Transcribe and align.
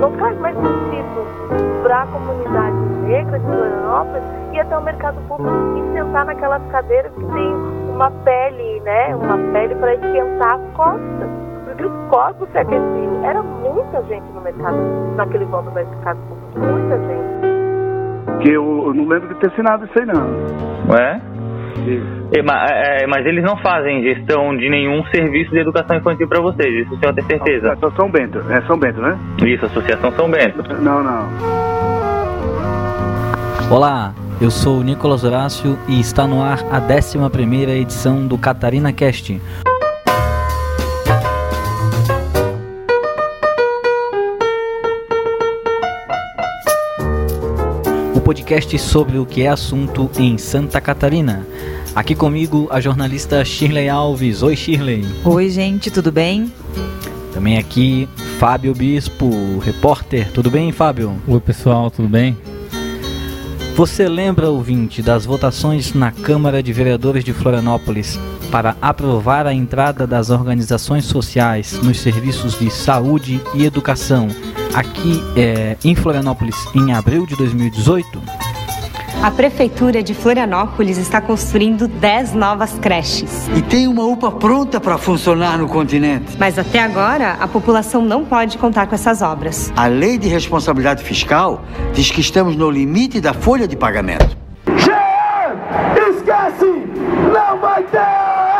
não 0.00 0.12
faz 0.18 0.38
mais 0.38 0.56
sentido 0.56 1.82
para 1.82 2.02
a 2.02 2.06
comunidade 2.06 2.76
negra 3.06 3.38
de 3.38 3.44
Florianópolis 3.44 4.22
ir 4.52 4.60
até 4.60 4.78
o 4.78 4.82
mercado 4.82 5.20
público 5.28 5.54
e 5.76 5.92
sentar 5.92 6.24
naquelas 6.24 6.62
cadeiras 6.70 7.12
que 7.12 7.24
tem 7.24 7.54
uma 7.90 8.10
pele, 8.10 8.80
né? 8.80 9.14
Uma 9.14 9.38
pele 9.52 9.74
para 9.76 9.94
esquentar 9.94 10.54
as 10.54 10.74
costas. 10.74 11.28
Porque 11.64 11.84
os 11.84 12.08
corpos 12.10 12.48
se 12.50 12.58
aqueciam. 12.58 13.24
Era 13.24 13.42
muita 13.42 14.02
gente 14.04 14.26
no 14.32 14.40
mercado, 14.40 14.76
naquele 15.16 15.44
vão 15.46 15.62
do 15.64 15.72
mercado 15.72 16.18
público, 16.28 16.58
muita 16.58 16.98
gente. 16.98 18.42
Que 18.42 18.50
eu, 18.50 18.86
eu 18.86 18.94
não 18.94 19.08
lembro 19.08 19.28
de 19.28 19.34
ter 19.40 19.48
assinado 19.48 19.84
isso 19.86 19.98
aí 19.98 20.06
não. 20.06 20.96
É? 20.96 21.20
É, 22.32 22.42
mas, 22.42 22.70
é, 22.70 23.06
mas 23.06 23.26
eles 23.26 23.44
não 23.44 23.56
fazem 23.58 24.02
gestão 24.02 24.56
de 24.56 24.68
nenhum 24.68 25.04
serviço 25.06 25.50
de 25.50 25.58
educação 25.58 25.96
infantil 25.96 26.28
para 26.28 26.40
vocês, 26.40 26.86
isso 26.86 26.94
o 26.94 26.98
senhor 26.98 27.14
tem 27.14 27.24
certeza? 27.24 27.72
É 27.72 27.90
São 27.96 28.10
Bento, 28.10 28.42
é 28.50 28.60
São 28.62 28.78
Bento, 28.78 29.00
né? 29.00 29.18
Isso, 29.44 29.66
Associação 29.66 30.12
São 30.12 30.30
Bento. 30.30 30.62
Não, 30.80 31.02
não. 31.02 31.28
Olá, 33.70 34.12
eu 34.40 34.50
sou 34.50 34.78
o 34.78 34.82
Nicolas 34.82 35.24
Horácio 35.24 35.78
e 35.88 36.00
está 36.00 36.26
no 36.26 36.42
ar 36.42 36.58
a 36.70 36.78
11 36.78 37.70
edição 37.70 38.26
do 38.26 38.36
Catarina 38.36 38.92
Cast. 38.92 39.40
Podcast 48.26 48.76
sobre 48.80 49.18
o 49.18 49.24
que 49.24 49.42
é 49.42 49.46
assunto 49.46 50.10
em 50.18 50.36
Santa 50.36 50.80
Catarina. 50.80 51.46
Aqui 51.94 52.12
comigo 52.12 52.66
a 52.72 52.80
jornalista 52.80 53.44
Shirley 53.44 53.88
Alves. 53.88 54.42
Oi, 54.42 54.56
Shirley. 54.56 55.04
Oi, 55.24 55.48
gente, 55.48 55.92
tudo 55.92 56.10
bem? 56.10 56.52
Também 57.32 57.56
aqui 57.56 58.08
Fábio 58.40 58.74
Bispo, 58.74 59.30
repórter. 59.60 60.32
Tudo 60.32 60.50
bem, 60.50 60.72
Fábio? 60.72 61.22
Oi, 61.28 61.38
pessoal, 61.38 61.88
tudo 61.88 62.08
bem? 62.08 62.36
Você 63.76 64.08
lembra, 64.08 64.48
ouvinte, 64.48 65.02
das 65.02 65.26
votações 65.26 65.92
na 65.92 66.10
Câmara 66.10 66.62
de 66.62 66.72
Vereadores 66.72 67.22
de 67.22 67.34
Florianópolis 67.34 68.18
para 68.50 68.74
aprovar 68.80 69.46
a 69.46 69.52
entrada 69.52 70.06
das 70.06 70.30
organizações 70.30 71.04
sociais 71.04 71.78
nos 71.82 72.00
serviços 72.00 72.58
de 72.58 72.70
saúde 72.70 73.38
e 73.54 73.66
educação 73.66 74.28
aqui 74.74 75.22
é, 75.36 75.76
em 75.84 75.94
Florianópolis 75.94 76.56
em 76.74 76.94
abril 76.94 77.26
de 77.26 77.36
2018? 77.36 78.45
A 79.26 79.30
Prefeitura 79.32 80.04
de 80.04 80.14
Florianópolis 80.14 80.98
está 80.98 81.20
construindo 81.20 81.88
10 81.88 82.32
novas 82.34 82.78
creches. 82.78 83.48
E 83.56 83.60
tem 83.60 83.88
uma 83.88 84.04
UPA 84.04 84.30
pronta 84.30 84.80
para 84.80 84.96
funcionar 84.96 85.58
no 85.58 85.66
continente. 85.66 86.36
Mas 86.38 86.56
até 86.56 86.78
agora, 86.78 87.32
a 87.32 87.48
população 87.48 88.02
não 88.02 88.24
pode 88.24 88.56
contar 88.56 88.86
com 88.86 88.94
essas 88.94 89.22
obras. 89.22 89.72
A 89.74 89.88
lei 89.88 90.16
de 90.16 90.28
responsabilidade 90.28 91.02
fiscal 91.02 91.64
diz 91.92 92.08
que 92.08 92.20
estamos 92.20 92.54
no 92.54 92.70
limite 92.70 93.20
da 93.20 93.34
folha 93.34 93.66
de 93.66 93.74
pagamento. 93.74 94.36
GE! 94.76 94.92
Esquece! 96.08 96.86
Não 97.34 97.58
vai 97.58 97.82
ter 97.82 97.98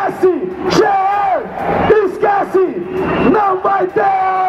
S! 0.09 0.27
GE! 0.71 2.07
Esquece! 2.07 3.31
Não 3.31 3.63
vai 3.63 3.87
ter 3.87 4.01
S! 4.01 4.46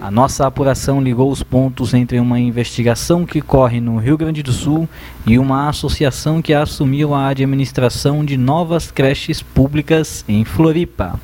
A 0.00 0.10
nossa 0.10 0.46
apuração 0.46 1.00
ligou 1.00 1.30
os 1.30 1.42
pontos 1.42 1.92
entre 1.92 2.20
uma 2.20 2.38
investigação 2.38 3.26
que 3.26 3.40
corre 3.40 3.80
no 3.80 3.96
Rio 3.96 4.16
Grande 4.16 4.42
do 4.42 4.52
Sul 4.52 4.88
e 5.26 5.38
uma 5.38 5.68
associação 5.68 6.40
que 6.40 6.54
assumiu 6.54 7.12
a 7.12 7.28
administração 7.28 8.24
de 8.24 8.36
novas 8.36 8.90
creches 8.90 9.42
públicas 9.42 10.24
em 10.28 10.44
Floripa. 10.44 11.18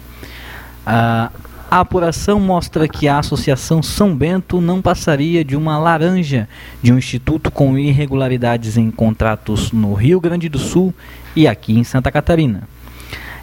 A 0.85 1.31
apuração 1.71 2.41
mostra 2.41 2.89
que 2.89 3.09
a 3.09 3.19
Associação 3.19 3.83
São 3.83 4.15
Bento 4.15 4.61
não 4.61 4.83
passaria 4.83 5.45
de 5.45 5.57
uma 5.57 5.79
laranja 5.79 6.49
de 6.83 6.93
um 6.93 6.99
instituto 6.99 7.51
com 7.51 7.79
irregularidades 7.79 8.77
em 8.77 8.91
contratos 8.91 9.73
no 9.73 9.95
Rio 9.95 10.21
Grande 10.21 10.49
do 10.49 10.59
Sul 10.59 10.93
e 11.35 11.47
aqui 11.47 11.73
em 11.79 11.85
Santa 11.85 12.11
Catarina. 12.11 12.69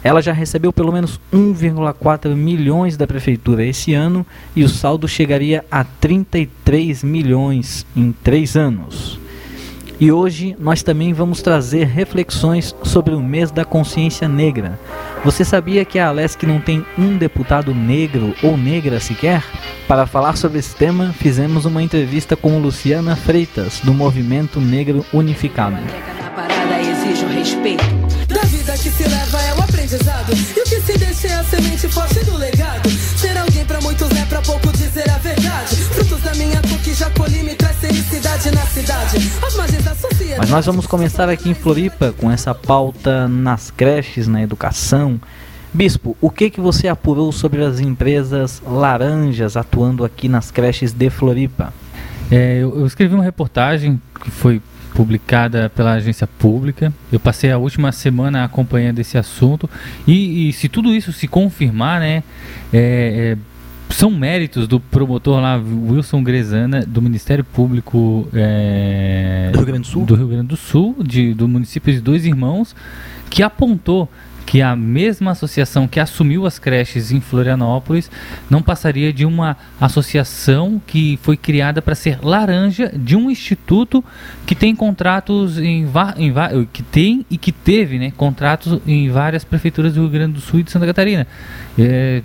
Ela 0.02 0.22
já 0.22 0.32
recebeu 0.32 0.72
pelo 0.72 0.92
menos 0.92 1.20
1,4 1.32 2.34
milhões 2.34 2.96
da 2.96 3.06
prefeitura 3.06 3.64
esse 3.64 3.92
ano 3.94 4.26
e 4.56 4.64
o 4.64 4.68
saldo 4.68 5.06
chegaria 5.06 5.64
a 5.70 5.84
33 5.84 7.04
milhões 7.04 7.86
em 7.94 8.12
três 8.12 8.56
anos. 8.56 9.20
E 10.00 10.10
hoje 10.10 10.56
nós 10.58 10.82
também 10.82 11.12
vamos 11.12 11.42
trazer 11.42 11.84
reflexões 11.84 12.74
sobre 12.82 13.14
o 13.14 13.20
mês 13.20 13.50
da 13.50 13.66
consciência 13.66 14.26
negra. 14.26 14.80
Você 15.22 15.44
sabia 15.44 15.84
que 15.84 15.98
a 15.98 16.08
Alesc 16.08 16.42
não 16.46 16.58
tem 16.58 16.82
um 16.96 17.18
deputado 17.18 17.74
negro 17.74 18.34
ou 18.42 18.56
negra 18.56 18.98
sequer? 18.98 19.44
Para 19.86 20.06
falar 20.06 20.38
sobre 20.38 20.58
esse 20.58 20.74
tema, 20.74 21.12
fizemos 21.12 21.66
uma 21.66 21.82
entrevista 21.82 22.34
com 22.34 22.58
Luciana 22.58 23.14
Freitas, 23.14 23.80
do 23.80 23.92
Movimento 23.92 24.58
Negro 24.58 25.04
Unificado. 25.12 25.76
Exige 26.80 27.26
respeito. 27.26 27.89
Aprendizado. 29.90 30.32
E 30.32 30.60
o 30.60 30.64
que 30.64 30.80
se 30.80 30.98
deixa 30.98 31.28
é 31.28 31.34
a 31.34 31.44
semente 31.44 31.88
forte 31.88 32.24
do 32.24 32.36
legado. 32.36 32.88
Ser 32.88 33.36
alguém 33.36 33.64
pra 33.64 33.80
muitos 33.80 34.10
é 34.10 34.24
pra 34.24 34.40
pouco 34.40 34.70
dizer 34.72 35.10
a 35.10 35.18
verdade. 35.18 35.76
Frutos 35.76 36.20
da 36.20 36.34
minha 36.34 36.60
cor 36.62 36.78
que 36.78 36.94
já 36.94 37.10
colhi 37.10 37.42
me 37.42 37.54
traz 37.54 37.76
felicidade 37.76 38.50
na 38.52 38.66
cidade. 38.66 39.16
As 39.44 39.54
margens 39.56 39.84
da 39.84 39.94
sociedade. 39.94 40.38
Mas 40.38 40.50
nós 40.50 40.66
vamos 40.66 40.86
começar 40.86 41.28
aqui 41.28 41.50
em 41.50 41.54
Floripa 41.54 42.14
com 42.16 42.30
essa 42.30 42.54
pauta 42.54 43.26
nas 43.26 43.70
creches, 43.70 44.28
na 44.28 44.42
educação. 44.42 45.20
Bispo, 45.72 46.16
o 46.20 46.30
que 46.30 46.50
que 46.50 46.60
você 46.60 46.88
apurou 46.88 47.30
sobre 47.32 47.64
as 47.64 47.80
empresas 47.80 48.62
laranjas 48.64 49.56
atuando 49.56 50.04
aqui 50.04 50.28
nas 50.28 50.50
creches 50.50 50.92
de 50.92 51.10
Floripa? 51.10 51.72
É, 52.30 52.58
eu, 52.58 52.78
eu 52.78 52.86
escrevi 52.86 53.14
uma 53.14 53.24
reportagem 53.24 54.00
que 54.22 54.30
foi 54.30 54.60
publicada 55.00 55.70
pela 55.70 55.92
agência 55.92 56.26
pública. 56.26 56.92
Eu 57.10 57.18
passei 57.18 57.50
a 57.50 57.56
última 57.56 57.90
semana 57.90 58.44
acompanhando 58.44 58.98
esse 58.98 59.16
assunto 59.16 59.68
e, 60.06 60.50
e 60.50 60.52
se 60.52 60.68
tudo 60.68 60.94
isso 60.94 61.10
se 61.10 61.26
confirmar, 61.26 62.00
né, 62.00 62.22
é, 62.70 63.34
é, 63.34 63.36
são 63.88 64.10
méritos 64.10 64.68
do 64.68 64.78
promotor 64.78 65.40
lá 65.40 65.56
Wilson 65.56 66.22
Grezana 66.22 66.84
do 66.86 67.00
Ministério 67.00 67.42
Público 67.42 68.28
é, 68.34 69.48
Do 69.50 69.56
Rio 69.56 69.66
Grande 69.66 69.80
do 69.80 69.86
Sul? 69.86 70.04
do 70.04 70.14
Rio 70.14 70.28
Grande 70.28 70.48
do 70.48 70.56
Sul, 70.58 70.96
de, 71.02 71.32
do 71.32 71.48
município 71.48 71.94
de 71.94 72.00
Dois 72.02 72.26
Irmãos, 72.26 72.76
que 73.30 73.42
apontou 73.42 74.06
que 74.46 74.60
a 74.62 74.74
mesma 74.74 75.30
associação 75.30 75.86
que 75.86 76.00
assumiu 76.00 76.46
as 76.46 76.58
creches 76.58 77.12
em 77.12 77.20
Florianópolis 77.20 78.10
não 78.48 78.60
passaria 78.62 79.12
de 79.12 79.24
uma 79.24 79.56
associação 79.80 80.80
que 80.86 81.18
foi 81.22 81.36
criada 81.36 81.80
para 81.80 81.94
ser 81.94 82.18
laranja 82.22 82.90
de 82.94 83.16
um 83.16 83.30
instituto 83.30 84.04
que 84.46 84.54
tem 84.54 84.74
contratos 84.74 85.58
em, 85.58 85.86
em 86.16 86.32
que 86.72 86.82
tem 86.82 87.24
e 87.30 87.36
que 87.38 87.52
teve 87.52 87.98
né, 87.98 88.12
contratos 88.16 88.80
em 88.86 89.08
várias 89.10 89.44
prefeituras 89.44 89.94
do 89.94 90.00
Rio 90.00 90.10
Grande 90.10 90.32
do 90.34 90.40
Sul 90.40 90.60
e 90.60 90.62
de 90.62 90.70
Santa 90.70 90.86
Catarina. 90.86 91.26
É, 91.78 92.22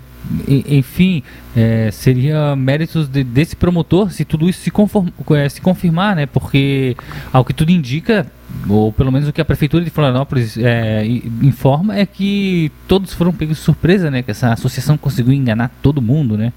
enfim, 0.48 1.22
é, 1.56 1.90
seria 1.92 2.56
méritos 2.56 3.08
de- 3.08 3.22
desse 3.22 3.54
promotor 3.54 4.10
se 4.10 4.24
tudo 4.24 4.48
isso 4.48 4.60
se, 4.60 4.70
conform- 4.70 5.10
é, 5.30 5.48
se 5.48 5.60
confirmar, 5.60 6.16
né? 6.16 6.26
Porque, 6.26 6.96
ao 7.32 7.44
que 7.44 7.54
tudo 7.54 7.70
indica, 7.70 8.26
ou 8.68 8.92
pelo 8.92 9.10
menos 9.12 9.28
o 9.28 9.32
que 9.32 9.40
a 9.40 9.44
prefeitura 9.44 9.84
de 9.84 9.90
Florianópolis 9.90 10.56
é, 10.58 11.04
informa, 11.42 11.96
é 11.96 12.04
que 12.06 12.70
todos 12.88 13.12
foram 13.12 13.32
pegos 13.32 13.58
de 13.58 13.62
surpresa, 13.62 14.10
né? 14.10 14.22
Que 14.22 14.30
essa 14.30 14.52
associação 14.52 14.96
conseguiu 14.96 15.32
enganar 15.32 15.70
todo 15.82 16.00
mundo, 16.02 16.36
né? 16.36 16.52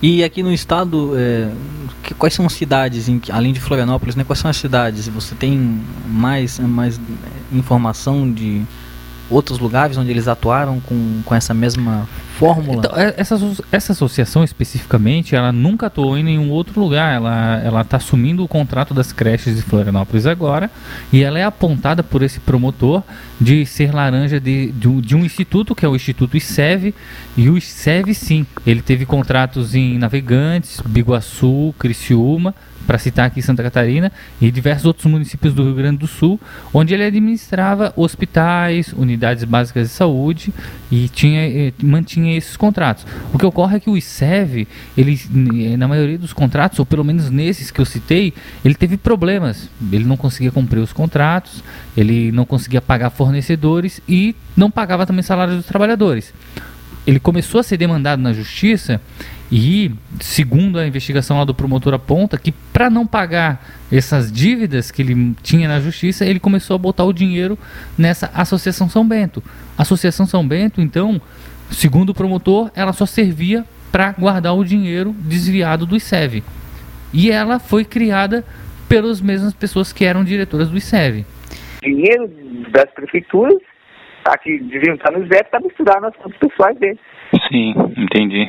E 0.00 0.24
aqui 0.24 0.42
no 0.42 0.52
estado, 0.52 1.12
é, 1.16 1.48
que- 2.02 2.14
quais 2.14 2.34
são 2.34 2.44
as 2.44 2.52
cidades, 2.54 3.08
em 3.08 3.20
além 3.30 3.52
de 3.52 3.60
Florianópolis, 3.60 4.16
né, 4.16 4.24
quais 4.24 4.40
são 4.40 4.50
as 4.50 4.56
cidades? 4.56 5.06
Você 5.06 5.34
tem 5.36 5.80
mais, 6.08 6.58
mais 6.58 6.98
é, 6.98 7.56
informação 7.56 8.30
de 8.32 8.62
outros 9.32 9.58
lugares 9.58 9.96
onde 9.96 10.10
eles 10.10 10.28
atuaram 10.28 10.80
com, 10.80 11.20
com 11.24 11.34
essa 11.34 11.54
mesma 11.54 12.08
fórmula? 12.38 12.78
Então, 12.78 12.96
é- 12.96 13.14
essa, 13.16 13.38
essa 13.70 13.92
associação 13.92 14.44
especificamente, 14.44 15.34
ela 15.34 15.52
nunca 15.52 15.86
atuou 15.86 16.18
em 16.18 16.22
nenhum 16.24 16.50
outro 16.50 16.80
lugar. 16.80 17.14
Ela 17.14 17.80
está 17.80 17.96
assumindo 17.96 18.44
o 18.44 18.48
contrato 18.48 18.92
das 18.92 19.12
creches 19.12 19.56
de 19.56 19.62
Florianópolis 19.62 20.26
agora 20.26 20.70
e 21.12 21.22
ela 21.22 21.38
é 21.38 21.44
apontada 21.44 22.02
por 22.02 22.22
esse 22.22 22.40
promotor 22.40 23.02
de 23.40 23.64
ser 23.66 23.94
laranja 23.94 24.40
de, 24.40 24.72
de, 24.72 24.88
um, 24.88 25.00
de 25.00 25.16
um 25.16 25.24
instituto, 25.24 25.74
que 25.74 25.84
é 25.84 25.88
o 25.88 25.96
Instituto 25.96 26.36
ICEV. 26.36 26.94
E 27.36 27.48
o 27.48 27.56
ICEV, 27.56 28.14
sim, 28.14 28.46
ele 28.66 28.82
teve 28.82 29.06
contratos 29.06 29.74
em 29.74 29.98
Navegantes, 29.98 30.80
Biguaçu, 30.84 31.74
Criciúma, 31.78 32.54
para 32.86 32.98
citar 32.98 33.26
aqui 33.26 33.40
Santa 33.40 33.62
Catarina, 33.62 34.12
e 34.40 34.50
diversos 34.50 34.84
outros 34.84 35.06
municípios 35.06 35.54
do 35.54 35.62
Rio 35.64 35.74
Grande 35.74 35.98
do 35.98 36.06
Sul, 36.06 36.40
onde 36.72 36.94
ele 36.94 37.04
administrava 37.04 37.92
hospitais, 37.96 38.92
unidades 38.92 39.44
básicas 39.44 39.88
de 39.88 39.94
saúde 39.94 40.52
e 40.90 41.08
tinha, 41.08 41.72
mantinha 41.82 42.36
esses 42.36 42.56
contratos. 42.56 43.06
O 43.32 43.38
que 43.38 43.46
ocorre 43.46 43.76
é 43.76 43.80
que 43.80 43.90
o 43.90 43.96
ICEV, 43.96 44.66
ele, 44.96 45.20
na 45.76 45.88
maioria 45.88 46.18
dos 46.18 46.32
contratos, 46.32 46.78
ou 46.78 46.86
pelo 46.86 47.04
menos 47.04 47.30
nesses 47.30 47.70
que 47.70 47.80
eu 47.80 47.84
citei, 47.84 48.32
ele 48.64 48.74
teve 48.74 48.96
problemas. 48.96 49.70
Ele 49.92 50.04
não 50.04 50.16
conseguia 50.16 50.50
cumprir 50.50 50.80
os 50.80 50.92
contratos, 50.92 51.62
ele 51.96 52.32
não 52.32 52.44
conseguia 52.44 52.80
pagar 52.80 53.10
fornecedores 53.10 54.00
e 54.08 54.34
não 54.56 54.70
pagava 54.70 55.06
também 55.06 55.22
salário 55.22 55.56
dos 55.56 55.66
trabalhadores. 55.66 56.32
ele 57.06 57.18
começou 57.18 57.60
a 57.60 57.62
ser 57.62 57.76
demandado 57.76 58.20
na 58.20 58.32
justiça 58.32 59.00
e, 59.54 59.90
segundo 60.18 60.78
a 60.78 60.86
investigação 60.86 61.36
lá 61.36 61.44
do 61.44 61.54
promotor 61.54 61.92
aponta, 61.92 62.38
que 62.38 62.50
para 62.50 62.88
não 62.88 63.06
pagar 63.06 63.62
essas 63.92 64.32
dívidas 64.32 64.90
que 64.90 65.02
ele 65.02 65.34
tinha 65.42 65.68
na 65.68 65.78
justiça, 65.78 66.24
ele 66.24 66.40
começou 66.40 66.74
a 66.74 66.78
botar 66.78 67.04
o 67.04 67.12
dinheiro 67.12 67.58
nessa 67.98 68.30
Associação 68.34 68.88
São 68.88 69.06
Bento. 69.06 69.42
A 69.76 69.82
Associação 69.82 70.24
São 70.24 70.48
Bento, 70.48 70.80
então, 70.80 71.20
segundo 71.70 72.08
o 72.08 72.14
promotor, 72.14 72.70
ela 72.74 72.94
só 72.94 73.04
servia 73.04 73.62
para 73.92 74.12
guardar 74.12 74.56
o 74.56 74.64
dinheiro 74.64 75.14
desviado 75.18 75.84
do 75.84 75.96
ICEV. 75.96 76.42
E 77.12 77.30
ela 77.30 77.58
foi 77.58 77.84
criada 77.84 78.42
pelas 78.88 79.20
mesmas 79.20 79.52
pessoas 79.52 79.92
que 79.92 80.06
eram 80.06 80.24
diretoras 80.24 80.70
do 80.70 80.78
ICEV. 80.78 81.26
Dinheiro 81.82 82.26
das 82.70 82.90
prefeituras, 82.94 83.58
tá, 84.24 84.34
que 84.38 84.60
deviam 84.60 84.94
estar 84.94 85.10
no 85.10 85.22
ICEV, 85.26 85.42
está 85.42 85.60
misturado 85.60 86.00
nas 86.00 86.16
contas 86.16 86.38
pessoais 86.38 86.78
deles. 86.78 86.98
Sim, 87.48 87.74
entendi. 87.96 88.46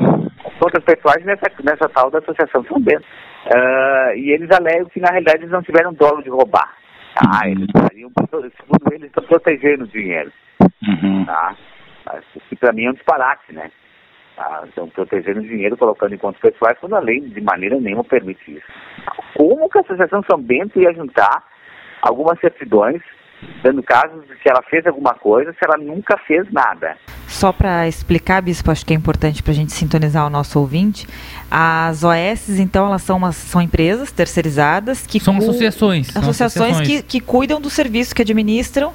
Contas 0.60 0.84
pessoais 0.84 1.24
nessa, 1.26 1.50
nessa 1.64 1.90
tal 1.90 2.12
da 2.12 2.20
Associação 2.20 2.64
São 2.66 2.80
Bento. 2.80 3.06
Uh, 3.46 4.16
e 4.16 4.32
eles 4.32 4.50
alegam 4.52 4.86
que, 4.90 5.00
na 5.00 5.10
realidade, 5.10 5.40
eles 5.40 5.52
não 5.52 5.62
tiveram 5.62 5.94
dolo 5.94 6.22
de 6.22 6.30
roubar. 6.30 6.74
Tá? 7.16 7.48
Eles 7.48 7.68
estariam, 7.68 8.12
segundo 8.12 8.94
eles, 8.94 9.08
estão 9.08 9.24
protegendo 9.26 9.84
o 9.84 9.88
dinheiro. 9.88 10.32
Uhum. 10.62 11.26
Tá? 11.26 11.56
Mas, 12.06 12.24
que 12.50 12.56
para 12.56 12.74
mim 12.74 12.86
é 12.86 12.90
um 12.90 12.94
disparate, 12.94 13.54
né? 13.54 13.72
Tá? 14.36 14.64
Estão 14.68 14.90
protegendo 14.90 15.40
o 15.40 15.48
dinheiro, 15.48 15.78
colocando 15.78 16.16
em 16.16 16.18
contas 16.18 16.42
pessoais, 16.42 16.78
quando 16.80 16.96
a 16.96 17.00
lei 17.00 17.20
de 17.20 17.42
maneira 17.42 17.80
nenhuma 17.80 18.04
permite 18.04 18.56
isso. 18.56 18.68
Como 19.36 19.70
que 19.70 19.78
a 19.78 19.82
Associação 19.82 20.24
São 20.30 20.42
Bento 20.42 20.80
ia 20.80 20.94
juntar 20.94 21.44
algumas 22.02 22.40
certidões, 22.40 23.02
dando 23.64 23.82
casos 23.82 24.28
de 24.28 24.36
que 24.36 24.50
ela 24.50 24.62
fez 24.70 24.86
alguma 24.86 25.14
coisa, 25.14 25.52
se 25.54 25.60
ela 25.64 25.78
nunca 25.78 26.18
fez 26.28 26.52
nada? 26.52 26.98
Só 27.28 27.52
para 27.52 27.88
explicar, 27.88 28.42
Bispo, 28.42 28.70
acho 28.70 28.86
que 28.86 28.94
é 28.94 28.96
importante 28.96 29.42
para 29.42 29.52
a 29.52 29.56
gente 29.56 29.72
sintonizar 29.72 30.26
o 30.26 30.30
nosso 30.30 30.60
ouvinte. 30.60 31.08
As 31.50 32.04
OS, 32.04 32.60
então, 32.60 32.88
elas 32.88 33.02
são, 33.02 33.18
umas, 33.18 33.36
são 33.36 33.62
empresas 33.62 34.12
terceirizadas 34.12 35.08
que. 35.08 35.20
São 35.20 35.38
associações. 35.38 36.16
Associações, 36.16 36.72
associações. 36.72 36.88
Que, 36.88 37.02
que 37.02 37.20
cuidam 37.20 37.60
do 37.60 37.70
serviço, 37.70 38.14
que 38.14 38.22
administram 38.22 38.94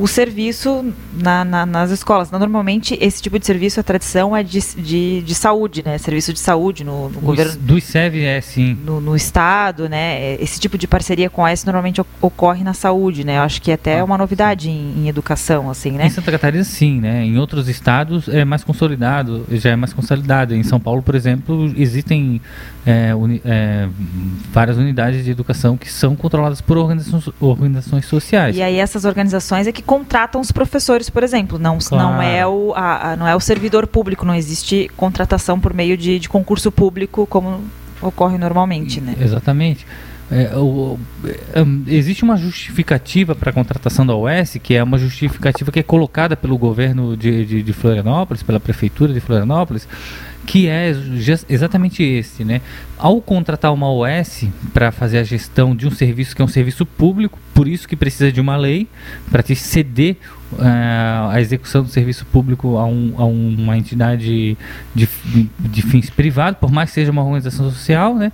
o 0.00 0.08
serviço 0.08 0.92
na, 1.12 1.44
na, 1.44 1.66
nas 1.66 1.90
escolas. 1.90 2.30
Normalmente, 2.30 2.96
esse 3.00 3.20
tipo 3.20 3.38
de 3.38 3.44
serviço, 3.44 3.78
a 3.80 3.82
tradição 3.82 4.34
é 4.34 4.42
de, 4.42 4.58
de, 4.76 5.20
de 5.20 5.34
saúde, 5.34 5.82
né? 5.84 5.98
Serviço 5.98 6.32
de 6.32 6.38
saúde 6.38 6.82
no, 6.82 7.10
no 7.10 7.20
governo. 7.20 7.56
Do 7.60 7.76
ICEV 7.76 8.24
é 8.24 8.40
sim. 8.40 8.78
No, 8.84 9.00
no, 9.00 9.14
Estado, 9.14 9.88
né? 9.88 10.34
Esse 10.40 10.58
tipo 10.58 10.78
de 10.78 10.86
parceria 10.86 11.28
com 11.28 11.44
a 11.44 11.50
S 11.50 11.66
normalmente 11.66 12.00
ocorre 12.20 12.64
na 12.64 12.72
saúde, 12.72 13.24
né? 13.24 13.36
Eu 13.36 13.42
acho 13.42 13.60
que 13.60 13.70
é 13.70 13.74
até 13.74 14.00
ah, 14.00 14.04
uma 14.04 14.16
novidade 14.16 14.70
em, 14.70 15.02
em, 15.02 15.08
educação, 15.08 15.68
assim, 15.68 15.92
né? 15.92 16.06
Em 16.06 16.10
Santa 16.10 16.32
Catarina, 16.32 16.64
sim, 16.64 16.98
né? 16.98 17.22
Em 17.24 17.36
outros 17.36 17.68
estados 17.68 18.26
é 18.28 18.44
mais 18.44 18.64
consolidado, 18.64 19.44
já 19.50 19.70
é 19.70 19.76
mais 19.76 19.92
consolidado. 19.92 20.54
Em 20.54 20.62
São 20.62 20.80
Paulo, 20.80 21.02
por 21.02 21.14
exemplo, 21.14 21.72
existem 21.76 22.40
é, 22.86 23.14
uni, 23.14 23.42
é, 23.44 23.88
várias 24.52 24.76
unidades 24.76 25.24
de 25.24 25.30
educação 25.30 25.76
que 25.76 25.90
são 25.90 26.16
controladas 26.16 26.60
por 26.60 26.78
organizações, 26.78 27.28
organizações 27.38 28.06
sociais. 28.06 28.56
E 28.56 28.62
aí 28.62 28.76
essas 28.76 29.04
organizações 29.04 29.66
é 29.66 29.72
que 29.72 29.82
contratam 29.82 30.40
os 30.40 30.50
professores, 30.50 31.10
por 31.10 31.22
exemplo. 31.22 31.58
Não, 31.58 31.78
claro. 31.78 32.14
não, 32.14 32.22
é, 32.22 32.46
o, 32.46 32.72
a, 32.74 33.12
a, 33.12 33.16
não 33.16 33.26
é 33.28 33.36
o 33.36 33.40
servidor 33.40 33.86
público, 33.86 34.24
não 34.24 34.34
existe 34.34 34.90
contratação 34.96 35.60
por 35.60 35.74
meio 35.74 35.96
de, 35.96 36.18
de 36.18 36.28
concurso 36.28 36.72
público 36.72 37.26
como 37.26 37.60
ocorre 38.00 38.38
normalmente. 38.38 39.00
Né? 39.00 39.14
Exatamente. 39.20 39.86
É, 40.32 40.56
o, 40.56 40.96
é, 41.24 41.64
existe 41.88 42.22
uma 42.22 42.36
justificativa 42.36 43.34
para 43.34 43.50
a 43.50 43.52
contratação 43.52 44.06
da 44.06 44.14
OS, 44.14 44.58
que 44.62 44.74
é 44.74 44.82
uma 44.82 44.96
justificativa 44.96 45.72
que 45.72 45.80
é 45.80 45.82
colocada 45.82 46.36
pelo 46.36 46.56
governo 46.56 47.16
de, 47.16 47.44
de, 47.44 47.62
de 47.62 47.72
Florianópolis, 47.72 48.42
pela 48.42 48.60
prefeitura 48.60 49.12
de 49.12 49.18
Florianópolis, 49.18 49.88
que 50.50 50.66
é 50.66 50.92
exatamente 51.48 52.02
esse, 52.02 52.44
né? 52.44 52.60
Ao 52.98 53.22
contratar 53.22 53.72
uma 53.72 53.88
OS 53.88 54.48
para 54.74 54.90
fazer 54.90 55.18
a 55.18 55.22
gestão 55.22 55.76
de 55.76 55.86
um 55.86 55.92
serviço 55.92 56.34
que 56.34 56.42
é 56.42 56.44
um 56.44 56.48
serviço 56.48 56.84
público, 56.84 57.38
por 57.54 57.68
isso 57.68 57.86
que 57.86 57.94
precisa 57.94 58.32
de 58.32 58.40
uma 58.40 58.56
lei 58.56 58.88
para 59.30 59.44
te 59.44 59.54
ceder 59.54 60.16
uh, 60.54 61.30
a 61.30 61.40
execução 61.40 61.84
do 61.84 61.88
serviço 61.88 62.26
público 62.26 62.78
a, 62.78 62.84
um, 62.84 63.14
a 63.16 63.24
uma 63.26 63.78
entidade 63.78 64.58
de, 64.92 65.08
de 65.56 65.82
fins 65.82 66.10
privados, 66.10 66.58
por 66.58 66.72
mais 66.72 66.90
que 66.90 66.96
seja 66.96 67.12
uma 67.12 67.22
organização 67.22 67.70
social, 67.70 68.16
né? 68.16 68.32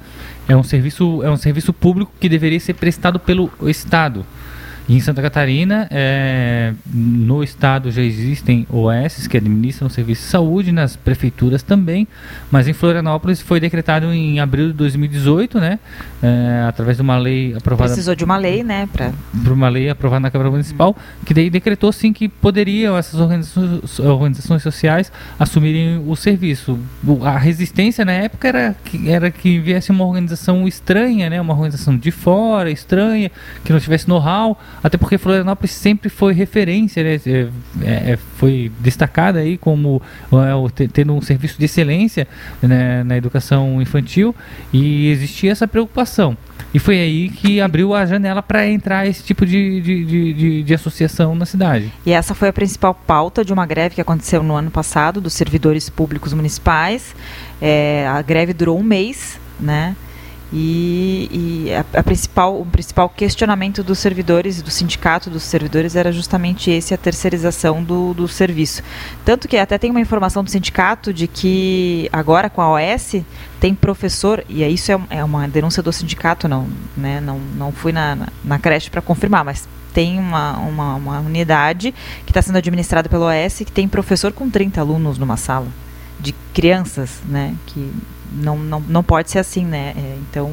É 0.48 0.56
um 0.56 0.62
serviço 0.62 1.22
é 1.22 1.30
um 1.30 1.36
serviço 1.36 1.70
público 1.70 2.10
que 2.18 2.30
deveria 2.30 2.58
ser 2.58 2.72
prestado 2.72 3.20
pelo 3.20 3.50
Estado. 3.66 4.24
E 4.88 4.97
em 4.97 5.00
Santa 5.00 5.21
Catarina, 5.21 5.88
é, 5.91 6.73
no 6.93 7.43
estado 7.43 7.91
já 7.91 8.03
existem 8.03 8.67
OS 8.71 9.27
que 9.27 9.37
administram 9.37 9.88
o 9.88 9.91
serviço 9.91 10.23
de 10.23 10.29
saúde, 10.29 10.71
nas 10.71 10.94
prefeituras 10.94 11.62
também, 11.62 12.06
mas 12.50 12.69
em 12.69 12.73
Florianópolis 12.73 13.41
foi 13.41 13.59
decretado 13.59 14.12
em 14.12 14.38
abril 14.38 14.69
de 14.69 14.75
2018, 14.75 15.59
né, 15.59 15.81
é, 16.23 16.65
através 16.69 16.97
de 16.99 17.03
uma 17.03 17.19
lei 17.19 17.55
aprovada. 17.56 17.91
Precisou 17.91 18.15
de 18.15 18.25
uma 18.25 18.37
lei, 18.37 18.62
né, 18.62 18.88
para 18.93 19.12
uma 19.53 19.69
lei 19.69 19.91
aprovada 19.91 20.21
na 20.21 20.31
Câmara 20.31 20.50
Municipal, 20.50 20.97
que 21.25 21.35
daí 21.35 21.50
decretou 21.50 21.91
sim 21.93 22.12
que 22.12 22.29
poderiam 22.29 22.97
essas 22.97 23.19
organizações, 23.19 23.99
organizações 23.99 24.62
sociais 24.62 25.11
assumirem 25.38 26.05
o 26.06 26.15
serviço. 26.15 26.79
A 27.25 27.37
resistência 27.37 28.05
na 28.05 28.12
época 28.12 28.49
era 28.49 28.77
que, 28.85 29.11
era 29.11 29.31
que 29.33 29.59
viesse 29.59 29.91
uma 29.91 30.05
organização 30.05 30.69
estranha, 30.69 31.29
né, 31.29 31.41
uma 31.41 31.55
organização 31.55 31.97
de 31.97 32.12
fora, 32.12 32.71
estranha, 32.71 33.33
que 33.65 33.73
não 33.73 33.81
tivesse 33.81 34.09
know-how 34.09 34.56
até 34.87 34.97
porque 34.97 35.19
Florianópolis 35.19 35.73
sempre 35.73 36.09
foi 36.09 36.33
referência, 36.33 37.03
né? 37.03 37.21
É, 37.83 38.12
é, 38.12 38.19
foi 38.37 38.71
destacada 38.79 39.41
aí 39.41 39.59
como 39.59 40.00
é, 40.33 40.87
tendo 40.93 41.12
um 41.12 41.21
serviço 41.21 41.59
de 41.59 41.65
excelência 41.65 42.29
né, 42.62 43.03
na 43.03 43.17
educação 43.17 43.83
infantil 43.83 44.33
e 44.73 45.11
existia 45.11 45.50
essa 45.50 45.67
preocupação. 45.67 46.37
E 46.73 46.79
foi 46.79 47.00
aí 47.00 47.31
que 47.31 47.61
abriu 47.61 47.94
a 47.94 48.06
janela 48.06 48.41
para 48.41 48.65
entrar 48.69 49.09
esse 49.09 49.25
tipo 49.25 49.44
de, 49.44 49.81
de, 49.81 50.05
de, 50.05 50.33
de, 50.33 50.62
de 50.62 50.75
associação 50.75 51.35
na 51.35 51.47
cidade. 51.47 51.93
E 52.05 52.12
essa 52.12 52.33
foi 52.33 52.47
a 52.47 52.53
principal 52.53 52.94
pauta 52.94 53.44
de 53.44 53.53
uma 53.53 53.67
greve 53.67 53.97
que 53.97 54.00
aconteceu 54.00 54.41
no 54.41 54.55
ano 54.55 54.71
passado 54.71 55.21
dos 55.21 55.33
servidores 55.33 55.91
públicos 55.91 56.33
municipais. 56.33 57.12
É, 57.61 58.06
a 58.06 58.23
greve 58.23 58.53
durou 58.53 58.79
um 58.79 58.85
mês, 58.85 59.41
né? 59.59 59.97
E, 60.52 61.66
e 61.66 61.75
a, 61.75 61.84
a, 61.98 62.02
principal, 62.02 62.60
o 62.60 62.64
principal 62.64 63.08
questionamento 63.08 63.82
dos 63.82 63.98
servidores, 63.98 64.62
do 64.62 64.70
sindicato 64.70 65.28
dos 65.28 65.43
servidores, 65.43 65.96
era 65.96 66.12
justamente 66.12 66.70
esse, 66.70 66.94
a 66.94 66.96
terceirização 66.96 67.82
do, 67.82 68.14
do 68.14 68.28
serviço. 68.28 68.82
Tanto 69.25 69.48
que 69.48 69.56
até 69.56 69.76
tem 69.76 69.90
uma 69.90 70.00
informação 70.00 70.44
do 70.44 70.50
sindicato 70.50 71.12
de 71.12 71.26
que 71.26 72.08
agora 72.12 72.48
com 72.48 72.62
a 72.62 72.72
OS 72.72 73.16
tem 73.60 73.75
professor, 73.75 74.44
e 74.48 74.64
isso 74.64 74.93
é, 74.93 75.00
é 75.10 75.25
uma 75.25 75.48
denúncia 75.48 75.82
do 75.82 75.93
sindicato, 75.93 76.47
não, 76.47 76.68
né, 76.97 77.21
não, 77.21 77.38
não 77.38 77.73
fui 77.73 77.90
na, 77.90 78.14
na, 78.14 78.28
na 78.44 78.59
creche 78.59 78.88
para 78.88 79.02
confirmar, 79.02 79.44
mas 79.44 79.68
tem 79.92 80.18
uma, 80.18 80.59
uma, 80.59 80.94
uma 80.94 81.21
unidade 81.21 81.92
que 82.25 82.30
está 82.30 82.42
sendo 82.42 82.59
administrada 82.59 83.09
pelo 83.09 83.25
OS 83.25 83.59
que 83.59 83.73
tem 83.73 83.88
professor 83.88 84.30
com 84.30 84.49
30 84.49 84.80
alunos 84.80 85.16
numa 85.18 85.38
sala 85.38 85.68
de 86.21 86.35
crianças, 86.52 87.21
né, 87.26 87.54
que 87.66 87.90
não, 88.33 88.59
não, 88.59 88.80
não 88.80 89.02
pode 89.02 89.30
ser 89.30 89.38
assim, 89.38 89.64
né? 89.64 89.95
É, 89.97 90.16
então, 90.28 90.52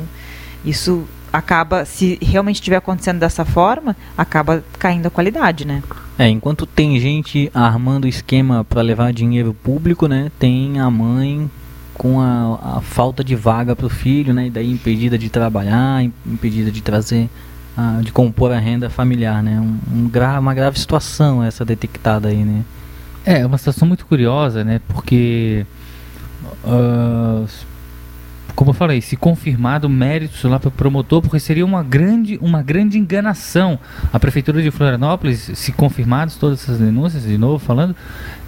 isso 0.66 1.08
acaba, 1.32 1.84
se 1.84 2.20
realmente 2.22 2.56
estiver 2.56 2.78
acontecendo 2.78 3.20
dessa 3.20 3.44
forma, 3.44 3.96
acaba 4.16 4.64
caindo 4.78 5.08
a 5.08 5.10
qualidade, 5.10 5.66
né? 5.66 5.82
É, 6.18 6.30
enquanto 6.30 6.68
tem 6.68 7.00
gente 7.00 7.50
armando 7.54 8.08
esquema 8.08 8.64
para 8.64 8.82
levar 8.82 9.12
dinheiro 9.12 9.54
público, 9.54 10.08
né? 10.08 10.32
Tem 10.38 10.80
a 10.80 10.90
mãe 10.92 11.50
com 11.96 12.22
a, 12.22 12.78
a 12.78 12.82
falta 12.82 13.24
de 13.24 13.36
vaga 13.36 13.76
para 13.76 13.88
o 13.88 13.90
filho, 13.90 14.34
né? 14.34 14.48
E 14.48 14.50
daí 14.52 14.72
impedida 14.72 15.18
de 15.18 15.30
trabalhar, 15.30 16.04
impedida 16.26 16.72
de 16.72 16.82
trazer, 16.82 17.28
uh, 17.76 18.04
de 18.04 18.12
compor 18.12 18.52
a 18.52 18.60
renda 18.60 18.90
familiar, 18.90 19.42
né? 19.42 19.60
Um, 19.60 19.80
um 19.92 20.08
gra 20.08 20.40
uma 20.40 20.54
grave 20.54 20.80
situação 20.80 21.44
essa 21.44 21.66
detectada 21.66 22.28
aí, 22.30 22.44
né? 22.44 22.64
É, 23.26 23.44
uma 23.46 23.58
situação 23.58 23.88
muito 23.88 24.06
curiosa, 24.06 24.64
né? 24.64 24.82
Porque 24.88 25.66
uh, 26.64 27.48
como 28.56 28.70
eu 28.70 28.74
falei, 28.74 29.02
se 29.02 29.16
confirmado 29.16 29.90
méritos 29.90 30.44
lá 30.44 30.60
para 30.60 30.68
o 30.68 30.72
promotor, 30.72 31.22
porque 31.22 31.40
seria 31.40 31.66
uma 31.66 31.82
grande, 31.82 32.38
uma 32.42 32.62
grande 32.62 32.98
enganação. 32.98 33.80
A 34.12 34.20
Prefeitura 34.20 34.62
de 34.62 34.70
Florianópolis, 34.70 35.52
se 35.56 35.72
confirmadas 35.72 36.36
todas 36.36 36.62
essas 36.62 36.78
denúncias, 36.78 37.24
de 37.24 37.38
novo 37.38 37.58
falando, 37.58 37.96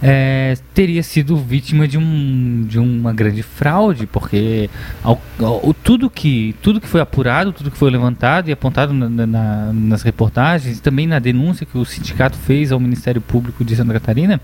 é, 0.00 0.56
teria 0.72 1.02
sido 1.02 1.36
vítima 1.36 1.88
de, 1.88 1.98
um, 1.98 2.64
de 2.68 2.78
uma 2.78 3.12
grande 3.12 3.42
fraude, 3.42 4.06
porque 4.06 4.70
ao, 5.02 5.20
ao, 5.40 5.74
tudo, 5.74 6.08
que, 6.08 6.54
tudo 6.62 6.80
que 6.80 6.88
foi 6.88 7.00
apurado, 7.00 7.52
tudo 7.52 7.70
que 7.70 7.78
foi 7.78 7.90
levantado 7.90 8.48
e 8.48 8.52
apontado 8.52 8.92
na, 8.92 9.26
na, 9.26 9.72
nas 9.72 10.02
reportagens, 10.02 10.78
também 10.78 11.06
na 11.06 11.18
denúncia 11.18 11.66
que 11.66 11.76
o 11.76 11.84
sindicato 11.84 12.36
fez 12.38 12.70
ao 12.70 12.78
Ministério 12.78 13.20
Público 13.20 13.64
de 13.64 13.74
Santa 13.74 13.92
Catarina, 13.92 14.40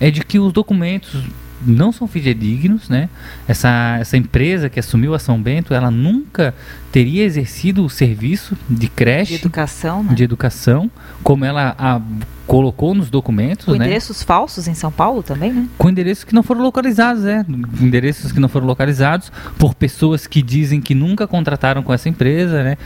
é 0.00 0.10
de 0.10 0.24
que 0.24 0.38
os 0.38 0.52
documentos 0.52 1.24
não 1.66 1.92
são 1.92 2.06
fidedignos, 2.06 2.88
né? 2.88 3.08
Essa, 3.46 3.98
essa 4.00 4.16
empresa 4.16 4.68
que 4.68 4.78
assumiu 4.80 5.14
a 5.14 5.18
São 5.18 5.40
Bento, 5.40 5.74
ela 5.74 5.90
nunca 5.90 6.54
teria 6.92 7.24
exercido 7.24 7.84
o 7.84 7.90
serviço 7.90 8.56
de 8.68 8.88
creche, 8.88 9.34
De 9.34 9.40
educação, 9.40 10.02
né? 10.02 10.14
de 10.14 10.24
educação, 10.24 10.90
como 11.22 11.44
ela 11.44 11.74
a, 11.78 12.00
colocou 12.46 12.94
nos 12.94 13.10
documentos, 13.10 13.66
Com 13.66 13.72
né? 13.72 13.86
endereços 13.86 14.22
falsos 14.22 14.68
em 14.68 14.74
São 14.74 14.92
Paulo 14.92 15.22
também, 15.22 15.52
né? 15.52 15.68
Com 15.78 15.88
endereços 15.88 16.24
que 16.24 16.34
não 16.34 16.42
foram 16.42 16.62
localizados, 16.62 17.22
né? 17.22 17.44
Endereços 17.80 18.32
que 18.32 18.40
não 18.40 18.48
foram 18.48 18.66
localizados 18.66 19.32
por 19.58 19.74
pessoas 19.74 20.26
que 20.26 20.42
dizem 20.42 20.80
que 20.80 20.94
nunca 20.94 21.26
contrataram 21.26 21.82
com 21.82 21.92
essa 21.92 22.08
empresa, 22.08 22.62
né? 22.62 22.76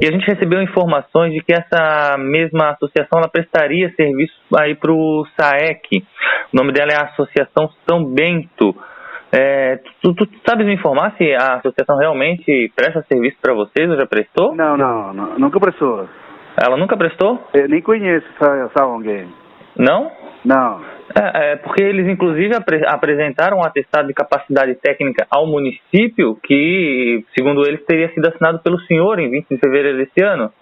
E 0.00 0.08
a 0.08 0.10
gente 0.10 0.26
recebeu 0.26 0.62
informações 0.62 1.34
de 1.34 1.40
que 1.40 1.52
essa 1.52 2.16
mesma 2.16 2.70
associação 2.70 3.18
ela 3.18 3.28
prestaria 3.28 3.92
serviço 3.94 4.34
aí 4.58 4.74
para 4.74 4.90
o 4.90 5.26
SAEC. 5.38 6.02
O 6.52 6.56
nome 6.56 6.72
dela 6.72 6.90
é 6.90 6.96
a 6.96 7.10
Associação 7.10 7.68
São 7.86 8.02
Bento. 8.02 8.74
É, 9.30 9.78
tu, 10.02 10.14
tu 10.14 10.26
sabes 10.48 10.66
me 10.66 10.72
informar 10.72 11.14
se 11.18 11.32
a 11.34 11.56
associação 11.56 11.98
realmente 11.98 12.72
presta 12.74 13.04
serviço 13.12 13.36
para 13.42 13.52
vocês 13.52 13.90
ou 13.90 13.96
já 13.96 14.06
prestou? 14.06 14.56
Não, 14.56 14.74
não, 14.74 15.12
não, 15.12 15.38
nunca 15.38 15.60
prestou. 15.60 16.08
Ela 16.56 16.78
nunca 16.78 16.96
prestou? 16.96 17.38
Eu 17.52 17.68
nem 17.68 17.82
conheço 17.82 18.26
essa, 18.40 18.70
essa 18.70 18.86
ONG. 18.86 19.28
Não? 19.76 20.10
Não. 20.44 20.80
É, 21.12 21.52
é, 21.52 21.56
porque 21.56 21.82
eles 21.82 22.06
inclusive 22.08 22.54
apre- 22.54 22.86
apresentaram 22.86 23.58
um 23.58 23.64
atestado 23.64 24.06
de 24.06 24.14
capacidade 24.14 24.74
técnica 24.76 25.26
ao 25.28 25.46
município 25.46 26.36
que, 26.36 27.24
segundo 27.36 27.66
eles, 27.66 27.84
teria 27.84 28.12
sido 28.14 28.28
assinado 28.28 28.60
pelo 28.60 28.78
senhor 28.82 29.18
em 29.18 29.28
20 29.28 29.48
de 29.48 29.58
fevereiro 29.58 29.98
desse 29.98 30.22
ano. 30.22 30.52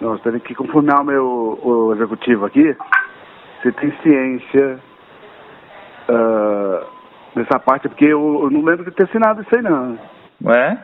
Nós 0.00 0.20
temos 0.22 0.42
que 0.42 0.54
confirmar 0.54 1.00
o 1.00 1.04
meu 1.04 1.58
o 1.62 1.92
executivo 1.94 2.46
aqui. 2.46 2.76
Se 3.62 3.72
tem 3.72 3.92
ciência 4.02 4.78
ah, 6.08 6.86
dessa 7.34 7.58
parte, 7.58 7.88
porque 7.88 8.04
eu, 8.04 8.40
eu 8.44 8.50
não 8.50 8.62
lembro 8.62 8.84
de 8.84 8.92
ter 8.92 9.04
assinado 9.04 9.42
isso 9.42 9.56
aí, 9.56 9.62
não. 9.62 9.98
É? 10.54 10.78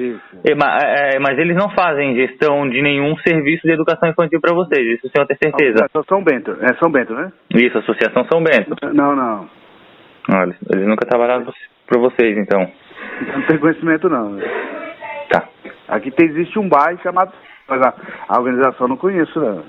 Isso. 0.00 0.20
É, 0.46 0.54
ma- 0.54 0.78
é, 0.78 1.18
mas 1.18 1.38
eles 1.38 1.56
não 1.56 1.68
fazem 1.70 2.14
gestão 2.14 2.68
de 2.68 2.80
nenhum 2.80 3.16
serviço 3.18 3.66
de 3.66 3.72
educação 3.72 4.08
infantil 4.08 4.40
para 4.40 4.54
vocês, 4.54 4.80
isso 4.96 5.06
o 5.06 5.10
senhor 5.10 5.26
tem 5.26 5.36
certeza? 5.36 5.86
É 5.94 6.02
São 6.08 6.22
Bento, 6.24 6.56
é 6.60 6.74
São 6.78 6.90
Bento, 6.90 7.12
né? 7.14 7.30
Isso, 7.54 7.78
Associação 7.78 8.24
São 8.32 8.42
Bento. 8.42 8.74
Não, 8.94 9.14
não. 9.14 9.48
Ah, 10.30 10.42
eles, 10.44 10.56
eles 10.72 10.86
nunca 10.86 11.06
trabalharam 11.06 11.44
para 11.86 12.00
vocês, 12.00 12.36
então. 12.38 12.60
Não 13.34 13.42
tenho 13.46 13.60
conhecimento, 13.60 14.08
não. 14.08 14.38
Tá. 15.30 15.48
Aqui 15.88 16.10
tem, 16.10 16.28
existe 16.28 16.58
um 16.58 16.68
bairro 16.68 16.98
chamado... 17.02 17.32
Mas 17.68 17.80
a, 17.82 17.94
a 18.28 18.38
organização 18.40 18.86
eu 18.86 18.88
não 18.88 18.96
conheço, 18.96 19.38
não. 19.38 19.62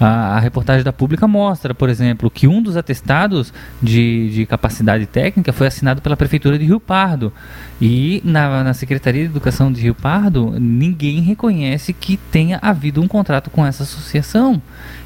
A, 0.00 0.36
a 0.36 0.40
reportagem 0.40 0.82
da 0.82 0.92
Pública 0.92 1.28
mostra, 1.28 1.74
por 1.74 1.88
exemplo, 1.88 2.30
que 2.30 2.48
um 2.48 2.62
dos 2.62 2.76
atestados 2.76 3.52
de, 3.80 4.30
de 4.30 4.46
capacidade 4.46 5.06
técnica 5.06 5.52
foi 5.52 5.66
assinado 5.66 6.02
pela 6.02 6.16
Prefeitura 6.16 6.58
de 6.58 6.64
Rio 6.64 6.80
Pardo. 6.80 7.32
E 7.80 8.20
na, 8.24 8.64
na 8.64 8.74
Secretaria 8.74 9.22
de 9.22 9.30
Educação 9.30 9.72
de 9.72 9.80
Rio 9.80 9.94
Pardo, 9.94 10.54
ninguém 10.58 11.20
reconhece 11.20 11.92
que 11.92 12.16
tenha 12.16 12.58
havido 12.60 13.00
um 13.00 13.08
contrato 13.08 13.50
com 13.50 13.64
essa 13.64 13.82
associação. 13.82 14.60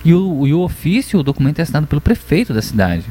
E 0.05 0.15
o, 0.15 0.47
e 0.47 0.55
o 0.55 0.61
ofício, 0.61 1.21
o 1.21 1.23
documento 1.23 1.59
é 1.59 1.63
assinado 1.63 1.87
pelo 1.87 2.01
prefeito 2.01 2.55
da 2.55 2.63
cidade. 2.63 3.05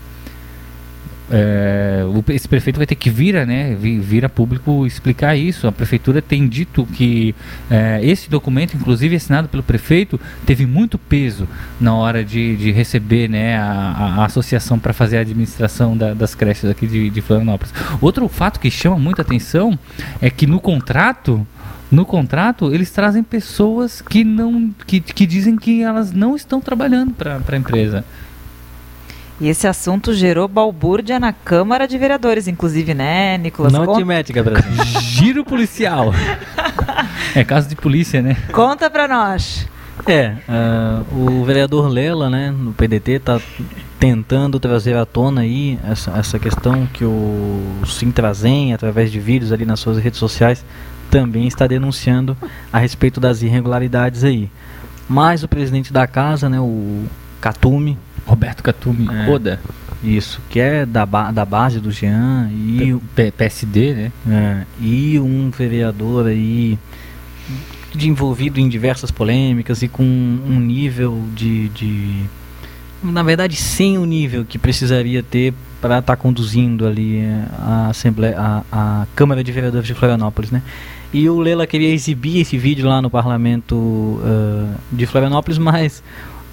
É, 1.31 2.01
esse 2.29 2.47
prefeito 2.47 2.77
vai 2.77 2.85
ter 2.85 2.95
que 2.95 3.09
vir, 3.09 3.45
né, 3.47 3.75
vi- 3.79 3.99
vir 3.99 4.23
a 4.25 4.29
público 4.29 4.85
explicar 4.85 5.35
isso. 5.35 5.67
A 5.67 5.71
prefeitura 5.71 6.21
tem 6.21 6.47
dito 6.47 6.85
que 6.85 7.33
é, 7.69 7.99
esse 8.03 8.29
documento, 8.29 8.75
inclusive 8.75 9.15
assinado 9.15 9.47
pelo 9.47 9.63
prefeito, 9.63 10.19
teve 10.45 10.65
muito 10.65 10.97
peso 10.97 11.47
na 11.79 11.95
hora 11.95 12.23
de, 12.23 12.55
de 12.57 12.71
receber 12.71 13.27
né, 13.27 13.57
a, 13.57 13.63
a- 13.63 14.15
a 14.21 14.25
associação 14.25 14.77
para 14.77 14.93
fazer 14.93 15.17
a 15.17 15.21
administração 15.21 15.97
da- 15.97 16.13
das 16.13 16.35
creches 16.35 16.69
aqui 16.69 16.85
de, 16.87 17.09
de 17.09 17.21
Florianópolis. 17.21 17.73
Outro 17.99 18.27
fato 18.27 18.59
que 18.59 18.69
chama 18.69 18.97
muita 18.99 19.21
atenção 19.23 19.77
é 20.21 20.29
que 20.29 20.45
no 20.45 20.59
contrato 20.59 21.45
no 21.91 22.03
contrato, 22.03 22.73
eles 22.73 22.89
trazem 22.89 23.21
pessoas 23.23 24.01
que 24.01 24.23
não 24.23 24.73
que, 24.87 24.99
que 24.99 25.25
dizem 25.25 25.55
que 25.55 25.83
elas 25.83 26.11
não 26.11 26.35
estão 26.35 26.59
trabalhando 26.59 27.13
para 27.13 27.39
a 27.47 27.55
empresa. 27.57 28.03
E 29.39 29.49
esse 29.49 29.67
assunto 29.67 30.13
gerou 30.13 30.47
balbúrdia 30.47 31.19
na 31.19 31.33
Câmara 31.33 31.87
de 31.87 31.97
Vereadores, 31.97 32.47
inclusive, 32.47 32.93
né, 32.93 33.37
Nicolas? 33.37 33.73
Não 33.73 33.85
Con- 33.85 33.97
te 33.97 34.05
mete, 34.05 34.31
Gabriel. 34.31 34.61
Giro 35.01 35.43
policial. 35.43 36.13
é 37.35 37.43
caso 37.43 37.67
de 37.67 37.75
polícia, 37.75 38.21
né? 38.21 38.37
Conta 38.53 38.89
pra 38.89 39.07
nós. 39.07 39.67
É, 40.07 40.35
ah, 40.47 41.01
o 41.11 41.43
vereador 41.43 41.87
Lela, 41.87 42.29
né, 42.29 42.51
no 42.51 42.73
PDT, 42.73 43.13
está 43.13 43.41
tentando 43.99 44.59
trazer 44.59 44.95
à 44.95 45.05
tona 45.05 45.41
aí 45.41 45.79
essa, 45.89 46.11
essa 46.11 46.37
questão 46.37 46.85
que 46.85 47.03
o 47.03 47.61
Sintrazem, 47.85 48.73
através 48.73 49.11
de 49.11 49.19
vídeos 49.19 49.51
ali 49.51 49.65
nas 49.65 49.79
suas 49.79 49.97
redes 49.97 50.19
sociais, 50.19 50.63
também 51.09 51.47
está 51.47 51.65
denunciando 51.65 52.37
a 52.71 52.77
respeito 52.77 53.19
das 53.19 53.41
irregularidades 53.41 54.23
aí. 54.23 54.49
Mas 55.07 55.43
o 55.43 55.47
presidente 55.47 55.91
da 55.93 56.05
casa, 56.07 56.49
né, 56.49 56.59
o 56.59 57.03
Catumi, 57.41 57.97
Roberto 58.25 58.63
Catumi, 58.63 59.07
É. 59.11 59.29
Oda. 59.29 59.59
isso, 60.03 60.39
que 60.49 60.59
é 60.59 60.85
da, 60.85 61.05
ba- 61.05 61.31
da 61.31 61.45
base 61.45 61.79
do 61.79 61.91
Jean 61.91 62.49
e 62.51 62.93
o- 62.93 63.01
PSD, 63.15 63.93
né? 63.93 64.11
é, 64.29 64.63
e 64.79 65.19
um 65.19 65.49
vereador 65.49 66.27
aí 66.27 66.77
de 67.93 68.09
envolvido 68.09 68.59
em 68.59 68.67
diversas 68.67 69.09
polêmicas 69.11 69.81
e 69.81 69.87
com 69.87 70.03
um 70.03 70.59
nível 70.59 71.23
de, 71.33 71.69
de 71.69 72.23
na 73.01 73.23
verdade 73.23 73.55
sem 73.55 73.97
o 73.97 74.05
nível 74.05 74.43
que 74.43 74.57
precisaria 74.57 75.23
ter 75.23 75.53
para 75.79 75.99
estar 75.99 76.15
conduzindo 76.17 76.85
ali 76.85 77.21
a 77.57 77.89
Assembleia 77.89 78.35
a, 78.37 78.63
a 78.71 79.07
Câmara 79.15 79.43
de 79.43 79.51
Vereadores 79.51 79.87
de 79.87 79.93
Florianópolis, 79.93 80.49
né? 80.51 80.61
E 81.13 81.29
o 81.29 81.39
Lela 81.39 81.65
queria 81.67 81.93
exibir 81.93 82.41
esse 82.41 82.57
vídeo 82.57 82.87
lá 82.89 83.01
no 83.01 83.09
parlamento 83.09 84.19
ah, 84.23 84.73
de 84.91 85.05
Florianópolis, 85.05 85.57
mas 85.57 86.03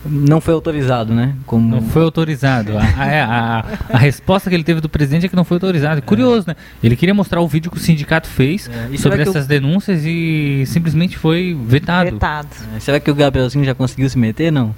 não 0.05 0.41
foi 0.41 0.55
autorizado, 0.55 1.15
né? 1.15 1.35
Como 1.47 1.69
Não 1.77 1.83
foi 1.83 2.03
autorizado. 2.03 2.73
A, 2.77 2.83
a- 2.83 3.59
a- 3.61 3.65
a 3.95 3.99
resposta 3.99 4.49
que 4.51 4.57
ele 4.57 4.65
teve 4.65 4.81
do 4.81 4.89
presidente 4.89 5.27
é 5.27 5.29
que 5.29 5.37
não 5.37 5.45
foi 5.45 5.57
autorizado. 5.57 6.03
Curioso, 6.03 6.47
né? 6.49 6.57
Ele 6.83 6.97
queria 6.97 7.15
mostrar 7.15 7.41
o 7.41 7.49
vídeo 7.49 7.71
que 7.71 7.77
o 7.77 7.81
sindicato 7.81 8.27
fez 8.29 8.63
será 8.63 8.89
sobre 8.99 9.23
que 9.23 9.29
o- 9.29 9.31
essas 9.31 9.47
denúncias 9.47 10.03
e 10.05 10.65
simplesmente 10.67 11.17
foi 11.17 11.57
vetado. 11.67 12.11
Vetado. 12.11 12.49
É, 12.77 12.81
Será 12.81 12.99
que 13.01 13.11
o 13.11 13.15
Gabrielzinho 13.15 13.65
já 13.65 13.75
conseguiu 13.75 14.09
se 14.11 14.19
meter? 14.19 14.51
Não. 14.51 14.75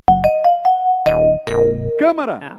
Câmara. 1.99 2.59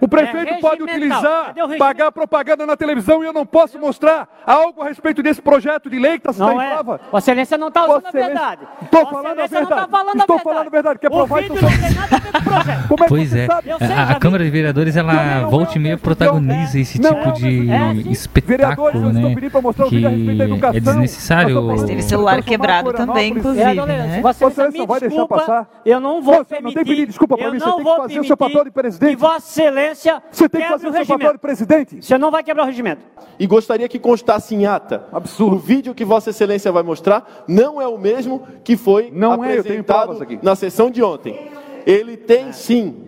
O 0.00 0.08
prefeito 0.08 0.54
É 0.54 0.60
pode 0.60 0.82
utilizar, 0.82 1.54
pagar 1.78 2.12
propaganda 2.12 2.66
na 2.66 2.76
televisão 2.76 3.22
e 3.22 3.26
eu 3.26 3.32
não 3.32 3.46
posso 3.46 3.78
mostrar 3.78 4.28
algo 4.46 4.82
a 4.82 4.88
respeito 4.88 5.22
desse 5.22 5.40
projeto 5.40 5.88
de 5.88 5.98
lei 5.98 6.18
que 6.18 6.28
está 6.28 6.52
em 6.52 6.60
é. 6.60 6.70
prova. 6.70 7.00
Vossa 7.10 7.30
Excelência 7.30 7.58
não 7.58 7.68
está 7.68 7.84
usando 7.84 8.02
Vossa 8.02 8.08
a 8.08 8.12
verdade. 8.12 8.62
Estou 8.82 9.00
Vossa 9.00 9.14
falando 9.14 9.26
a 9.40 9.44
Excelência 9.44 9.60
não 9.60 9.66
verdade. 9.66 9.90
tá 9.90 9.98
falando 9.98 10.08
a 10.08 10.20
Estou 10.20 10.36
verdade. 10.36 10.54
falando 10.54 10.66
a 10.66 10.70
verdade. 10.70 10.98
Quer 10.98 11.10
provar 11.10 11.42
então? 11.42 11.56
não 11.56 11.68
tem 11.70 11.94
nada 11.94 12.16
a 12.16 12.18
ver 12.18 12.32
com 12.32 12.38
o 12.38 12.42
projeto. 12.42 12.88
Como 12.88 13.04
é 13.04 13.06
que 13.06 13.08
Pois 13.08 13.34
é, 13.34 13.46
sei, 13.46 13.96
a, 13.96 14.10
a. 14.10 14.14
Câmara 14.16 14.44
de 14.44 14.50
Vereadores, 14.50 14.96
ela 14.96 15.46
volta 15.46 15.76
e 15.76 15.78
meia 15.78 15.96
protagoniza 15.96 16.78
esse 16.78 17.00
Não, 17.00 17.14
tipo 17.14 17.32
de 17.32 17.70
é, 17.70 17.94
sim. 17.94 18.10
espetáculo, 18.10 18.56
Vereadores, 18.58 19.02
eu 19.02 19.10
estou 19.10 19.28
né? 19.28 19.34
pedindo 19.34 19.50
para 19.50 19.62
mostrar 19.62 19.86
o 19.86 19.88
Que 19.88 20.06
a 20.06 20.76
é 20.76 20.80
desnecessário. 20.80 21.62
Mas 21.62 21.82
Teve 21.84 22.02
celular 22.02 22.42
quebrado 22.42 22.92
também, 22.92 23.30
inclusive, 23.32 23.74
né? 23.86 24.20
Vossa 24.20 24.46
Excelência, 24.46 24.86
vai 24.86 25.00
deixar 25.00 25.26
passar? 25.26 25.68
eu 25.84 26.00
não 26.00 26.20
vou 26.20 26.44
permitir. 26.44 26.62
não 26.64 26.72
tem 26.72 26.84
pedir 26.84 27.06
desculpa 27.06 27.36
para 27.36 27.50
mim, 27.50 27.58
você 27.58 27.66
não 27.66 27.76
tem 27.76 27.84
vou 27.84 27.94
que 27.94 28.02
fazer 28.02 28.20
o 28.20 28.24
seu 28.24 28.36
papel 28.36 28.64
de 28.64 28.70
presidente. 28.70 29.10
Que 29.10 29.16
Vossa 29.16 29.46
Excelência 29.48 29.85
Você 29.94 30.48
tem 30.48 30.62
que 30.62 30.68
fazer 30.68 30.86
o 30.86 30.90
o 30.90 30.92
seu 30.92 31.00
papel 31.04 31.16
de 31.18 31.22
regimento. 31.24 31.38
presidente. 31.38 32.02
Você 32.04 32.18
não 32.18 32.30
vai 32.30 32.42
quebrar 32.42 32.64
o 32.64 32.66
regimento. 32.66 33.02
E 33.38 33.46
gostaria 33.46 33.88
que 33.88 33.98
constasse 33.98 34.54
em 34.54 34.66
ata. 34.66 35.06
Absurdo. 35.12 35.56
O 35.56 35.58
vídeo 35.58 35.94
que 35.94 36.04
Vossa 36.04 36.30
Excelência 36.30 36.72
vai 36.72 36.82
mostrar 36.82 37.44
não 37.46 37.80
é 37.80 37.86
o 37.86 37.98
mesmo 37.98 38.46
que 38.64 38.76
foi 38.76 39.10
Não 39.12 39.44
é, 39.44 39.58
apresentado 39.58 40.22
aqui. 40.22 40.38
na 40.42 40.54
sessão 40.56 40.90
de 40.90 41.02
ontem. 41.02 41.50
Ele 41.86 42.16
tem 42.16 42.52
sim, 42.52 43.04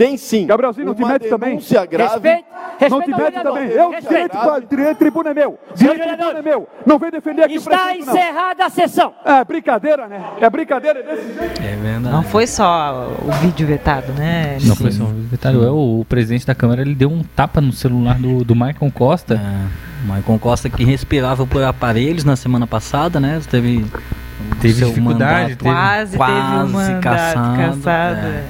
tem 0.00 0.16
sim. 0.16 0.46
Gabrielzinho, 0.46 0.86
não 0.86 0.94
te 0.94 1.04
mete 1.04 1.28
também. 1.28 1.58
grave. 1.90 2.28
Respeito, 2.28 2.44
respeito 2.78 2.90
Não 2.90 3.00
te 3.02 3.10
mete 3.22 3.42
também. 3.42 3.68
Eu, 3.68 3.90
Respeito. 3.90 4.32
direito, 4.38 4.68
direito, 4.70 4.96
tribuna 4.96 5.30
é 5.30 5.34
meu. 5.34 5.58
Direito, 5.74 6.02
tribuna 6.08 6.38
é 6.38 6.42
meu. 6.42 6.68
Não 6.86 6.98
vem 6.98 7.10
defender 7.10 7.42
aqui 7.42 7.54
o 7.54 7.56
Está 7.58 7.70
prefeito, 7.78 8.06
não. 8.06 8.14
encerrada 8.16 8.64
a 8.64 8.70
sessão. 8.70 9.12
É 9.26 9.44
brincadeira, 9.44 10.08
né? 10.08 10.24
É 10.40 10.48
brincadeira 10.48 11.02
desse 11.02 11.34
jeito. 11.38 11.60
É 11.62 11.76
verdade. 11.76 12.14
Não 12.14 12.22
foi 12.22 12.46
só 12.46 13.10
o 13.22 13.30
vídeo 13.42 13.66
vetado, 13.66 14.10
né? 14.14 14.56
Não 14.62 14.74
foi 14.74 14.90
só 14.90 15.04
um 15.04 15.26
detalhe. 15.30 15.58
é, 15.62 15.68
O, 15.68 16.00
o 16.00 16.04
presidente 16.06 16.46
da 16.46 16.54
Câmara 16.54 16.80
ele 16.80 16.94
deu 16.94 17.10
um 17.10 17.22
tapa 17.22 17.60
no 17.60 17.72
celular 17.72 18.18
do, 18.18 18.42
do 18.42 18.56
Maicon 18.56 18.90
Costa. 18.90 19.34
É, 19.34 20.06
Maicon 20.08 20.38
Costa 20.38 20.70
que 20.70 20.82
respirava 20.82 21.46
por 21.46 21.62
aparelhos 21.62 22.24
na 22.24 22.36
semana 22.36 22.66
passada, 22.66 23.20
né? 23.20 23.38
Teve, 23.50 23.84
o 23.84 24.56
Teve 24.56 24.82
dificuldade, 24.86 25.02
mandato 25.02 25.58
teve- 25.58 25.74
Quase, 25.74 26.16
teve 26.18 26.32
um 26.32 26.68
mandato 26.68 27.02
caçado, 27.02 27.56
caçado. 27.58 28.26
é. 28.26 28.44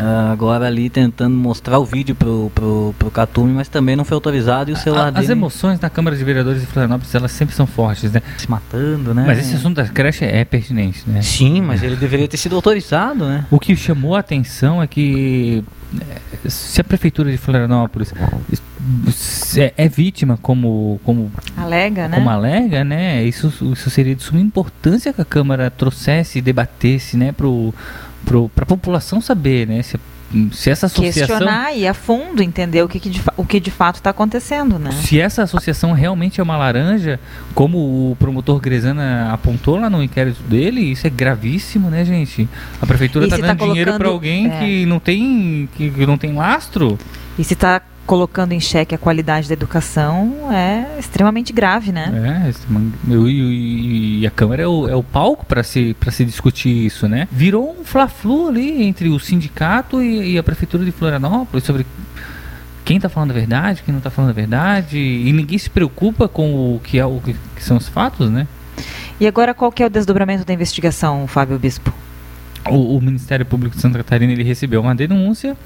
Ah, 0.00 0.30
agora 0.32 0.66
ali 0.66 0.88
tentando 0.88 1.36
mostrar 1.36 1.78
o 1.78 1.84
vídeo 1.84 2.14
pro, 2.14 2.50
pro, 2.54 2.94
pro 2.98 3.10
Catume, 3.10 3.52
mas 3.52 3.68
também 3.68 3.94
não 3.96 4.04
foi 4.04 4.14
autorizado 4.14 4.70
e 4.70 4.72
o 4.72 4.76
celular 4.76 5.06
A- 5.06 5.08
As 5.08 5.26
dele 5.26 5.32
emoções 5.32 5.78
da 5.78 5.90
Câmara 5.90 6.16
de 6.16 6.24
Vereadores 6.24 6.60
de 6.60 6.66
Florianópolis, 6.66 7.14
elas 7.14 7.30
sempre 7.32 7.54
são 7.54 7.66
fortes, 7.66 8.10
né? 8.12 8.22
se 8.38 8.50
matando, 8.50 9.12
né? 9.14 9.24
Mas 9.26 9.38
esse 9.38 9.54
assunto 9.56 9.76
da 9.76 9.86
creche 9.88 10.24
é 10.24 10.44
pertinente, 10.44 11.02
né? 11.06 11.20
Sim, 11.22 11.60
mas 11.60 11.82
ele 11.82 11.96
deveria 11.96 12.26
ter 12.26 12.36
sido 12.36 12.56
autorizado, 12.56 13.26
né? 13.26 13.44
O 13.50 13.58
que 13.58 13.76
chamou 13.76 14.16
a 14.16 14.20
atenção 14.20 14.82
é 14.82 14.86
que 14.86 15.62
é, 16.00 16.48
se 16.48 16.80
a 16.80 16.84
prefeitura 16.84 17.30
de 17.30 17.36
Florianópolis 17.36 18.12
é, 19.56 19.72
é 19.76 19.88
vítima 19.88 20.38
como 20.40 21.00
como 21.04 21.30
alega, 21.56 22.08
né? 22.08 22.16
Como 22.16 22.30
alega, 22.30 22.84
né? 22.84 23.22
Isso, 23.24 23.52
isso 23.72 23.90
seria 23.90 24.14
de 24.14 24.22
suma 24.22 24.40
importância 24.40 25.12
que 25.12 25.20
a 25.20 25.24
Câmara 25.24 25.70
trouxesse 25.70 26.38
e 26.38 26.42
debatesse, 26.42 27.16
né, 27.16 27.32
pro 27.32 27.74
para 28.54 28.62
a 28.62 28.66
população 28.66 29.20
saber, 29.20 29.66
né, 29.66 29.82
se 29.82 29.98
se 30.52 30.70
essa 30.70 30.86
associação 30.86 31.38
questionar 31.38 31.76
e 31.76 31.86
a 31.86 31.92
fundo 31.92 32.40
entender 32.40 32.82
o 32.82 32.88
que, 32.88 33.00
que 33.00 33.10
de, 33.10 33.20
o 33.36 33.44
que 33.44 33.58
de 33.58 33.70
fato 33.70 33.96
está 33.96 34.10
acontecendo, 34.10 34.78
né? 34.78 34.92
Se 34.92 35.20
essa 35.20 35.42
associação 35.42 35.92
realmente 35.92 36.40
é 36.40 36.42
uma 36.42 36.56
laranja, 36.56 37.18
como 37.52 37.78
o 38.12 38.16
promotor 38.16 38.60
Grezana 38.60 39.32
apontou 39.32 39.76
lá 39.76 39.90
no 39.90 40.00
inquérito 40.00 40.40
dele, 40.44 40.82
isso 40.82 41.04
é 41.04 41.10
gravíssimo, 41.10 41.90
né, 41.90 42.04
gente? 42.04 42.48
A 42.80 42.86
prefeitura 42.86 43.24
está 43.24 43.38
dando 43.38 43.58
tá 43.58 43.66
dinheiro 43.66 43.94
para 43.94 44.08
alguém 44.08 44.46
é. 44.46 44.58
que 44.58 44.86
não 44.86 45.00
tem 45.00 45.68
que 45.76 45.90
não 46.06 46.16
tem 46.16 46.32
lastro. 46.32 46.96
E 47.36 47.42
se 47.42 47.54
está 47.54 47.82
colocando 48.10 48.50
em 48.50 48.58
xeque 48.58 48.92
a 48.92 48.98
qualidade 48.98 49.46
da 49.46 49.52
educação 49.52 50.52
é 50.52 50.98
extremamente 50.98 51.52
grave, 51.52 51.92
né? 51.92 52.10
É, 52.44 53.14
e, 53.14 54.18
e 54.18 54.26
a 54.26 54.30
Câmara 54.32 54.64
é 54.64 54.66
o, 54.66 54.88
é 54.88 54.96
o 54.96 55.02
palco 55.04 55.46
para 55.46 55.62
se, 55.62 55.94
se 56.10 56.24
discutir 56.24 56.86
isso, 56.86 57.06
né? 57.06 57.28
Virou 57.30 57.76
um 57.78 57.84
fla-flu 57.84 58.48
ali 58.48 58.82
entre 58.82 59.08
o 59.10 59.20
sindicato 59.20 60.02
e, 60.02 60.32
e, 60.32 60.38
a 60.38 60.42
Prefeitura 60.42 60.84
de 60.84 60.90
Florianópolis 60.90 61.64
sobre 61.64 61.86
quem 62.84 62.96
está 62.96 63.08
falando 63.08 63.30
a 63.30 63.34
verdade, 63.34 63.84
quem 63.84 63.92
não 63.92 64.00
está 64.00 64.10
falando 64.10 64.30
a 64.30 64.34
verdade, 64.34 64.98
e 64.98 65.32
ninguém 65.32 65.56
se 65.56 65.70
preocupa 65.70 66.26
com 66.26 66.74
o 66.74 66.80
que, 66.80 66.98
é, 66.98 67.06
o 67.06 67.20
que 67.20 67.36
são 67.60 67.76
os 67.76 67.88
fatos, 67.88 68.28
né? 68.28 68.48
E 69.20 69.26
agora 69.28 69.54
qual 69.54 69.70
que 69.70 69.84
é 69.84 69.86
o 69.86 69.90
desdobramento 69.90 70.44
da 70.44 70.52
investigação, 70.52 71.28
Fábio 71.28 71.60
Bispo? 71.60 71.94
O, 72.68 72.96
o 72.96 73.00
Ministério 73.00 73.46
Público 73.46 73.76
de 73.76 73.80
Santa 73.80 73.98
Catarina 73.98 74.32
ele 74.32 74.42
recebeu 74.42 74.80
uma 74.80 74.96
denúncia 74.96 75.56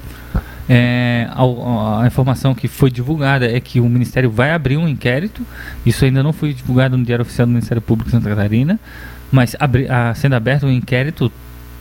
é, 0.67 1.27
a, 1.31 2.01
a, 2.01 2.07
informação 2.07 2.55
que 2.55 2.67
foi 2.67 2.89
divulgada 2.89 3.45
é 3.49 3.59
que 3.59 3.79
o 3.79 3.87
Ministério 3.87 4.31
vai 4.31 4.51
abrir 4.51 4.77
um 4.77 4.87
inquérito. 4.87 5.45
Isso 5.85 6.03
ainda 6.05 6.23
não 6.23 6.33
foi 6.33 6.53
divulgado 6.53 6.97
no 6.97 7.03
Diário 7.03 7.23
Oficial 7.23 7.45
do 7.45 7.51
Ministério 7.51 7.81
Público 7.81 8.09
de 8.09 8.15
Santa 8.15 8.29
Catarina, 8.29 8.79
mas 9.31 9.55
abri, 9.59 9.87
a, 9.87 10.13
sendo 10.15 10.33
aberto 10.33 10.65
um 10.65 10.71
inquérito 10.71 11.31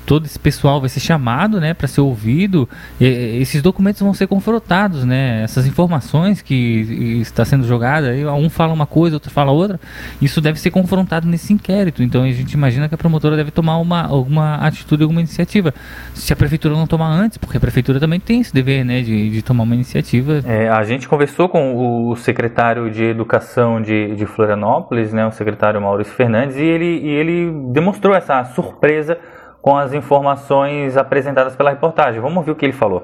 todo 0.04 0.26
esse 0.26 0.38
pessoal 0.38 0.80
vai 0.80 0.88
ser 0.88 1.00
chamado, 1.00 1.60
né, 1.60 1.74
para 1.74 1.88
ser 1.88 2.00
ouvido. 2.00 2.68
E, 3.00 3.06
esses 3.40 3.62
documentos 3.62 4.00
vão 4.00 4.14
ser 4.14 4.26
confrontados, 4.26 5.04
né? 5.04 5.42
Essas 5.42 5.66
informações 5.66 6.42
que 6.42 7.18
está 7.20 7.44
sendo 7.44 7.66
jogada, 7.66 8.12
um 8.36 8.48
fala 8.50 8.72
uma 8.72 8.86
coisa, 8.86 9.16
outro 9.16 9.30
fala 9.30 9.50
outra. 9.50 9.80
Isso 10.20 10.40
deve 10.40 10.60
ser 10.60 10.70
confrontado 10.70 11.26
nesse 11.26 11.52
inquérito. 11.52 12.02
Então 12.02 12.22
a 12.22 12.30
gente 12.30 12.52
imagina 12.52 12.88
que 12.88 12.94
a 12.94 12.98
promotora 12.98 13.36
deve 13.36 13.50
tomar 13.50 13.78
uma 13.78 14.02
alguma 14.02 14.56
atitude, 14.56 15.02
alguma 15.02 15.20
iniciativa. 15.20 15.74
Se 16.14 16.32
a 16.32 16.36
prefeitura 16.36 16.74
não 16.74 16.86
tomar 16.86 17.08
antes, 17.08 17.38
porque 17.38 17.56
a 17.56 17.60
prefeitura 17.60 17.98
também 17.98 18.20
tem 18.20 18.40
esse 18.40 18.52
dever, 18.52 18.84
né, 18.84 19.02
de, 19.02 19.30
de 19.30 19.42
tomar 19.42 19.64
uma 19.64 19.74
iniciativa. 19.74 20.42
É, 20.46 20.68
a 20.68 20.82
gente 20.84 21.08
conversou 21.08 21.48
com 21.48 22.08
o 22.08 22.16
secretário 22.16 22.90
de 22.90 23.04
Educação 23.04 23.80
de, 23.80 24.14
de 24.14 24.26
Florianópolis, 24.26 25.12
né, 25.12 25.26
o 25.26 25.32
secretário 25.32 25.80
Maurício 25.80 26.14
Fernandes, 26.14 26.56
e 26.56 26.62
ele, 26.62 27.00
e 27.00 27.08
ele 27.08 27.50
demonstrou 27.72 28.14
essa 28.14 28.44
surpresa 28.44 29.18
com 29.64 29.78
as 29.78 29.94
informações 29.94 30.94
apresentadas 30.94 31.56
pela 31.56 31.70
reportagem. 31.70 32.20
Vamos 32.20 32.44
ver 32.44 32.52
o 32.52 32.54
que 32.54 32.66
ele 32.66 32.74
falou. 32.74 33.02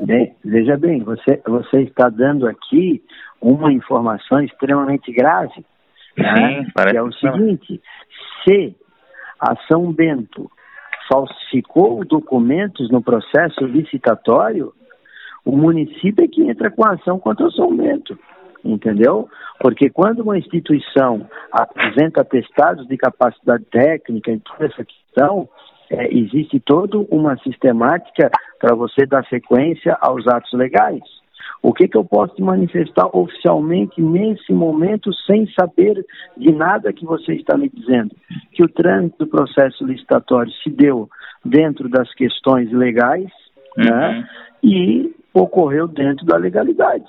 Bem, 0.00 0.34
veja 0.42 0.74
bem, 0.78 1.00
você, 1.00 1.38
você 1.46 1.82
está 1.82 2.08
dando 2.08 2.48
aqui 2.48 3.02
uma 3.42 3.70
informação 3.70 4.40
extremamente 4.40 5.12
grave. 5.12 5.62
Né? 6.16 6.64
Sim, 6.64 6.70
parece 6.74 6.92
que 6.92 6.96
é 6.96 7.02
o 7.02 7.12
seguinte: 7.12 7.82
se 8.42 8.74
a 9.38 9.54
São 9.68 9.92
Bento 9.92 10.50
falsificou 11.12 12.02
documentos 12.02 12.90
no 12.90 13.02
processo 13.02 13.66
licitatório, 13.66 14.72
o 15.44 15.54
município 15.54 16.24
é 16.24 16.28
que 16.28 16.42
entra 16.48 16.70
com 16.70 16.88
a 16.88 16.94
ação 16.94 17.18
contra 17.18 17.46
o 17.46 17.52
São 17.52 17.76
Bento 17.76 18.18
entendeu? 18.72 19.28
Porque 19.60 19.88
quando 19.90 20.20
uma 20.20 20.38
instituição 20.38 21.26
apresenta 21.50 22.20
atestados 22.20 22.86
de 22.86 22.96
capacidade 22.96 23.64
técnica 23.70 24.30
em 24.30 24.38
toda 24.38 24.66
essa 24.66 24.84
questão, 24.84 25.48
é, 25.90 26.14
existe 26.14 26.60
toda 26.60 26.98
uma 27.10 27.36
sistemática 27.38 28.30
para 28.60 28.74
você 28.74 29.06
dar 29.06 29.24
sequência 29.26 29.96
aos 30.00 30.26
atos 30.26 30.52
legais. 30.52 31.02
O 31.62 31.72
que, 31.72 31.88
que 31.88 31.96
eu 31.96 32.04
posso 32.04 32.40
manifestar 32.42 33.08
oficialmente 33.12 34.00
nesse 34.00 34.52
momento 34.52 35.12
sem 35.26 35.48
saber 35.58 36.04
de 36.36 36.52
nada 36.52 36.92
que 36.92 37.04
você 37.04 37.34
está 37.34 37.56
me 37.56 37.68
dizendo? 37.68 38.14
Que 38.52 38.62
o 38.62 38.68
trânsito 38.68 39.24
do 39.24 39.30
processo 39.30 39.84
licitatório 39.84 40.52
se 40.62 40.70
deu 40.70 41.08
dentro 41.44 41.88
das 41.88 42.12
questões 42.14 42.70
legais 42.72 43.30
né, 43.76 43.84
uhum. 43.84 43.90
né, 43.90 44.28
e 44.62 45.14
ocorreu 45.32 45.86
dentro 45.86 46.24
da 46.24 46.36
legalidade. 46.36 47.04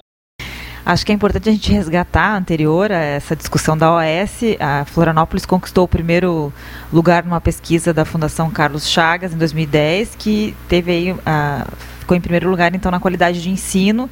Acho 0.87 1.05
que 1.05 1.11
é 1.11 1.15
importante 1.15 1.49
a 1.49 1.51
gente 1.51 1.69
resgatar 1.69 2.37
anterior 2.37 2.93
a 2.93 2.95
essa 2.95 3.35
discussão 3.35 3.77
da 3.77 3.91
OAS. 3.91 4.39
A 4.57 4.85
Florianópolis 4.85 5.45
conquistou 5.45 5.83
o 5.83 5.87
primeiro 5.87 6.53
lugar 6.93 7.25
numa 7.25 7.41
pesquisa 7.41 7.93
da 7.93 8.05
Fundação 8.05 8.49
Carlos 8.49 8.87
Chagas 8.87 9.33
em 9.33 9.37
2010, 9.37 10.15
que 10.17 10.55
teve 10.69 10.89
aí, 10.89 11.15
a, 11.25 11.67
ficou 11.99 12.15
em 12.15 12.21
primeiro 12.21 12.49
lugar 12.49 12.73
então 12.73 12.89
na 12.89 13.01
qualidade 13.01 13.41
de 13.41 13.49
ensino. 13.49 14.09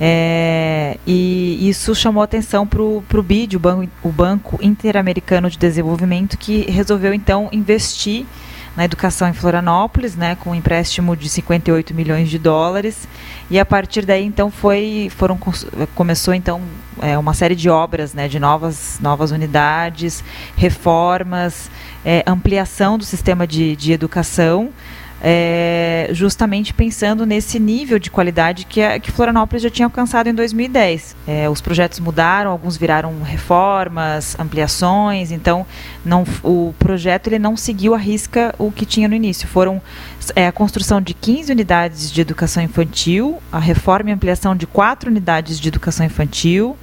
É, 0.00 0.96
e 1.06 1.68
isso 1.68 1.94
chamou 1.94 2.20
atenção 2.20 2.66
para 2.66 2.82
o 2.82 3.22
BID, 3.22 3.54
o 3.54 3.60
Banco, 3.60 3.88
o 4.02 4.10
Banco 4.10 4.58
Interamericano 4.60 5.48
de 5.48 5.56
Desenvolvimento, 5.56 6.36
que 6.36 6.68
resolveu 6.68 7.14
então 7.14 7.48
investir 7.52 8.26
na 8.78 8.84
educação 8.84 9.28
em 9.28 9.32
Florianópolis, 9.32 10.14
né, 10.14 10.36
com 10.36 10.50
um 10.50 10.54
empréstimo 10.54 11.16
de 11.16 11.28
58 11.28 11.92
milhões 11.92 12.28
de 12.30 12.38
dólares. 12.38 13.08
E 13.50 13.58
a 13.58 13.64
partir 13.64 14.04
daí, 14.04 14.24
então, 14.24 14.50
foi, 14.50 15.10
foram, 15.16 15.38
começou 15.94 16.34
então 16.34 16.60
é, 17.00 17.16
uma 17.16 17.32
série 17.32 17.54
de 17.54 17.70
obras, 17.70 18.12
né, 18.12 18.28
de 18.28 18.38
novas, 18.38 18.98
novas 19.00 19.30
unidades, 19.30 20.22
reformas, 20.56 21.70
é, 22.04 22.22
ampliação 22.26 22.98
do 22.98 23.04
sistema 23.04 23.46
de, 23.46 23.74
de 23.74 23.92
educação 23.92 24.70
é, 25.20 26.10
justamente 26.12 26.72
pensando 26.72 27.26
nesse 27.26 27.58
nível 27.58 27.98
de 27.98 28.10
qualidade 28.10 28.64
que, 28.64 28.80
a, 28.80 28.98
que 28.98 29.10
Florianópolis 29.10 29.62
já 29.62 29.70
tinha 29.70 29.86
alcançado 29.86 30.28
em 30.28 30.34
2010. 30.34 31.16
É, 31.26 31.48
os 31.48 31.60
projetos 31.60 31.98
mudaram, 31.98 32.50
alguns 32.50 32.76
viraram 32.76 33.22
reformas, 33.22 34.38
ampliações, 34.38 35.32
então 35.32 35.66
não, 36.04 36.24
o 36.42 36.72
projeto 36.78 37.26
ele 37.26 37.38
não 37.38 37.56
seguiu 37.56 37.94
a 37.94 37.98
risca 37.98 38.54
o 38.58 38.70
que 38.70 38.86
tinha 38.86 39.08
no 39.08 39.14
início. 39.14 39.48
Foram 39.48 39.82
é, 40.36 40.46
a 40.46 40.52
construção 40.52 41.00
de 41.00 41.14
15 41.14 41.52
unidades 41.52 42.12
de 42.12 42.20
educação 42.20 42.62
infantil, 42.62 43.42
a 43.50 43.58
reforma 43.58 44.10
e 44.10 44.12
ampliação 44.12 44.54
de 44.54 44.66
4 44.66 45.10
unidades 45.10 45.58
de 45.58 45.68
educação 45.68 46.06
infantil, 46.06 46.76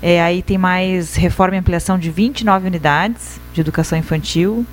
é, 0.00 0.22
aí 0.22 0.42
tem 0.42 0.58
mais 0.58 1.14
reforma 1.14 1.56
e 1.56 1.58
ampliação 1.58 1.98
de 1.98 2.10
29 2.10 2.66
unidades 2.66 3.40
de 3.52 3.60
educação 3.60 3.98
infantil, 3.98 4.66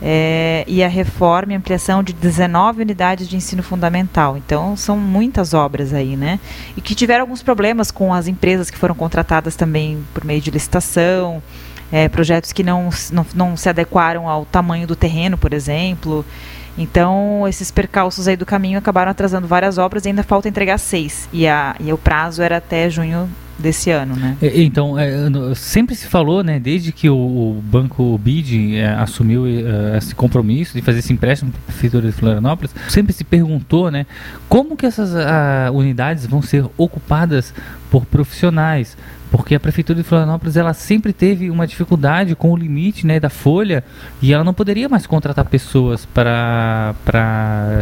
é, 0.00 0.64
e 0.66 0.82
a 0.82 0.88
reforma 0.88 1.52
e 1.52 1.56
ampliação 1.56 2.02
de 2.02 2.12
19 2.12 2.82
unidades 2.82 3.28
de 3.28 3.36
ensino 3.36 3.62
fundamental. 3.62 4.36
Então, 4.36 4.76
são 4.76 4.96
muitas 4.96 5.54
obras 5.54 5.92
aí, 5.92 6.16
né? 6.16 6.38
E 6.76 6.80
que 6.80 6.94
tiveram 6.94 7.22
alguns 7.22 7.42
problemas 7.42 7.90
com 7.90 8.14
as 8.14 8.26
empresas 8.26 8.70
que 8.70 8.78
foram 8.78 8.94
contratadas 8.94 9.56
também 9.56 10.04
por 10.14 10.24
meio 10.24 10.40
de 10.40 10.50
licitação, 10.50 11.42
é, 11.90 12.08
projetos 12.08 12.52
que 12.52 12.62
não, 12.62 12.90
não, 13.12 13.26
não 13.34 13.56
se 13.56 13.68
adequaram 13.68 14.28
ao 14.28 14.44
tamanho 14.44 14.86
do 14.86 14.94
terreno, 14.94 15.36
por 15.36 15.52
exemplo. 15.52 16.24
Então, 16.78 17.46
esses 17.48 17.70
percalços 17.70 18.28
aí 18.28 18.36
do 18.36 18.46
caminho 18.46 18.78
acabaram 18.78 19.10
atrasando 19.10 19.46
várias 19.46 19.76
obras 19.78 20.04
e 20.04 20.08
ainda 20.08 20.22
falta 20.22 20.48
entregar 20.48 20.78
seis. 20.78 21.28
E, 21.32 21.46
a, 21.46 21.74
e 21.80 21.92
o 21.92 21.98
prazo 21.98 22.40
era 22.40 22.58
até 22.58 22.88
junho 22.88 23.28
desse 23.58 23.90
ano, 23.90 24.14
né? 24.14 24.36
Então, 24.40 24.96
é, 24.96 25.16
sempre 25.56 25.94
se 25.96 26.06
falou, 26.06 26.44
né, 26.44 26.60
desde 26.60 26.92
que 26.92 27.10
o, 27.10 27.60
banco 27.64 28.16
BID 28.18 28.76
é, 28.76 28.86
assumiu 28.94 29.46
é, 29.46 29.98
esse 29.98 30.14
compromisso 30.14 30.74
de 30.74 30.82
fazer 30.82 31.00
esse 31.00 31.12
empréstimo 31.12 31.50
para 31.50 31.60
a 31.60 31.64
prefeitura 31.64 32.06
de 32.06 32.12
Florianópolis, 32.12 32.72
sempre 32.88 33.12
se 33.12 33.24
perguntou, 33.24 33.90
né, 33.90 34.06
como 34.48 34.76
que 34.76 34.86
essas 34.86 35.14
a, 35.14 35.70
unidades 35.72 36.24
vão 36.24 36.40
ser 36.40 36.64
ocupadas 36.76 37.52
por 37.90 38.06
profissionais? 38.06 38.96
Porque 39.30 39.54
a 39.54 39.60
prefeitura 39.60 39.98
de 39.98 40.02
Florianópolis 40.02 40.56
ela 40.56 40.72
sempre 40.72 41.12
teve 41.12 41.50
uma 41.50 41.66
dificuldade 41.66 42.34
com 42.34 42.50
o 42.50 42.56
limite 42.56 43.06
né, 43.06 43.20
da 43.20 43.28
folha 43.28 43.84
e 44.22 44.32
ela 44.32 44.42
não 44.42 44.54
poderia 44.54 44.88
mais 44.88 45.06
contratar 45.06 45.44
pessoas 45.44 46.06
para 46.06 46.94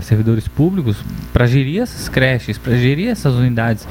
servidores 0.03 0.49
públicos 0.49 0.97
para 1.33 1.47
gerir 1.47 1.83
essas 1.83 2.09
creches, 2.09 2.59
para 2.59 2.77
gerir 2.77 3.09
essas 3.09 3.35
unidades. 3.35 3.87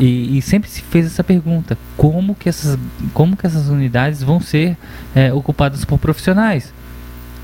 E, 0.00 0.38
e, 0.38 0.42
sempre 0.42 0.70
se 0.70 0.80
fez 0.82 1.06
essa 1.06 1.24
pergunta: 1.24 1.76
como 1.96 2.34
que 2.34 2.48
essas, 2.48 2.78
como 3.12 3.36
que 3.36 3.46
essas 3.46 3.68
unidades 3.68 4.22
vão 4.22 4.40
ser 4.40 4.76
é, 5.14 5.32
ocupadas 5.32 5.84
por 5.84 5.98
profissionais? 5.98 6.72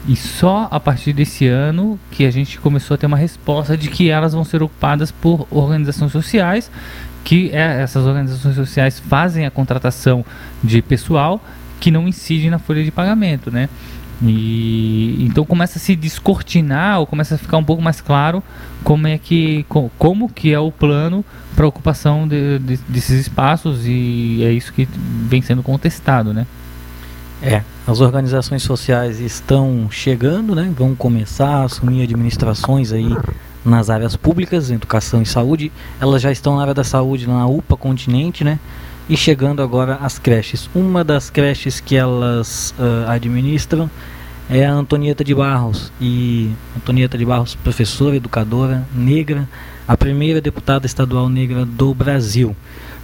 E 0.07 0.15
só 0.15 0.69
a 0.71 0.79
partir 0.79 1.13
desse 1.13 1.47
ano 1.47 1.99
que 2.11 2.27
a 2.27 2.31
gente 2.31 2.61
começou 2.61 2.95
a 2.95 2.99
ter 2.99 3.07
uma 3.07 3.17
resposta 3.17 3.77
de 3.77 3.89
que 3.89 4.11
elas 4.11 4.35
vão 4.35 4.45
ser 4.45 4.63
ocupadas 4.63 5.11
por 5.11 5.47
organizações 5.51 6.13
sociais, 6.13 6.71
que 7.25 7.51
é, 7.53 7.83
essas 7.83 8.05
organizações 8.05 8.55
sociais 8.55 9.01
fazem 9.01 9.47
a 9.47 9.51
contratação 9.51 10.25
de 10.63 10.83
pessoal 10.83 11.43
que 11.81 11.91
não 11.91 12.07
incide 12.07 12.49
na 12.51 12.59
folha 12.59 12.85
de 12.85 12.91
pagamento, 12.91 13.51
né? 13.51 13.69
E 14.23 15.25
então 15.25 15.45
começa 15.45 15.79
a 15.79 15.81
se 15.81 15.97
descortinar 15.97 17.01
ou 17.01 17.07
começa 17.07 17.35
a 17.35 17.39
ficar 17.39 17.57
um 17.57 17.65
pouco 17.65 17.83
mais 17.83 18.01
claro 18.01 18.43
como 18.85 19.07
é 19.09 19.19
que 19.19 19.67
como 19.99 20.29
que 20.29 20.53
é 20.53 20.59
o 20.59 20.71
plano 20.71 21.25
para 21.57 21.67
ocupação 21.67 22.29
de, 22.29 22.59
de, 22.61 22.77
desses 22.89 23.21
espaços 23.23 23.87
e 23.87 24.43
é 24.45 24.53
isso 24.53 24.73
que 24.73 24.89
vem 25.29 25.43
sendo 25.43 25.63
contestado, 25.63 26.33
né? 26.33 26.47
É, 27.43 27.63
as 27.87 28.01
organizações 28.01 28.63
sociais 28.63 29.21
estão 29.21 29.89
chegando, 29.91 30.55
né? 30.55 30.73
Vão 30.75 30.95
começar 30.95 31.49
a 31.49 31.65
assumir 31.65 32.03
administrações 32.03 32.93
aí 32.93 33.15
nas 33.65 33.89
áreas 33.91 34.17
públicas, 34.17 34.71
educação 34.71 35.23
e 35.23 35.27
saúde. 35.27 35.73
Elas 36.01 36.21
já 36.21 36.31
estão 36.31 36.57
na 36.57 36.63
área 36.63 36.75
da 36.75 36.85
saúde 36.85 37.27
na 37.27 37.47
UPA 37.47 37.77
Continente, 37.77 38.45
né? 38.45 38.59
E 39.09 39.17
chegando 39.17 39.63
agora 39.63 39.99
às 40.01 40.19
creches. 40.19 40.69
Uma 40.75 41.05
das 41.05 41.31
creches 41.31 41.81
que 41.81 41.97
elas 41.97 42.75
uh, 42.79 43.09
administram 43.09 43.91
é 44.49 44.65
a 44.65 44.73
Antonieta 44.73 45.25
de 45.25 45.35
Barros. 45.35 45.93
E 46.01 46.51
Antonieta 46.77 47.17
de 47.17 47.25
Barros, 47.25 47.55
professora, 47.55 48.17
educadora, 48.17 48.87
negra, 48.95 49.49
a 49.87 49.97
primeira 49.97 50.41
deputada 50.41 50.87
estadual 50.87 51.29
negra 51.29 51.65
do 51.65 51.95
Brasil. 51.95 52.57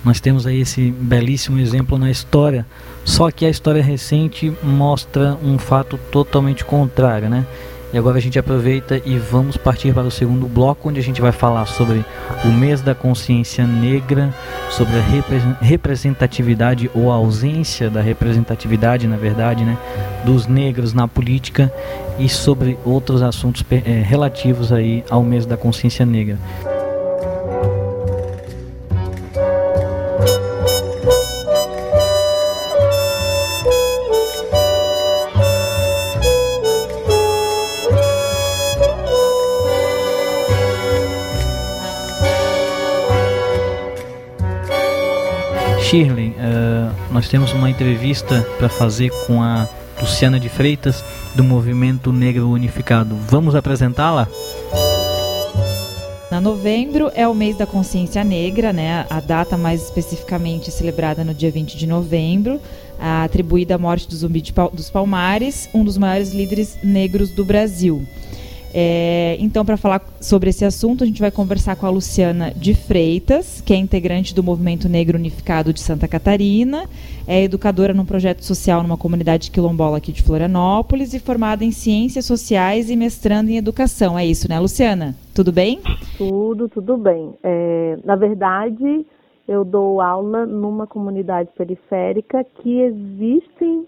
Nós 0.03 0.19
temos 0.19 0.47
aí 0.47 0.61
esse 0.61 0.91
belíssimo 0.91 1.59
exemplo 1.59 1.99
na 1.99 2.11
história, 2.11 2.67
só 3.05 3.31
que 3.31 3.45
a 3.45 3.51
história 3.51 3.83
recente 3.83 4.51
mostra 4.63 5.37
um 5.43 5.59
fato 5.59 5.99
totalmente 6.11 6.65
contrário, 6.65 7.29
né? 7.29 7.45
E 7.93 7.99
agora 7.99 8.19
a 8.19 8.21
gente 8.21 8.39
aproveita 8.39 9.01
e 9.05 9.19
vamos 9.19 9.57
partir 9.57 9.93
para 9.93 10.05
o 10.05 10.11
segundo 10.11 10.47
bloco, 10.47 10.89
onde 10.89 11.01
a 11.01 11.03
gente 11.03 11.21
vai 11.21 11.33
falar 11.33 11.67
sobre 11.67 12.05
o 12.45 12.49
mês 12.49 12.81
da 12.81 12.95
consciência 12.95 13.67
negra, 13.67 14.33
sobre 14.71 14.95
a 14.97 15.61
representatividade 15.61 16.89
ou 16.95 17.11
ausência 17.11 17.91
da 17.91 18.01
representatividade, 18.01 19.09
na 19.09 19.17
verdade, 19.17 19.65
né, 19.65 19.77
dos 20.25 20.47
negros 20.47 20.95
na 20.95 21.09
política 21.09 21.73
e 22.17 22.29
sobre 22.29 22.79
outros 22.85 23.23
assuntos 23.23 23.65
é, 23.71 24.03
relativos 24.05 24.73
aí 24.73 25.03
ao 25.11 25.25
mês 25.25 25.45
da 25.45 25.57
consciência 25.57 26.07
negra. 26.07 26.39
Shirley, 45.91 46.29
uh, 46.29 46.95
nós 47.13 47.29
temos 47.29 47.53
uma 47.53 47.69
entrevista 47.69 48.43
para 48.59 48.69
fazer 48.69 49.11
com 49.27 49.43
a 49.43 49.69
Luciana 50.01 50.39
de 50.39 50.49
Freitas, 50.49 51.05
do 51.35 51.43
Movimento 51.43 52.13
Negro 52.13 52.49
Unificado. 52.49 53.17
Vamos 53.29 53.57
apresentá-la? 53.57 54.29
Na 56.31 56.41
novembro 56.41 57.11
é 57.13 57.27
o 57.27 57.35
mês 57.35 57.57
da 57.57 57.67
consciência 57.67 58.23
negra, 58.23 58.73
né? 58.73 59.05
A 59.11 59.19
data 59.19 59.57
mais 59.57 59.83
especificamente 59.83 60.71
celebrada 60.71 61.25
no 61.25 61.35
dia 61.35 61.51
20 61.51 61.77
de 61.77 61.89
novembro, 61.89 62.61
atribuída 62.97 63.75
à 63.75 63.79
morte 63.79 64.09
do 64.09 64.15
Zumbi 64.15 64.45
dos 64.73 64.91
Palmares, 64.91 65.69
um 65.75 65.83
dos 65.83 65.99
maiores 65.99 66.33
líderes 66.33 66.79
negros 66.85 67.31
do 67.31 67.45
Brasil. 67.45 68.07
É, 68.73 69.37
então, 69.41 69.65
para 69.65 69.77
falar 69.77 70.01
sobre 70.21 70.51
esse 70.51 70.65
assunto, 70.65 71.03
a 71.03 71.07
gente 71.07 71.21
vai 71.21 71.31
conversar 71.31 71.77
com 71.77 71.87
a 71.87 71.91
Luciana 71.91 72.53
de 72.55 72.75
Freitas, 72.75 73.61
que 73.61 73.73
é 73.73 73.77
integrante 73.77 74.35
do 74.35 74.43
Movimento 74.43 74.89
Negro 74.89 75.19
Unificado 75.19 75.73
de 75.73 75.81
Santa 75.81 76.07
Catarina, 76.07 76.85
é 77.27 77.43
educadora 77.43 77.93
num 77.93 78.05
projeto 78.05 78.45
social 78.45 78.83
numa 78.83 78.97
comunidade 78.97 79.51
quilombola 79.51 79.99
aqui 79.99 80.13
de 80.13 80.23
Florianópolis 80.23 81.15
e 81.15 81.19
formada 81.19 81.65
em 81.65 81.71
Ciências 81.71 82.25
Sociais 82.25 82.91
e 82.91 82.97
mestrando 82.97 83.51
em 83.51 83.57
Educação. 83.57 84.19
É 84.19 84.25
isso, 84.25 84.49
né, 84.49 84.59
Luciana? 84.59 85.17
Tudo 85.35 85.53
bem? 85.53 85.81
Tudo, 86.17 86.69
tudo 86.69 86.97
bem. 86.97 87.35
É, 87.43 87.99
na 88.05 88.17
verdade, 88.17 89.07
eu 89.49 89.65
dou 89.65 90.01
aula 90.01 90.47
numa 90.47 90.87
comunidade 90.87 91.51
periférica 91.57 92.45
que 92.45 92.81
existem 92.81 93.87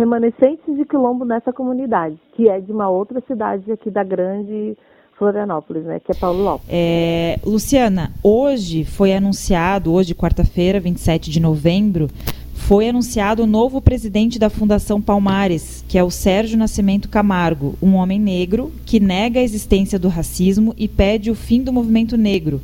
remanescentes 0.00 0.76
de 0.76 0.84
quilombo 0.86 1.26
nessa 1.26 1.52
comunidade, 1.52 2.16
que 2.32 2.48
é 2.48 2.58
de 2.58 2.72
uma 2.72 2.88
outra 2.88 3.22
cidade 3.26 3.70
aqui 3.70 3.90
da 3.90 4.02
grande 4.02 4.74
Florianópolis, 5.18 5.84
né, 5.84 6.00
que 6.00 6.10
é 6.10 6.14
Paulo 6.14 6.42
Lopes. 6.42 6.66
É, 6.70 7.38
Luciana, 7.44 8.10
hoje 8.22 8.82
foi 8.82 9.12
anunciado, 9.12 9.92
hoje 9.92 10.14
quarta-feira, 10.14 10.80
27 10.80 11.30
de 11.30 11.38
novembro, 11.38 12.08
foi 12.54 12.88
anunciado 12.88 13.42
o 13.42 13.46
novo 13.46 13.82
presidente 13.82 14.38
da 14.38 14.48
Fundação 14.48 15.02
Palmares, 15.02 15.84
que 15.86 15.98
é 15.98 16.02
o 16.02 16.10
Sérgio 16.10 16.56
Nascimento 16.56 17.10
Camargo, 17.10 17.74
um 17.82 17.94
homem 17.96 18.18
negro 18.18 18.72
que 18.86 18.98
nega 18.98 19.38
a 19.38 19.42
existência 19.42 19.98
do 19.98 20.08
racismo 20.08 20.74
e 20.78 20.88
pede 20.88 21.30
o 21.30 21.34
fim 21.34 21.62
do 21.62 21.72
movimento 21.72 22.16
negro, 22.16 22.58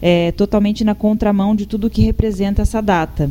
é, 0.00 0.32
totalmente 0.32 0.84
na 0.84 0.94
contramão 0.94 1.54
de 1.54 1.66
tudo 1.66 1.90
que 1.90 2.00
representa 2.00 2.62
essa 2.62 2.80
data. 2.80 3.30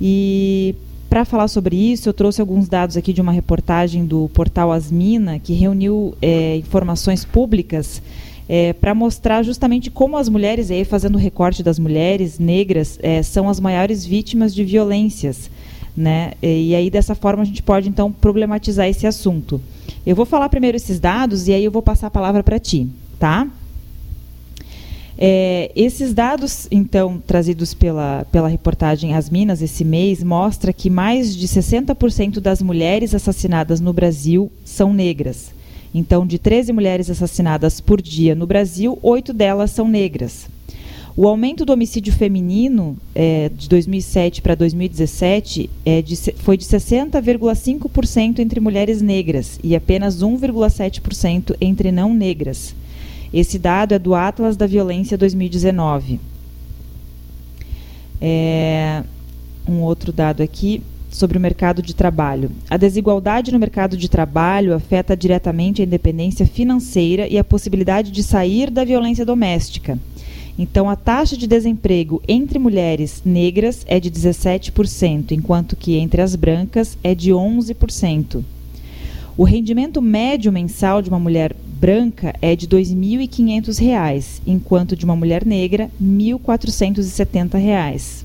E 0.00 0.74
para 1.14 1.24
falar 1.24 1.46
sobre 1.46 1.76
isso, 1.76 2.08
eu 2.08 2.12
trouxe 2.12 2.40
alguns 2.40 2.66
dados 2.66 2.96
aqui 2.96 3.12
de 3.12 3.20
uma 3.20 3.30
reportagem 3.30 4.04
do 4.04 4.28
portal 4.34 4.72
Asmina, 4.72 5.38
que 5.38 5.52
reuniu 5.52 6.12
é, 6.20 6.56
informações 6.56 7.24
públicas 7.24 8.02
é, 8.48 8.72
para 8.72 8.92
mostrar 8.96 9.44
justamente 9.44 9.92
como 9.92 10.16
as 10.16 10.28
mulheres, 10.28 10.72
aí 10.72 10.84
fazendo 10.84 11.16
recorte 11.16 11.62
das 11.62 11.78
mulheres 11.78 12.40
negras, 12.40 12.98
é, 13.00 13.22
são 13.22 13.48
as 13.48 13.60
maiores 13.60 14.04
vítimas 14.04 14.52
de 14.52 14.64
violências. 14.64 15.48
Né? 15.96 16.32
E 16.42 16.74
aí, 16.74 16.90
dessa 16.90 17.14
forma, 17.14 17.44
a 17.44 17.46
gente 17.46 17.62
pode, 17.62 17.88
então, 17.88 18.10
problematizar 18.10 18.88
esse 18.88 19.06
assunto. 19.06 19.60
Eu 20.04 20.16
vou 20.16 20.26
falar 20.26 20.48
primeiro 20.48 20.76
esses 20.76 20.98
dados 20.98 21.46
e 21.46 21.52
aí 21.52 21.64
eu 21.64 21.70
vou 21.70 21.80
passar 21.80 22.08
a 22.08 22.10
palavra 22.10 22.42
para 22.42 22.58
ti, 22.58 22.88
tá? 23.20 23.46
É, 25.16 25.70
esses 25.76 26.12
dados, 26.12 26.66
então, 26.70 27.22
trazidos 27.24 27.72
pela, 27.72 28.26
pela 28.32 28.48
reportagem 28.48 29.14
As 29.14 29.30
Minas 29.30 29.62
esse 29.62 29.84
mês, 29.84 30.22
mostra 30.22 30.72
que 30.72 30.90
mais 30.90 31.36
de 31.36 31.46
60% 31.46 32.40
das 32.40 32.60
mulheres 32.60 33.14
assassinadas 33.14 33.80
no 33.80 33.92
Brasil 33.92 34.50
são 34.64 34.92
negras. 34.92 35.52
Então, 35.94 36.26
de 36.26 36.38
13 36.38 36.72
mulheres 36.72 37.08
assassinadas 37.08 37.80
por 37.80 38.02
dia 38.02 38.34
no 38.34 38.46
Brasil, 38.46 38.98
8 39.00 39.32
delas 39.32 39.70
são 39.70 39.86
negras. 39.86 40.48
O 41.16 41.28
aumento 41.28 41.64
do 41.64 41.72
homicídio 41.72 42.12
feminino 42.12 42.96
é, 43.14 43.48
de 43.48 43.68
2007 43.68 44.42
para 44.42 44.56
2017 44.56 45.70
é 45.86 46.02
de, 46.02 46.16
foi 46.38 46.56
de 46.56 46.64
60,5% 46.64 48.40
entre 48.40 48.58
mulheres 48.58 49.00
negras 49.00 49.60
e 49.62 49.76
apenas 49.76 50.20
1,7% 50.20 51.54
entre 51.60 51.92
não 51.92 52.12
negras. 52.12 52.74
Esse 53.34 53.58
dado 53.58 53.92
é 53.92 53.98
do 53.98 54.14
Atlas 54.14 54.56
da 54.56 54.64
Violência 54.64 55.18
2019. 55.18 56.20
É, 58.20 59.02
um 59.68 59.80
outro 59.80 60.12
dado 60.12 60.40
aqui 60.40 60.80
sobre 61.10 61.36
o 61.36 61.40
mercado 61.40 61.82
de 61.82 61.96
trabalho. 61.96 62.52
A 62.70 62.76
desigualdade 62.76 63.50
no 63.50 63.58
mercado 63.58 63.96
de 63.96 64.08
trabalho 64.08 64.72
afeta 64.72 65.16
diretamente 65.16 65.82
a 65.82 65.84
independência 65.84 66.46
financeira 66.46 67.26
e 67.26 67.36
a 67.36 67.42
possibilidade 67.42 68.12
de 68.12 68.22
sair 68.22 68.70
da 68.70 68.84
violência 68.84 69.26
doméstica. 69.26 69.98
Então, 70.56 70.88
a 70.88 70.94
taxa 70.94 71.36
de 71.36 71.48
desemprego 71.48 72.22
entre 72.28 72.56
mulheres 72.56 73.20
negras 73.24 73.84
é 73.88 73.98
de 73.98 74.12
17%, 74.12 75.32
enquanto 75.32 75.74
que 75.74 75.96
entre 75.96 76.22
as 76.22 76.36
brancas 76.36 76.96
é 77.02 77.16
de 77.16 77.32
11%. 77.32 78.44
O 79.36 79.42
rendimento 79.42 80.00
médio 80.00 80.52
mensal 80.52 81.02
de 81.02 81.08
uma 81.08 81.18
mulher 81.18 81.56
branca 81.80 82.32
é 82.40 82.54
de 82.54 82.66
R$ 82.66 82.84
2.500, 82.84 84.40
enquanto 84.46 84.94
de 84.94 85.04
uma 85.04 85.16
mulher 85.16 85.44
negra, 85.44 85.90
R$ 86.00 86.06
1.470. 86.06 88.22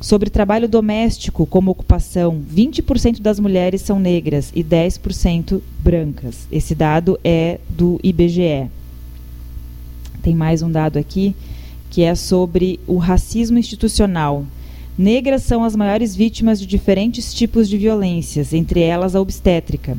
Sobre 0.00 0.30
trabalho 0.30 0.68
doméstico 0.68 1.44
como 1.44 1.72
ocupação, 1.72 2.40
20% 2.54 3.20
das 3.20 3.40
mulheres 3.40 3.80
são 3.80 3.98
negras 3.98 4.52
e 4.54 4.62
10% 4.62 5.60
brancas. 5.80 6.46
Esse 6.52 6.72
dado 6.72 7.18
é 7.24 7.58
do 7.68 7.98
IBGE. 8.00 8.70
Tem 10.22 10.36
mais 10.36 10.62
um 10.62 10.70
dado 10.70 11.00
aqui 11.00 11.34
que 11.90 12.02
é 12.02 12.14
sobre 12.14 12.78
o 12.86 12.98
racismo 12.98 13.58
institucional. 13.58 14.46
Negras 14.98 15.42
são 15.42 15.62
as 15.62 15.76
maiores 15.76 16.16
vítimas 16.16 16.58
de 16.58 16.66
diferentes 16.66 17.34
tipos 17.34 17.68
de 17.68 17.76
violências, 17.76 18.54
entre 18.54 18.80
elas 18.80 19.14
a 19.14 19.20
obstétrica. 19.20 19.96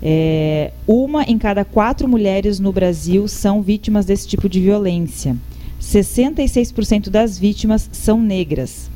É, 0.00 0.70
uma 0.86 1.24
em 1.24 1.36
cada 1.36 1.64
quatro 1.64 2.06
mulheres 2.06 2.60
no 2.60 2.72
Brasil 2.72 3.26
são 3.26 3.60
vítimas 3.60 4.06
desse 4.06 4.28
tipo 4.28 4.48
de 4.48 4.60
violência. 4.60 5.36
66% 5.82 7.10
das 7.10 7.36
vítimas 7.36 7.88
são 7.90 8.20
negras. 8.20 8.88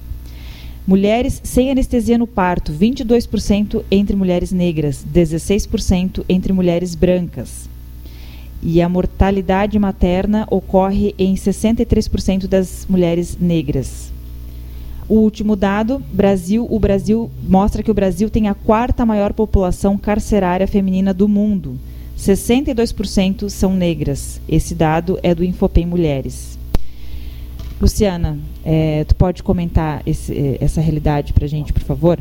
Mulheres 0.86 1.40
sem 1.42 1.72
anestesia 1.72 2.16
no 2.16 2.26
parto, 2.26 2.72
22% 2.72 3.84
entre 3.90 4.14
mulheres 4.14 4.52
negras, 4.52 5.04
16% 5.12 6.24
entre 6.28 6.52
mulheres 6.52 6.94
brancas. 6.94 7.68
E 8.62 8.80
a 8.80 8.88
mortalidade 8.88 9.76
materna 9.80 10.46
ocorre 10.48 11.12
em 11.18 11.34
63% 11.34 12.46
das 12.46 12.86
mulheres 12.88 13.36
negras. 13.40 14.12
O 15.12 15.16
último 15.16 15.56
dado, 15.56 15.98
Brasil, 16.10 16.66
o 16.70 16.78
Brasil 16.78 17.30
mostra 17.46 17.82
que 17.82 17.90
o 17.90 17.94
Brasil 17.94 18.30
tem 18.30 18.48
a 18.48 18.54
quarta 18.54 19.04
maior 19.04 19.34
população 19.34 19.98
carcerária 19.98 20.66
feminina 20.66 21.12
do 21.12 21.28
mundo. 21.28 21.76
62% 22.16 23.50
são 23.50 23.74
negras. 23.74 24.40
Esse 24.48 24.74
dado 24.74 25.20
é 25.22 25.34
do 25.34 25.44
Infopem 25.44 25.84
Mulheres. 25.84 26.58
Luciana, 27.78 28.38
é, 28.64 29.04
tu 29.04 29.14
pode 29.14 29.42
comentar 29.42 30.00
esse, 30.06 30.32
eh, 30.32 30.64
essa 30.64 30.80
realidade 30.80 31.34
para 31.34 31.44
a 31.44 31.48
gente, 31.48 31.74
por 31.74 31.82
favor? 31.82 32.18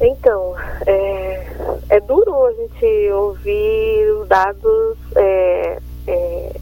Então, 0.00 0.54
é, 0.86 1.46
é 1.90 2.00
duro 2.00 2.46
a 2.46 2.52
gente 2.54 3.12
ouvir 3.12 4.12
os 4.18 4.28
dados, 4.28 4.96
é, 5.14 5.78
é, 6.06 6.52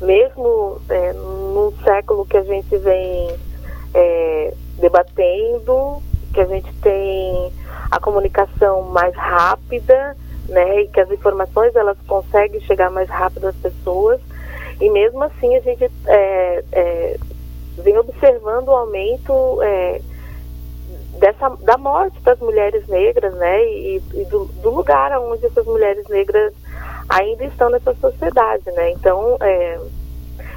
mesmo 0.00 0.80
é, 0.88 1.12
num 1.12 1.70
século 1.84 2.24
que 2.24 2.38
a 2.38 2.44
gente 2.44 2.78
vem 2.78 3.49
é, 3.94 4.54
debatendo, 4.78 6.02
que 6.32 6.40
a 6.40 6.46
gente 6.46 6.72
tem 6.80 7.52
a 7.90 7.98
comunicação 8.00 8.82
mais 8.82 9.14
rápida, 9.14 10.16
né, 10.48 10.82
e 10.82 10.88
que 10.88 11.00
as 11.00 11.10
informações 11.10 11.74
elas 11.76 11.96
conseguem 12.06 12.60
chegar 12.62 12.90
mais 12.90 13.08
rápido 13.08 13.48
às 13.48 13.56
pessoas, 13.56 14.20
e 14.80 14.88
mesmo 14.90 15.22
assim 15.22 15.56
a 15.56 15.60
gente 15.60 15.90
é, 16.06 16.64
é, 16.72 17.16
vem 17.78 17.98
observando 17.98 18.68
o 18.68 18.76
aumento 18.76 19.62
é, 19.62 20.00
dessa, 21.18 21.50
da 21.60 21.76
morte 21.76 22.20
das 22.22 22.38
mulheres 22.38 22.86
negras, 22.88 23.34
né? 23.34 23.62
E, 23.64 24.02
e 24.14 24.24
do, 24.24 24.46
do, 24.46 24.70
lugar 24.70 25.12
onde 25.18 25.44
essas 25.46 25.66
mulheres 25.66 26.06
negras 26.08 26.52
ainda 27.08 27.44
estão 27.44 27.70
nessa 27.70 27.94
sociedade, 27.94 28.70
né? 28.72 28.90
Então, 28.90 29.36
é, 29.40 29.78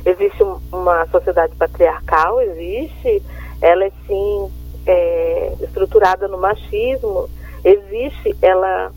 existe 0.06 0.44
uma 0.72 1.06
sociedade 1.08 1.56
patriarcal, 1.56 2.42
existe, 2.42 3.24
ela 3.62 3.86
é 3.86 3.92
sim 4.06 4.52
é, 4.86 5.54
estruturada 5.62 6.28
no 6.28 6.38
machismo, 6.38 7.30
existe, 7.64 8.36
ela, 8.42 8.92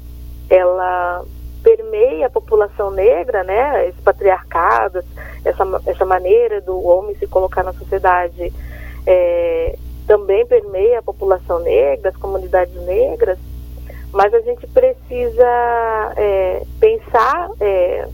ela 0.51 1.25
permeia 1.63 2.27
a 2.27 2.31
população 2.31 2.91
negra, 2.91 3.45
né? 3.45 3.89
Esse 3.89 4.01
patriarcado, 4.03 5.03
essa, 5.45 5.65
essa 5.87 6.05
maneira 6.05 6.61
do 6.61 6.85
homem 6.85 7.17
se 7.17 7.27
colocar 7.27 7.63
na 7.63 7.73
sociedade 7.73 8.53
é, 9.07 9.77
também 10.07 10.45
permeia 10.47 10.99
a 10.99 11.03
população 11.03 11.61
negra, 11.61 12.11
as 12.11 12.17
comunidades 12.17 12.75
negras, 12.85 13.39
mas 14.13 14.33
a 14.33 14.41
gente 14.41 14.67
precisa 14.69 16.13
é, 16.17 16.63
pensar 16.81 17.51
é, 17.61 18.09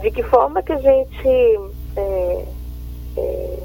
de 0.00 0.10
que 0.10 0.22
forma 0.22 0.62
que 0.62 0.72
a 0.72 0.78
gente 0.78 1.60
é, 1.98 2.44
é, 3.16 3.58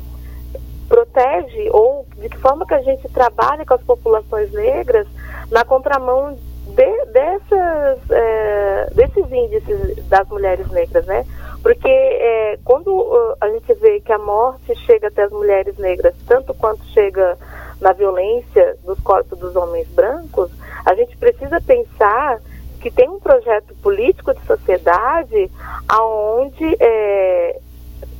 protege 0.89 1.69
ou 1.71 2.05
de 2.17 2.29
que 2.29 2.37
forma 2.37 2.65
que 2.65 2.73
a 2.73 2.81
gente 2.81 3.07
trabalha 3.09 3.65
com 3.65 3.73
as 3.73 3.83
populações 3.83 4.51
negras 4.51 5.07
na 5.51 5.63
contramão 5.63 6.37
de, 6.67 7.05
dessas, 7.05 7.99
é, 8.09 8.89
desses 8.93 9.31
índices 9.31 10.05
das 10.07 10.27
mulheres 10.29 10.69
negras, 10.71 11.05
né? 11.05 11.25
Porque 11.61 11.89
é, 11.89 12.59
quando 12.65 13.37
a 13.39 13.49
gente 13.49 13.73
vê 13.75 13.99
que 14.01 14.11
a 14.11 14.17
morte 14.17 14.75
chega 14.85 15.07
até 15.07 15.23
as 15.23 15.31
mulheres 15.31 15.77
negras, 15.77 16.13
tanto 16.27 16.53
quanto 16.53 16.83
chega 16.87 17.37
na 17.79 17.93
violência 17.93 18.75
dos 18.83 18.99
corpos 18.99 19.37
dos 19.39 19.55
homens 19.55 19.87
brancos, 19.89 20.51
a 20.85 20.93
gente 20.95 21.15
precisa 21.17 21.61
pensar 21.61 22.39
que 22.81 22.91
tem 22.91 23.09
um 23.09 23.19
projeto 23.19 23.73
político 23.81 24.33
de 24.33 24.45
sociedade 24.45 25.49
aonde 25.87 26.75
é, 26.79 27.59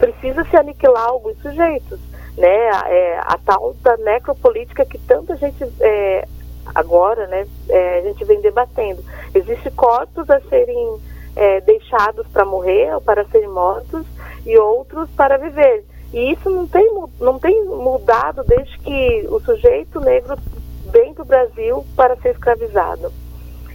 precisa 0.04 0.44
se 0.44 0.58
aniquilar 0.58 1.06
alguns 1.06 1.38
sujeitos, 1.38 1.98
né? 2.38 2.70
É, 2.88 3.20
a 3.20 3.38
tal 3.46 3.74
da 3.82 3.96
necropolítica 3.96 4.84
que 4.84 4.98
tanta 4.98 5.38
gente 5.38 5.64
é, 5.80 6.28
agora, 6.76 7.26
né? 7.28 7.48
É, 7.70 8.00
a 8.00 8.02
gente 8.02 8.26
vem 8.26 8.42
debatendo. 8.42 9.02
Existem 9.34 9.72
corpos 9.72 10.30
a 10.30 10.42
serem 10.42 11.00
é, 11.38 11.62
deixados 11.62 12.28
para 12.28 12.44
morrer 12.44 12.94
ou 12.94 13.00
para 13.00 13.24
serem 13.26 13.48
mortos 13.48 14.06
e 14.46 14.58
outros 14.58 15.10
para 15.12 15.38
viver. 15.38 15.86
E 16.12 16.34
isso 16.34 16.50
não 16.50 16.68
tem, 16.68 16.86
não 17.22 17.40
tem 17.40 17.64
mudado 17.64 18.44
desde 18.44 18.78
que 18.80 19.26
o 19.30 19.40
sujeito 19.40 20.02
negro 20.02 20.38
vem 20.92 21.14
para 21.14 21.24
o 21.24 21.26
Brasil 21.26 21.86
para 21.96 22.18
ser 22.18 22.32
escravizado. 22.32 23.10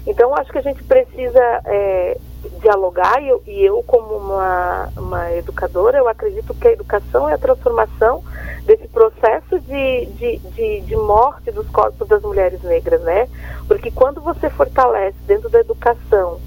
Então, 0.08 0.34
acho 0.34 0.50
que 0.50 0.56
a 0.56 0.62
gente 0.62 0.82
precisa 0.84 1.60
é, 1.66 2.16
dialogar, 2.62 3.22
e 3.22 3.28
eu, 3.28 3.42
e 3.46 3.62
eu, 3.62 3.82
como 3.82 4.16
uma, 4.16 4.88
uma 4.96 5.32
educadora, 5.34 5.98
eu 5.98 6.08
acredito 6.08 6.54
que 6.54 6.66
a 6.66 6.72
educação 6.72 7.28
é 7.28 7.34
a 7.34 7.38
transformação 7.38 8.24
desse 8.64 8.88
processo 8.88 9.60
de, 9.60 10.06
de, 10.06 10.38
de, 10.38 10.80
de 10.80 10.96
morte 10.96 11.50
dos 11.50 11.68
corpos 11.68 12.08
das 12.08 12.22
mulheres 12.22 12.62
negras, 12.62 13.02
né? 13.02 13.28
Porque 13.66 13.90
quando 13.90 14.22
você 14.22 14.48
fortalece 14.48 15.18
dentro 15.26 15.50
da 15.50 15.60
educação 15.60 16.40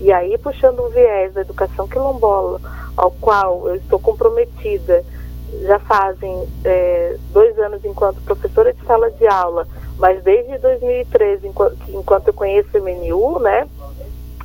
e 0.00 0.12
aí, 0.12 0.38
puxando 0.38 0.84
um 0.84 0.88
viés 0.88 1.34
da 1.34 1.40
educação 1.40 1.88
quilombola, 1.88 2.60
ao 2.96 3.10
qual 3.10 3.68
eu 3.68 3.74
estou 3.74 3.98
comprometida, 3.98 5.04
já 5.62 5.80
fazem 5.80 6.46
é, 6.64 7.16
dois 7.32 7.58
anos 7.58 7.84
enquanto 7.84 8.20
professora 8.20 8.72
de 8.72 8.84
sala 8.86 9.10
de 9.10 9.26
aula, 9.26 9.66
mas 9.98 10.22
desde 10.22 10.58
2013, 10.58 11.48
enquanto, 11.88 12.28
eu 12.28 12.34
conheço 12.34 12.78
o 12.78 12.82
MNU, 12.82 13.40
né, 13.40 13.68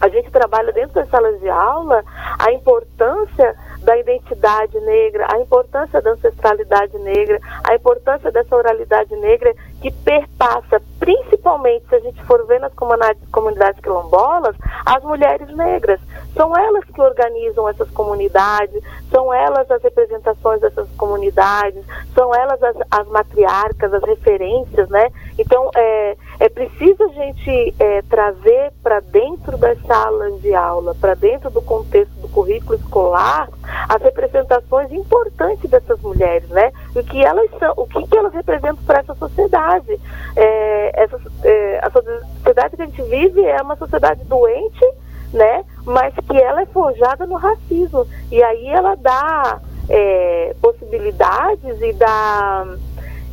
a 0.01 0.09
gente 0.09 0.29
trabalha 0.31 0.73
dentro 0.73 0.95
das 0.95 1.09
salas 1.09 1.39
de 1.39 1.47
aula 1.47 2.03
a 2.39 2.51
importância 2.51 3.55
da 3.83 3.97
identidade 3.97 4.79
negra, 4.79 5.27
a 5.29 5.39
importância 5.39 6.01
da 6.01 6.11
ancestralidade 6.11 6.97
negra, 6.99 7.39
a 7.63 7.75
importância 7.75 8.31
dessa 8.31 8.55
oralidade 8.55 9.15
negra 9.17 9.53
que 9.81 9.91
perpassa, 9.91 10.81
principalmente 10.99 11.85
se 11.89 11.95
a 11.95 11.99
gente 11.99 12.23
for 12.23 12.45
ver 12.47 12.59
nas 12.59 12.73
comunidades, 12.73 13.79
quilombolas, 13.81 14.55
as 14.85 15.03
mulheres 15.03 15.47
negras. 15.55 15.99
São 16.33 16.57
elas 16.57 16.85
que 16.85 17.01
organizam 17.01 17.67
essas 17.69 17.89
comunidades, 17.91 18.81
são 19.11 19.33
elas 19.33 19.69
as 19.69 19.83
representações 19.83 20.61
dessas 20.61 20.89
comunidades, 20.97 21.85
são 22.15 22.33
elas 22.33 22.63
as, 22.63 22.75
as 22.89 23.07
matriarcas, 23.09 23.93
as 23.93 24.03
referências, 24.03 24.89
né? 24.89 25.09
Então, 25.37 25.69
é, 25.75 26.17
é 26.39 26.49
preciso 26.49 27.03
a 27.03 27.09
gente 27.09 27.75
é, 27.77 28.01
trazer 28.03 28.71
para 28.81 29.01
dentro 29.01 29.57
das 29.57 29.77
salas 29.85 30.41
de 30.41 30.53
aula, 30.55 30.95
para 30.95 31.13
dentro 31.13 31.49
do 31.49 31.61
contexto 31.61 32.22
currículo 32.33 32.75
escolar, 32.75 33.47
as 33.87 34.01
representações 34.01 34.91
importantes 34.91 35.69
dessas 35.69 35.99
mulheres, 36.01 36.49
né? 36.49 36.71
O 36.95 37.03
que 37.03 37.23
elas 37.23 37.49
são, 37.59 37.73
o 37.77 37.87
que, 37.87 38.05
que 38.07 38.17
elas 38.17 38.33
representam 38.33 38.83
para 38.85 38.99
essa 38.99 39.15
sociedade. 39.15 39.99
É, 40.35 41.03
essa, 41.03 41.19
é, 41.43 41.79
a 41.81 41.91
sociedade 41.91 42.75
que 42.75 42.81
a 42.81 42.85
gente 42.85 43.01
vive 43.03 43.45
é 43.45 43.61
uma 43.61 43.75
sociedade 43.75 44.23
doente, 44.25 44.85
né? 45.31 45.63
Mas 45.85 46.13
que 46.15 46.37
ela 46.37 46.61
é 46.61 46.65
forjada 46.65 47.25
no 47.25 47.35
racismo. 47.35 48.07
E 48.31 48.41
aí 48.41 48.67
ela 48.67 48.95
dá 48.95 49.61
é, 49.89 50.55
possibilidades 50.61 51.81
e 51.81 51.93
dá 51.93 52.65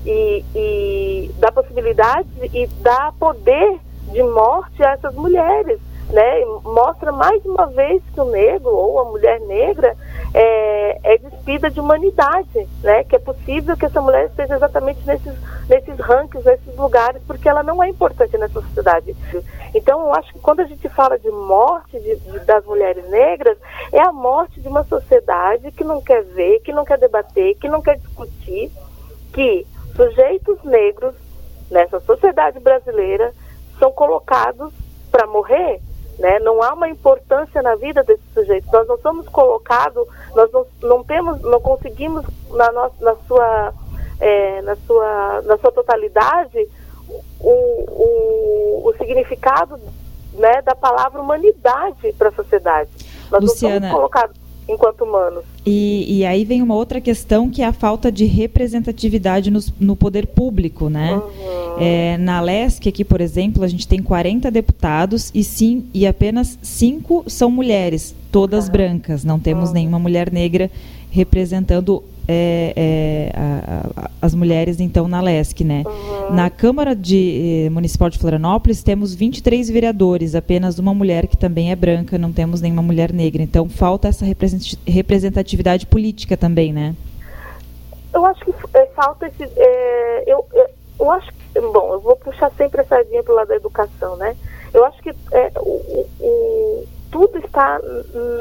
e, 0.05 0.45
e 0.55 1.31
dá 1.39 1.53
possibilidades 1.53 2.31
e 2.55 2.67
dá 2.81 3.13
poder 3.19 3.79
de 4.11 4.23
morte 4.23 4.83
a 4.83 4.93
essas 4.93 5.15
mulheres 5.15 5.79
né, 6.12 6.44
mostra 6.64 7.12
mais 7.12 7.44
uma 7.44 7.66
vez 7.66 8.03
que 8.12 8.20
o 8.20 8.25
negro 8.25 8.70
ou 8.70 9.01
a 9.01 9.05
mulher 9.05 9.40
negra 9.40 9.96
é, 10.35 11.14
é 11.14 11.18
despida 11.18 11.70
de 11.70 11.79
humanidade, 11.79 12.68
né, 12.83 13.05
que 13.05 13.14
é 13.14 13.18
possível 13.18 13.77
que 13.77 13.87
essa 13.87 14.01
mulher 14.01 14.27
esteja 14.27 14.57
exatamente 14.57 15.01
nesses, 15.07 15.35
nesses 15.68 15.99
rankings, 15.99 16.44
nesses 16.44 16.77
lugares, 16.77 17.23
porque 17.27 17.49
ela 17.49 17.62
não 17.62 17.83
é 17.83 17.88
importante 17.88 18.37
nessa 18.37 18.61
sociedade. 18.61 19.16
Então, 19.73 20.01
eu 20.01 20.14
acho 20.14 20.33
que 20.33 20.40
quando 20.40 20.61
a 20.61 20.64
gente 20.64 20.88
fala 20.88 21.16
de 21.18 21.31
morte 21.31 21.99
de, 22.01 22.16
de, 22.16 22.38
das 22.40 22.64
mulheres 22.64 23.09
negras, 23.09 23.57
é 23.92 24.01
a 24.01 24.12
morte 24.12 24.61
de 24.61 24.66
uma 24.66 24.85
sociedade 24.85 25.70
que 25.73 25.85
não 25.85 26.01
quer 26.01 26.25
ver, 26.25 26.61
que 26.61 26.73
não 26.73 26.85
quer 26.85 26.99
debater, 26.99 27.55
que 27.57 27.68
não 27.68 27.81
quer 27.81 27.99
discutir, 27.99 28.70
que 29.33 29.64
sujeitos 29.94 30.62
negros 30.64 31.14
nessa 31.70 32.01
sociedade 32.01 32.59
brasileira 32.59 33.33
são 33.79 33.92
colocados 33.92 34.73
para 35.11 35.27
morrer 35.27 35.81
né? 36.21 36.39
Não 36.41 36.63
há 36.63 36.75
uma 36.75 36.89
importância 36.89 37.63
na 37.63 37.75
vida 37.75 38.05
desse 38.05 38.23
sujeito. 38.33 38.71
Nós 38.71 38.87
não 38.87 38.99
somos 38.99 39.27
colocados, 39.29 40.07
nós 40.35 40.53
não, 40.53 40.67
não 40.83 41.03
temos, 41.03 41.41
não 41.41 41.61
conseguimos 41.61 42.25
na, 42.51 42.71
nossa, 42.71 42.95
na 43.01 43.17
sua, 43.27 43.75
é, 44.21 44.63
na 44.63 44.77
sua, 44.87 45.43
na 45.43 45.59
sua 45.59 45.73
totalidade 45.73 46.69
o, 47.41 47.51
o, 47.51 48.89
o 48.89 48.95
significado 48.99 49.81
né, 50.35 50.61
da 50.63 50.75
palavra 50.75 51.21
humanidade 51.21 52.13
para 52.13 52.29
a 52.29 52.33
sociedade. 52.33 52.91
Nós 53.31 53.43
Luciana, 53.43 53.75
não 53.75 53.81
somos 53.81 53.95
colocados 53.95 54.39
enquanto 54.73 55.03
humanos. 55.03 55.45
E, 55.65 56.19
e 56.19 56.25
aí 56.25 56.45
vem 56.45 56.63
uma 56.63 56.75
outra 56.75 57.01
questão 57.01 57.51
que 57.51 57.63
é 57.63 57.67
a 57.67 57.73
falta 57.73 58.11
de 58.11 58.25
representatividade 58.25 59.51
no, 59.51 59.61
no 59.79 59.97
poder 59.97 60.27
público, 60.27 60.89
né? 60.89 61.15
Uhum. 61.15 61.77
É, 61.79 62.17
na 62.19 62.41
LESC 62.41 62.89
aqui, 62.89 63.05
por 63.05 63.21
exemplo, 63.21 63.65
a 63.65 63.69
gente 63.69 63.87
tem 63.87 64.03
40 64.03 64.51
deputados 64.51 65.31
e 65.35 65.43
sim 65.45 65.87
e 65.93 66.07
apenas 66.07 66.59
cinco 66.63 67.25
são 67.27 67.51
mulheres, 67.51 68.15
todas 68.31 68.67
uhum. 68.67 68.73
brancas. 68.73 69.25
Não 69.25 69.39
temos 69.39 69.69
uhum. 69.69 69.75
nenhuma 69.75 69.99
mulher 69.99 70.33
negra 70.33 70.71
representando 71.11 72.03
é, 72.31 72.73
é, 72.77 73.33
a, 73.35 74.05
a, 74.05 74.11
as 74.23 74.35
mulheres 74.35 74.79
então 74.79 75.09
na 75.09 75.21
LESC, 75.21 75.64
né? 75.64 75.83
Uhum. 75.85 76.35
Na 76.35 76.49
Câmara 76.49 76.95
de, 76.95 77.66
eh, 77.66 77.71
Municipal 77.71 78.09
de 78.09 78.19
Florianópolis 78.19 78.83
temos 78.85 79.12
23 79.12 79.69
vereadores, 79.69 80.37
apenas 80.37 80.79
uma 80.79 80.95
mulher 80.95 81.27
que 81.27 81.37
também 81.37 81.73
é 81.73 81.77
branca, 81.77 82.16
não 82.16 82.33
temos 82.33 82.61
nenhuma 82.61 82.83
mulher 82.83 83.12
negra. 83.12 83.43
Então 83.43 83.69
falta 83.69 84.07
essa 84.07 84.25
representatividade 84.87 85.87
política 85.87 86.37
também, 86.37 86.73
né? 86.73 86.95
Eu 88.14 88.25
acho 88.27 88.45
que 88.45 88.53
é, 88.75 88.87
falta 88.87 89.27
esse. 89.27 89.45
É, 89.57 90.25
eu, 90.27 90.47
eu, 90.53 90.66
eu, 91.01 91.11
acho 91.11 91.33
que. 91.33 91.61
Bom, 91.61 91.95
eu 91.95 92.01
vou 92.01 92.16
puxar 92.16 92.53
sempre 92.57 92.81
a 92.81 92.85
sardinha 92.85 93.23
para 93.23 93.33
o 93.33 93.37
lado 93.37 93.49
da 93.49 93.57
educação, 93.57 94.16
né? 94.16 94.37
Eu 94.73 94.85
acho 94.85 95.03
que 95.03 95.11
é, 95.33 95.53
o, 95.57 96.07
o, 96.21 96.87
tudo 97.11 97.38
está 97.38 97.81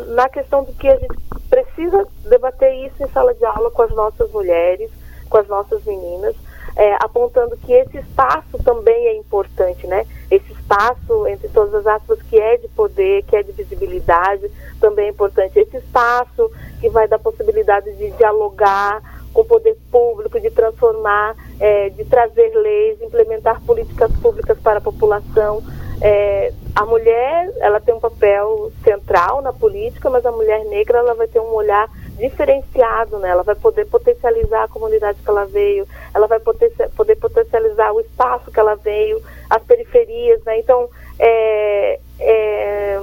na 0.07 0.29
questão 0.29 0.63
do 0.63 0.73
que 0.73 0.87
a 0.87 0.95
gente 0.95 1.15
precisa 1.49 2.07
debater 2.29 2.73
isso 2.85 3.03
em 3.03 3.09
sala 3.09 3.33
de 3.33 3.45
aula 3.45 3.71
com 3.71 3.81
as 3.81 3.91
nossas 3.91 4.31
mulheres, 4.31 4.91
com 5.29 5.37
as 5.37 5.47
nossas 5.47 5.83
meninas, 5.85 6.35
é, 6.75 6.95
apontando 7.03 7.57
que 7.57 7.73
esse 7.73 7.97
espaço 7.97 8.57
também 8.63 9.07
é 9.07 9.17
importante, 9.17 9.85
né? 9.87 10.05
Esse 10.29 10.51
espaço, 10.53 11.27
entre 11.27 11.47
todas 11.49 11.73
as 11.73 11.87
aspas, 11.87 12.21
que 12.23 12.39
é 12.39 12.57
de 12.57 12.67
poder, 12.69 13.23
que 13.23 13.35
é 13.35 13.43
de 13.43 13.51
visibilidade, 13.51 14.49
também 14.79 15.07
é 15.07 15.09
importante. 15.09 15.59
Esse 15.59 15.77
espaço 15.77 16.49
que 16.79 16.89
vai 16.89 17.07
dar 17.07 17.19
possibilidade 17.19 17.91
de 17.95 18.11
dialogar 18.11 19.01
com 19.33 19.41
o 19.41 19.45
poder 19.45 19.77
público, 19.91 20.39
de 20.39 20.49
transformar, 20.49 21.35
é, 21.59 21.89
de 21.89 22.03
trazer 22.05 22.49
leis, 22.55 23.01
implementar 23.01 23.61
políticas 23.61 24.11
públicas 24.19 24.57
para 24.59 24.77
a 24.77 24.81
população. 24.81 25.63
É, 26.01 26.53
a 26.75 26.85
mulher, 26.85 27.51
ela 27.59 27.79
tem 27.79 27.93
um 27.93 27.99
papel 27.99 28.71
central 28.83 29.41
na 29.41 29.51
política, 29.51 30.09
mas 30.09 30.25
a 30.25 30.31
mulher 30.31 30.63
negra, 30.65 30.99
ela 30.99 31.13
vai 31.13 31.27
ter 31.27 31.39
um 31.39 31.53
olhar 31.53 31.89
diferenciado, 32.17 33.19
né? 33.19 33.29
Ela 33.29 33.43
vai 33.43 33.55
poder 33.55 33.85
potencializar 33.85 34.63
a 34.63 34.67
comunidade 34.67 35.19
que 35.21 35.29
ela 35.29 35.45
veio, 35.45 35.85
ela 36.13 36.27
vai 36.27 36.39
poder, 36.39 36.71
poder 36.95 37.15
potencializar 37.15 37.91
o 37.91 37.99
espaço 37.99 38.51
que 38.51 38.59
ela 38.59 38.75
veio, 38.75 39.21
as 39.49 39.61
periferias, 39.63 40.41
né? 40.45 40.59
Então, 40.59 40.89
é, 41.17 41.99
é, 42.19 43.01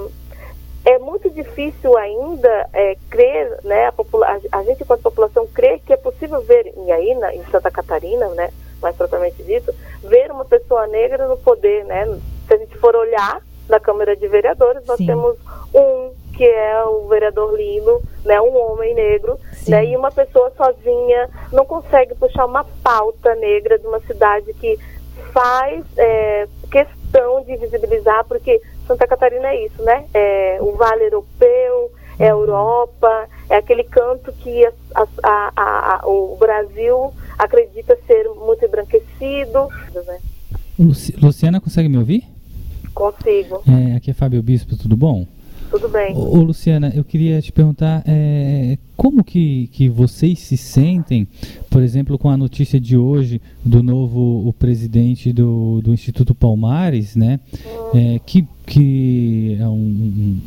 é 0.87 0.98
muito 0.98 1.28
difícil 1.28 1.98
ainda 1.98 2.68
é, 2.72 2.96
crer, 3.11 3.59
né? 3.62 3.88
A, 3.88 4.59
a, 4.59 4.62
gente, 4.62 4.82
enquanto 4.82 5.02
população, 5.02 5.46
crer 5.48 5.80
que 5.80 5.92
é 5.92 5.96
possível 5.98 6.40
ver, 6.40 6.72
e 6.74 7.14
na, 7.14 7.35
em 7.35 7.44
Santa 7.50 7.70
Catarina, 7.70 8.28
né? 8.28 8.50
Mais 8.80 8.96
propriamente 8.96 9.42
dito, 9.42 9.74
ver 10.02 10.30
uma 10.30 10.44
pessoa 10.44 10.87
negra 10.87 11.26
no 11.26 11.37
poder, 11.37 11.85
né? 11.85 12.06
Se 12.46 12.54
a 12.54 12.56
gente 12.59 12.76
for 12.78 12.94
olhar 12.94 13.40
na 13.68 13.80
Câmara 13.80 14.16
de 14.16 14.26
Vereadores, 14.28 14.85
nós 14.87 14.98
Sim. 14.98 15.06
temos 15.06 15.37
um 15.74 16.12
que 16.37 16.44
é 16.44 16.85
o 16.85 17.09
vereador 17.09 17.56
Lino, 17.56 18.00
né, 18.24 18.38
um 18.40 18.54
homem 18.56 18.94
negro, 18.94 19.38
né, 19.66 19.87
e 19.87 19.96
uma 19.96 20.12
pessoa 20.12 20.52
sozinha 20.54 21.30
não 21.50 21.64
consegue 21.64 22.14
puxar 22.14 22.44
uma 22.44 22.62
pauta 22.82 23.35
negra 23.37 23.78
de 23.78 23.87
uma 23.87 24.00
cidade 24.00 24.52
que 24.54 24.78
faz 25.32 25.85
é, 25.96 26.46
questão 26.70 27.42
de 27.42 27.56
visibilizar, 27.56 28.24
porque 28.26 28.61
Santa 28.87 29.06
Catarina 29.06 29.48
é 29.48 29.64
isso, 29.64 29.82
né? 29.82 30.04
É 30.12 30.59
o 30.61 30.72
Vale 30.72 31.04
Europeu, 31.04 31.90
é 32.18 32.26
a 32.26 32.30
Europa, 32.30 33.28
é 33.48 33.56
aquele 33.56 33.85
canto 33.85 34.32
que 34.32 34.64
a, 34.66 35.06
a, 35.22 35.52
a, 35.56 36.06
o 36.06 36.37
Brasil 36.37 37.12
acredita 37.38 37.98
ser 38.06 38.28
muito 38.28 38.64
embranquecido. 38.64 39.68
Né? 40.06 40.18
Luciana, 41.20 41.61
consegue 41.61 41.88
me 41.88 41.98
ouvir? 41.98 42.36
Consigo. 42.96 43.62
É, 43.68 43.96
aqui 43.96 44.11
é 44.11 44.14
Fábio 44.14 44.42
Bispo, 44.42 44.74
tudo 44.74 44.96
bom? 44.96 45.26
Tudo 45.70 45.87
bem. 45.87 46.16
Ô, 46.16 46.42
Luciana, 46.42 46.90
eu 46.94 47.04
queria 47.04 47.42
te 47.42 47.52
perguntar 47.52 48.02
é, 48.06 48.78
como 48.96 49.22
que, 49.22 49.68
que 49.70 49.87
vocês 49.87 50.38
se 50.38 50.56
sentem, 50.56 51.28
por 51.68 51.82
exemplo, 51.82 52.18
com 52.18 52.30
a 52.30 52.38
notícia 52.38 52.80
de 52.80 52.96
hoje 52.96 53.42
do 53.62 53.82
novo 53.82 54.48
o 54.48 54.52
presidente 54.52 55.30
do, 55.30 55.82
do 55.82 55.92
Instituto 55.92 56.35
Palmares, 56.35 57.14
né? 57.14 57.38
É, 57.94 58.18
que, 58.24 58.48
que 58.66 59.57
é 59.61 59.68
um, 59.68 59.72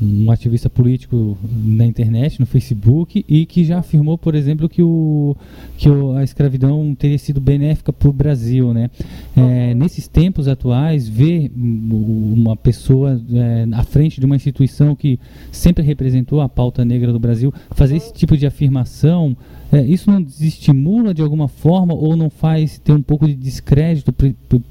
um, 0.02 0.26
um, 0.26 0.32
ativista 0.32 0.70
político 0.70 1.38
na 1.64 1.86
internet, 1.86 2.38
no 2.38 2.46
Facebook, 2.46 3.24
e 3.28 3.46
que 3.46 3.64
já 3.64 3.80
afirmou, 3.80 4.18
por 4.18 4.36
exemplo, 4.36 4.68
que, 4.68 4.84
o, 4.84 5.38
que 5.78 5.90
o, 5.90 6.16
a 6.18 6.24
escravidão 6.24 6.94
teria 6.94 7.18
sido 7.18 7.40
benéfica 7.40 7.94
para 7.94 8.10
o 8.10 8.14
Brasil, 8.14 8.74
né? 8.74 8.90
É, 9.38 9.74
nesses 9.74 10.08
tempos 10.10 10.50
atuais, 10.50 11.08
ver 11.08 11.50
uma 11.56 12.58
pessoa 12.58 13.20
é, 13.34 13.66
à 13.72 13.84
frente 13.84 14.20
de 14.20 14.26
uma 14.26 14.36
instituição 14.36 14.96
que 14.96 15.18
sempre 15.50 15.82
representou 15.82 16.42
a 16.42 16.50
pauta 16.50 16.84
negra 16.84 17.14
do 17.14 17.20
Brasil 17.20 17.54
fazer 17.72 17.96
esse 17.96 18.12
tipo 18.12 18.36
de 18.36 18.46
afirmação, 18.46 19.36
é, 19.72 19.82
isso 19.86 20.10
não 20.10 20.22
desestimula 20.22 21.14
de 21.14 21.22
alguma 21.22 21.48
forma 21.48 21.94
ou 21.94 22.16
não 22.16 22.30
faz 22.30 22.80
ter 22.80 22.92
um 22.92 23.04
pouco 23.04 23.28
de 23.28 23.36
descrédito, 23.36 24.12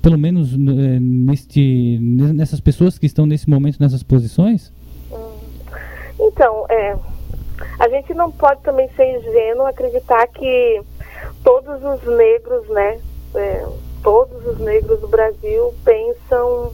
pelo 0.03 0.19
menos 0.19 0.53
é, 0.55 0.99
neste, 0.99 1.99
nessas 2.01 2.59
pessoas 2.59 2.99
que 2.99 3.07
estão 3.07 3.25
nesse 3.25 3.38
momento 3.47 3.79
nessas 3.79 4.03
posições? 4.03 4.73
Então, 6.19 6.67
é, 6.69 6.97
a 7.79 7.89
gente 7.89 8.15
não 8.15 8.31
pode 8.31 8.61
também 8.63 8.89
ser 8.97 9.19
ingênuo 9.19 9.67
acreditar 9.67 10.27
que 10.29 10.83
todos 11.45 11.83
os 11.83 12.17
negros, 12.17 12.69
né, 12.69 12.99
é, 13.35 13.67
todos 14.03 14.47
os 14.47 14.59
negros 14.59 15.01
do 15.01 15.09
Brasil 15.09 15.75
pensam 15.85 16.73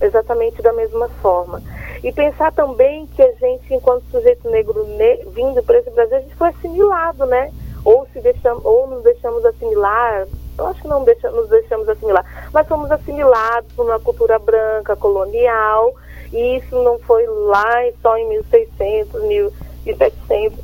exatamente 0.00 0.60
da 0.62 0.72
mesma 0.72 1.08
forma. 1.20 1.62
E 2.02 2.12
pensar 2.12 2.52
também 2.52 3.06
que 3.14 3.22
a 3.22 3.32
gente, 3.32 3.72
enquanto 3.72 4.04
sujeito 4.10 4.50
negro 4.50 4.86
ne 4.86 5.24
vindo 5.30 5.62
para 5.62 5.78
esse 5.78 5.90
Brasil, 5.90 6.16
a 6.18 6.20
gente 6.20 6.34
foi 6.34 6.48
assimilado, 6.48 7.24
né? 7.26 7.50
Ou, 7.84 8.06
se 8.12 8.20
deixamos, 8.20 8.64
ou 8.64 8.86
nos 8.86 9.02
deixamos 9.02 9.44
assimilar, 9.44 10.26
eu 10.56 10.66
acho 10.66 10.82
que 10.82 10.88
não 10.88 11.04
deixa, 11.04 11.30
nos 11.30 11.48
deixamos 11.48 11.88
assimilar, 11.88 12.24
mas 12.52 12.66
fomos 12.66 12.90
assimilados 12.90 13.72
por 13.72 13.86
uma 13.86 14.00
cultura 14.00 14.38
branca, 14.38 14.96
colonial, 14.96 15.94
e 16.34 16.56
isso 16.56 16.82
não 16.82 16.98
foi 16.98 17.24
lá 17.26 17.72
só 18.02 18.18
em 18.18 18.28
1600, 18.28 19.22
1700, 19.84 20.58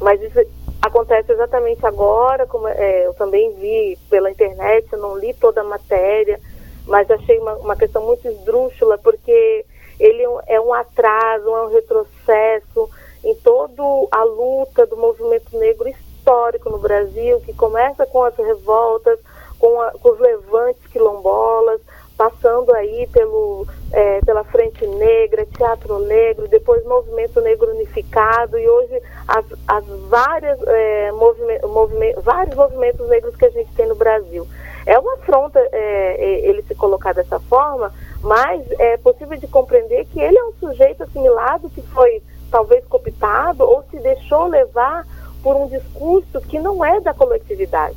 mas 0.00 0.20
isso 0.20 0.40
acontece 0.82 1.30
exatamente 1.30 1.86
agora, 1.86 2.46
como 2.48 2.66
é, 2.66 3.06
eu 3.06 3.14
também 3.14 3.54
vi 3.54 3.96
pela 4.10 4.28
internet, 4.28 4.92
eu 4.92 4.98
não 4.98 5.16
li 5.16 5.32
toda 5.34 5.60
a 5.60 5.64
matéria, 5.64 6.40
mas 6.84 7.08
achei 7.08 7.38
uma, 7.38 7.54
uma 7.54 7.76
questão 7.76 8.04
muito 8.04 8.26
esdrúxula, 8.26 8.98
porque 8.98 9.64
ele 10.00 10.24
é 10.48 10.60
um 10.60 10.72
atraso, 10.72 11.48
é 11.48 11.66
um 11.66 11.70
retrocesso 11.70 12.90
em 13.22 13.36
toda 13.36 13.80
a 14.10 14.24
luta 14.24 14.84
do 14.84 14.96
movimento 14.96 15.56
negro 15.56 15.88
histórico 15.88 16.68
no 16.68 16.78
Brasil, 16.78 17.40
que 17.42 17.54
começa 17.54 18.04
com 18.06 18.24
as 18.24 18.36
revoltas, 18.36 19.20
com, 19.60 19.80
a, 19.80 19.92
com 19.92 20.10
os 20.10 20.18
levantes 20.18 20.84
quilombolas, 20.88 21.80
passando 22.22 22.72
aí 22.72 23.08
pelo, 23.12 23.66
é, 23.90 24.20
pela 24.20 24.44
Frente 24.44 24.86
Negra, 24.86 25.44
Teatro 25.44 25.98
Negro, 25.98 26.46
depois 26.46 26.84
Movimento 26.84 27.40
Negro 27.40 27.72
Unificado 27.72 28.56
e 28.56 28.68
hoje 28.68 29.02
as, 29.26 29.44
as 29.66 29.84
várias, 30.08 30.56
é, 30.68 31.10
movime, 31.10 31.58
movime, 31.64 32.14
vários 32.22 32.54
movimentos 32.54 33.08
negros 33.08 33.34
que 33.34 33.46
a 33.46 33.50
gente 33.50 33.72
tem 33.72 33.88
no 33.88 33.96
Brasil. 33.96 34.46
É 34.86 34.96
uma 35.00 35.14
afronta 35.14 35.58
é, 35.72 36.40
ele 36.48 36.62
se 36.62 36.76
colocar 36.76 37.12
dessa 37.12 37.40
forma, 37.40 37.92
mas 38.22 38.62
é 38.78 38.96
possível 38.98 39.36
de 39.36 39.48
compreender 39.48 40.04
que 40.06 40.20
ele 40.20 40.38
é 40.38 40.44
um 40.44 40.52
sujeito 40.60 41.02
assimilado 41.02 41.68
que 41.70 41.82
foi 41.82 42.22
talvez 42.52 42.84
cooptado 42.86 43.64
ou 43.64 43.82
se 43.90 43.98
deixou 43.98 44.46
levar 44.46 45.04
por 45.42 45.56
um 45.56 45.66
discurso 45.66 46.40
que 46.42 46.60
não 46.60 46.84
é 46.84 47.00
da 47.00 47.12
coletividade. 47.12 47.96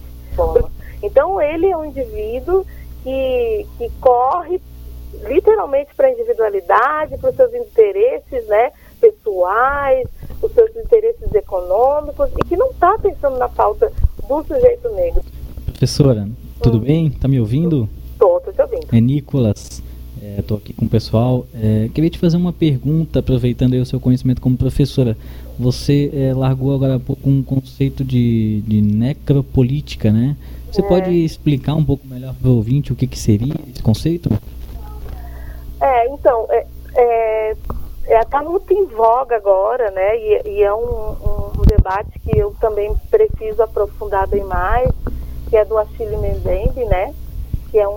Então 1.04 1.40
ele 1.40 1.70
é 1.70 1.78
um 1.78 1.86
indivíduo 1.86 2.66
que, 3.06 3.68
que 3.78 3.90
corre 4.02 4.60
literalmente 5.28 5.94
para 5.96 6.08
a 6.08 6.12
individualidade, 6.12 7.18
para 7.18 7.30
os 7.30 7.36
seus 7.36 7.54
interesses 7.54 8.48
né, 8.48 8.72
pessoais, 9.00 10.08
os 10.42 10.52
seus 10.52 10.76
interesses 10.76 11.34
econômicos 11.34 12.30
e 12.38 12.46
que 12.46 12.58
não 12.58 12.72
está 12.72 12.98
pensando 12.98 13.38
na 13.38 13.48
falta 13.48 13.94
do 14.28 14.44
sujeito 14.44 14.90
negro. 14.90 15.24
Professora, 15.66 16.28
tudo 16.62 16.78
hum. 16.78 16.82
bem? 16.82 17.08
Está 17.08 17.28
me 17.28 17.40
ouvindo? 17.40 17.88
Estou, 18.14 18.38
estou 18.40 18.54
te 18.54 18.62
ouvindo. 18.62 18.88
É 18.92 19.00
Nicolas. 19.00 19.84
Estou 20.38 20.58
é, 20.58 20.60
aqui 20.60 20.74
com 20.74 20.86
o 20.86 20.90
pessoal. 20.90 21.46
É, 21.54 21.90
queria 21.94 22.10
te 22.10 22.18
fazer 22.18 22.38
uma 22.38 22.52
pergunta, 22.52 23.20
aproveitando 23.20 23.74
o 23.74 23.86
seu 23.86 24.00
conhecimento 24.00 24.42
como 24.42 24.58
professora. 24.58 25.16
Você 25.60 26.10
é, 26.12 26.34
largou 26.34 26.74
agora 26.74 26.96
há 26.96 27.00
pouco 27.00 27.30
um 27.30 27.44
conceito 27.44 28.04
de, 28.04 28.62
de 28.62 28.82
necropolítica, 28.82 30.12
né? 30.12 30.36
Você 30.76 30.82
é. 30.82 30.88
pode 30.90 31.24
explicar 31.24 31.74
um 31.74 31.86
pouco 31.86 32.06
melhor 32.06 32.36
para 32.36 32.50
o 32.50 32.58
ouvinte 32.58 32.92
o 32.92 32.98
que, 32.98 33.08
que 33.08 33.18
seria 33.18 33.56
esse 33.70 33.82
conceito? 33.82 34.30
É, 35.80 36.10
então, 36.10 36.46
é, 36.50 36.68
é, 36.96 37.56
é, 38.08 38.26
tá 38.26 38.44
muito 38.44 38.74
em 38.74 38.86
voga 38.88 39.38
agora, 39.38 39.90
né? 39.92 40.18
E, 40.18 40.50
e 40.50 40.64
é 40.64 40.74
um, 40.74 40.78
um, 40.78 41.52
um, 41.60 41.66
debate 41.66 42.20
que 42.20 42.38
eu 42.38 42.54
também 42.60 42.94
preciso 43.10 43.64
aprofundar 43.64 44.28
bem 44.28 44.44
mais, 44.44 44.90
que 45.50 45.56
é 45.56 45.64
do 45.64 45.78
Achille 45.78 46.18
Mbembe, 46.18 46.84
né? 46.84 47.16
Que 47.72 47.80
é 47.80 47.88
um, 47.88 47.94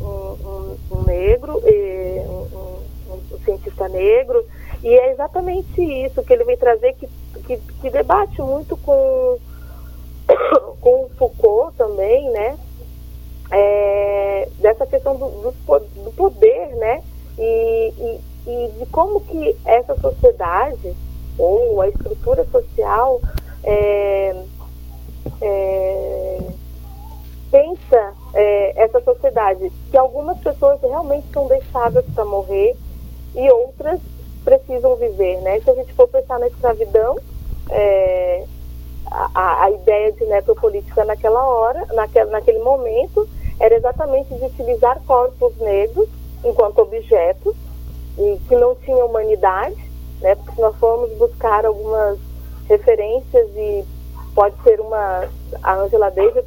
um, 0.00 0.76
um 0.90 1.02
negro, 1.02 1.58
um, 1.58 3.38
cientista 3.44 3.90
negro, 3.90 4.42
e 4.82 4.88
é 4.88 5.12
exatamente 5.12 5.82
isso 5.82 6.22
que 6.22 6.32
ele 6.32 6.44
vem 6.44 6.56
trazer, 6.56 6.94
que, 6.94 7.06
que, 7.46 7.58
que 7.58 7.90
debate 7.90 8.40
muito 8.40 8.74
com 8.78 9.38
com 10.80 11.08
Foucault 11.18 11.76
também, 11.76 12.30
né? 12.30 12.58
É, 13.50 14.48
dessa 14.58 14.86
questão 14.86 15.16
do, 15.16 15.28
do, 15.28 15.54
do, 16.04 16.12
poder, 16.12 16.68
né? 16.76 17.02
E, 17.38 17.92
e, 17.98 18.20
e, 18.50 18.68
de 18.78 18.86
como 18.86 19.20
que 19.20 19.56
essa 19.64 19.94
sociedade 20.00 20.94
ou 21.38 21.80
a 21.80 21.88
estrutura 21.88 22.44
social 22.50 23.20
é, 23.64 24.44
é, 25.40 26.38
pensa 27.50 28.14
é, 28.34 28.82
essa 28.82 29.00
sociedade 29.02 29.70
que 29.90 29.96
algumas 29.96 30.38
pessoas 30.38 30.80
realmente 30.80 31.26
são 31.32 31.46
deixadas 31.46 32.04
para 32.14 32.24
morrer 32.24 32.74
e 33.34 33.50
outras 33.50 34.00
precisam 34.44 34.96
viver, 34.96 35.40
né? 35.42 35.60
Se 35.60 35.70
a 35.70 35.74
gente 35.74 35.92
for 35.92 36.08
pensar 36.08 36.38
na 36.38 36.48
escravidão, 36.48 37.16
é, 37.70 38.44
a, 39.62 39.70
ideia 39.70 40.12
de 40.12 40.24
necropolítica 40.26 41.04
naquela 41.04 41.46
hora, 41.46 41.86
naquele, 41.92 42.30
naquele 42.30 42.58
momento, 42.58 43.28
era 43.60 43.74
exatamente 43.74 44.34
de 44.34 44.44
utilizar 44.44 45.00
corpos 45.06 45.56
negros 45.58 46.08
enquanto 46.44 46.80
objetos 46.80 47.54
e 48.18 48.38
que 48.48 48.56
não 48.56 48.74
tinham 48.76 49.06
humanidade, 49.06 49.76
né? 50.20 50.34
Porque 50.34 50.52
se 50.52 50.60
nós 50.60 50.76
formos 50.76 51.10
buscar 51.16 51.64
algumas 51.64 52.18
referências 52.68 53.48
e 53.54 53.84
pode 54.34 54.54
ser 54.62 54.80
uma 54.80 55.28
a 55.62 55.74
Angela 55.74 56.10
Davis, 56.10 56.44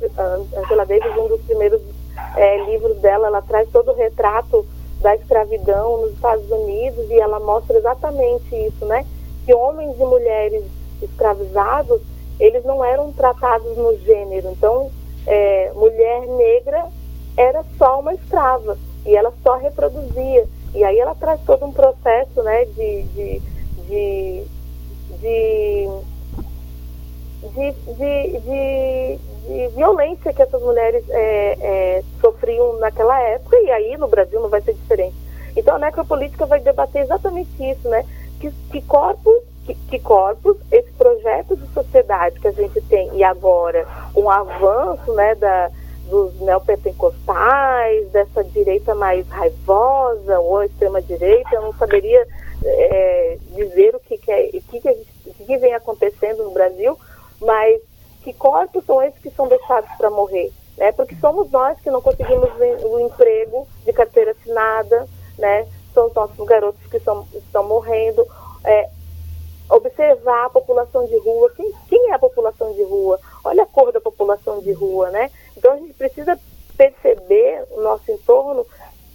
Angela 0.57 0.85
Davis 0.85 1.17
um 1.17 1.27
dos 1.27 1.41
primeiros 1.41 1.81
é, 2.35 2.65
livros 2.65 2.97
dela, 2.97 3.27
ela 3.27 3.41
traz 3.41 3.69
todo 3.71 3.91
o 3.91 3.95
retrato 3.95 4.65
da 5.01 5.15
escravidão 5.15 6.01
nos 6.01 6.13
Estados 6.13 6.49
Unidos 6.49 7.09
e 7.09 7.19
ela 7.19 7.39
mostra 7.39 7.77
exatamente 7.77 8.55
isso, 8.55 8.85
né? 8.85 9.05
Que 9.45 9.53
homens 9.53 9.95
e 9.99 10.03
mulheres 10.03 10.63
escravizados 11.01 12.01
eles 12.39 12.63
não 12.63 12.83
eram 12.83 13.11
tratados 13.11 13.77
no 13.77 13.97
gênero. 13.99 14.49
Então, 14.51 14.91
é, 15.25 15.71
mulher 15.73 16.21
negra 16.27 16.85
era 17.37 17.63
só 17.77 17.99
uma 17.99 18.13
escrava 18.13 18.77
e 19.05 19.15
ela 19.15 19.33
só 19.43 19.57
reproduzia. 19.57 20.45
E 20.73 20.83
aí 20.83 20.99
ela 20.99 21.15
traz 21.15 21.39
todo 21.45 21.65
um 21.65 21.71
processo, 21.71 22.43
né, 22.43 22.65
de, 22.65 23.03
de, 23.03 23.41
de, 23.87 24.43
de 25.21 25.89
de, 27.53 27.71
de, 27.93 28.39
de, 28.39 29.19
de, 29.47 29.67
violência 29.75 30.33
que 30.33 30.41
essas 30.41 30.61
mulheres 30.61 31.03
é, 31.09 31.57
é, 31.61 32.03
sofriam 32.19 32.79
naquela 32.79 33.19
época, 33.21 33.55
e 33.57 33.71
aí 33.71 33.97
no 33.97 34.07
Brasil 34.07 34.41
não 34.41 34.49
vai 34.49 34.61
ser 34.61 34.73
diferente. 34.73 35.15
Então 35.55 35.75
a 35.75 35.79
necropolítica 35.79 36.45
vai 36.45 36.59
debater 36.59 37.03
exatamente 37.03 37.49
isso, 37.59 37.87
né? 37.87 38.05
Que, 38.39 38.51
que 38.71 38.81
corpos, 38.81 39.35
que, 39.65 39.73
que, 39.73 39.99
corpos, 39.99 40.57
esse 40.71 40.91
projeto 40.91 41.55
de 41.55 41.67
sociedade 41.73 42.39
que 42.39 42.47
a 42.47 42.51
gente 42.51 42.79
tem, 42.81 43.09
e 43.15 43.23
agora 43.23 43.87
o 44.13 44.29
avanço 44.29 45.13
né, 45.13 45.35
da, 45.35 45.71
dos 46.09 46.39
neopentecostais, 46.39 48.09
dessa 48.11 48.43
direita 48.43 48.93
mais 48.93 49.27
raivosa 49.27 50.39
ou 50.39 50.63
extrema-direita, 50.63 51.49
eu 51.53 51.61
não 51.63 51.73
saberia 51.73 52.25
é, 52.63 53.37
dizer 53.55 53.95
o 53.95 53.99
que, 53.99 54.17
que, 54.17 54.31
é, 54.31 54.49
o 54.53 54.61
que, 54.61 54.79
gente, 54.79 55.07
que 55.45 55.57
vem 55.57 55.73
acontecendo 55.73 56.43
no 56.43 56.51
Brasil, 56.51 56.97
mas 57.41 57.81
que 58.23 58.33
corpos 58.33 58.83
são 58.85 59.01
esses 59.01 59.19
que 59.21 59.29
são 59.31 59.47
deixados 59.47 59.89
para 59.97 60.09
morrer? 60.09 60.51
Né? 60.77 60.91
Porque 60.91 61.15
somos 61.15 61.49
nós 61.51 61.79
que 61.79 61.89
não 61.89 62.01
conseguimos 62.01 62.49
o 62.83 62.99
emprego 62.99 63.67
de 63.85 63.93
carteira 63.93 64.31
assinada, 64.31 65.07
né? 65.37 65.67
São 65.93 66.07
os 66.07 66.13
nossos 66.13 66.45
garotos 66.45 66.81
que 66.89 66.99
são, 66.99 67.25
estão 67.33 67.63
morrendo. 67.63 68.25
É, 68.63 68.89
observar 69.69 70.45
a 70.45 70.49
população 70.49 71.05
de 71.05 71.17
rua. 71.17 71.51
Quem, 71.55 71.71
quem 71.87 72.11
é 72.11 72.13
a 72.13 72.19
população 72.19 72.73
de 72.73 72.83
rua? 72.83 73.19
Olha 73.43 73.63
a 73.63 73.67
cor 73.67 73.91
da 73.91 74.01
população 74.01 74.59
de 74.59 74.71
rua, 74.71 75.09
né? 75.09 75.31
Então 75.57 75.73
a 75.73 75.77
gente 75.77 75.93
precisa 75.93 76.39
perceber 76.77 77.65
o 77.71 77.81
nosso 77.81 78.11
entorno 78.11 78.65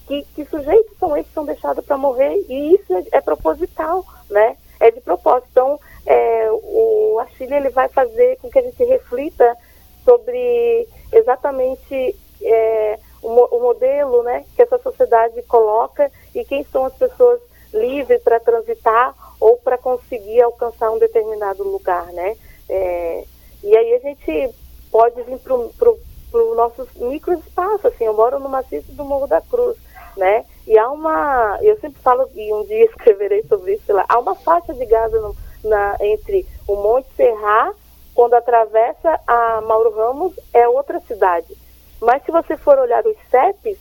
que, 0.07 0.23
que 0.35 0.45
sujeitos 0.47 0.97
são 0.99 1.17
esses 1.17 1.29
que 1.29 1.35
são 1.35 1.45
deixados 1.45 1.85
para 1.85 1.99
morrer 1.99 2.35
e 2.49 2.75
isso 2.75 2.95
é, 2.95 3.05
é 3.13 3.21
proposital, 3.21 4.05
né? 4.29 4.57
É 4.81 4.91
de 4.91 5.01
propósito. 5.01 5.49
Então, 5.51 5.79
é, 6.07 6.49
o 6.51 7.19
Achille 7.21 7.55
ele 7.55 7.69
vai 7.71 7.89
fazer 7.89 8.39
com 8.39 8.49
que 8.49 8.59
a 8.59 8.63
gente 8.63 8.83
reflita 8.85 9.57
sobre 10.05 10.89
exatamente 11.13 12.17
é, 12.43 12.99
o, 13.23 13.29
o, 13.29 13.61
modelo 13.61 14.23
né, 14.23 14.45
que 14.57 14.63
essa 14.63 14.79
sociedade 14.79 15.43
coloca 15.43 16.11
e 16.35 16.45
quem 16.45 16.65
são 16.65 16.87
as 16.87 16.95
pessoas 16.95 17.41
livres 17.73 18.23
para 18.23 18.41
transitar 18.41 19.15
ou 19.39 19.57
para 19.59 19.79
conseguir 19.79 20.41
alcançar 20.43 20.91
um 20.91 20.99
determinado 20.99 21.63
lugar, 21.63 22.07
né? 22.13 22.37
É, 22.69 23.25
e 23.63 23.77
aí 23.77 23.95
a 23.95 23.99
gente 23.99 24.55
pode 24.91 25.23
vir 25.23 25.39
para 25.39 25.55
o 25.55 26.55
nosso 26.55 26.87
microespaço, 26.97 27.87
assim, 27.87 28.05
eu 28.05 28.15
moro 28.15 28.39
no 28.41 28.49
maciço 28.49 28.93
do 28.93 29.05
Morro 29.05 29.27
da 29.27 29.41
Cruz, 29.41 29.77
né? 30.17 30.45
E 30.67 30.77
há 30.77 30.91
uma, 30.91 31.59
eu 31.63 31.79
sempre 31.79 32.03
falo, 32.03 32.29
e 32.35 32.53
um 32.53 32.65
dia 32.65 32.85
escreverei 32.85 33.43
sobre 33.45 33.75
isso, 33.75 33.93
lá, 33.93 34.05
há 34.09 34.19
uma 34.19 34.35
faixa 34.35 34.75
de 34.75 34.85
Gaza 34.85 35.21
no, 35.21 35.37
na, 35.65 35.97
entre 36.01 36.47
o 36.67 36.75
Monte 36.77 37.09
Serra, 37.17 37.73
quando 38.15 38.35
atravessa 38.35 39.21
a 39.27 39.61
Mauro 39.63 39.95
Ramos, 39.95 40.35
é 40.53 40.69
outra 40.69 41.01
cidade. 41.01 41.57
Mas 42.01 42.23
se 42.25 42.31
você 42.31 42.57
for 42.57 42.79
olhar 42.79 43.05
os 43.07 43.17
CEPs, 43.31 43.79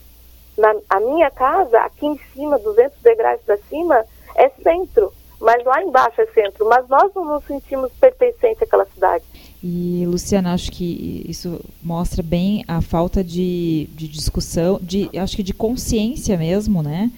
na 0.58 0.76
a 0.90 1.00
minha 1.00 1.32
casa, 1.32 1.80
aqui 1.80 2.06
em 2.06 2.18
cima, 2.34 2.60
200 2.60 3.00
degraus 3.02 3.42
para 3.42 3.58
cima, 3.70 4.06
é 4.36 4.50
centro. 4.62 5.14
Mas 5.40 5.64
lá 5.64 5.82
embaixo 5.82 6.22
é 6.22 6.26
centro. 6.28 6.68
Mas 6.68 6.79
nós 6.90 7.12
não 7.16 7.26
nos 7.26 7.46
sentimos 7.46 7.92
pertencentes 8.00 8.62
àquela 8.62 8.86
cidade. 8.86 9.24
E, 9.64 10.04
Luciana, 10.08 10.54
acho 10.54 10.72
que 10.72 11.24
isso 11.28 11.60
mostra 11.84 12.24
bem 12.24 12.64
a 12.68 12.82
falta 12.82 13.24
de, 13.24 13.88
de 13.94 14.08
discussão, 14.08 14.80
de, 14.82 15.10
acho 15.18 15.36
que 15.36 15.44
de 15.44 15.54
consciência 15.54 16.38
mesmo, 16.38 16.82
né? 16.82 17.12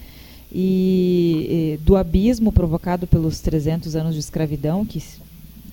e, 0.54 1.74
e 1.74 1.76
do 1.78 1.96
abismo 1.96 2.52
provocado 2.52 3.06
pelos 3.06 3.40
300 3.40 3.96
anos 3.96 4.14
de 4.14 4.20
escravidão 4.20 4.84
que 4.84 5.02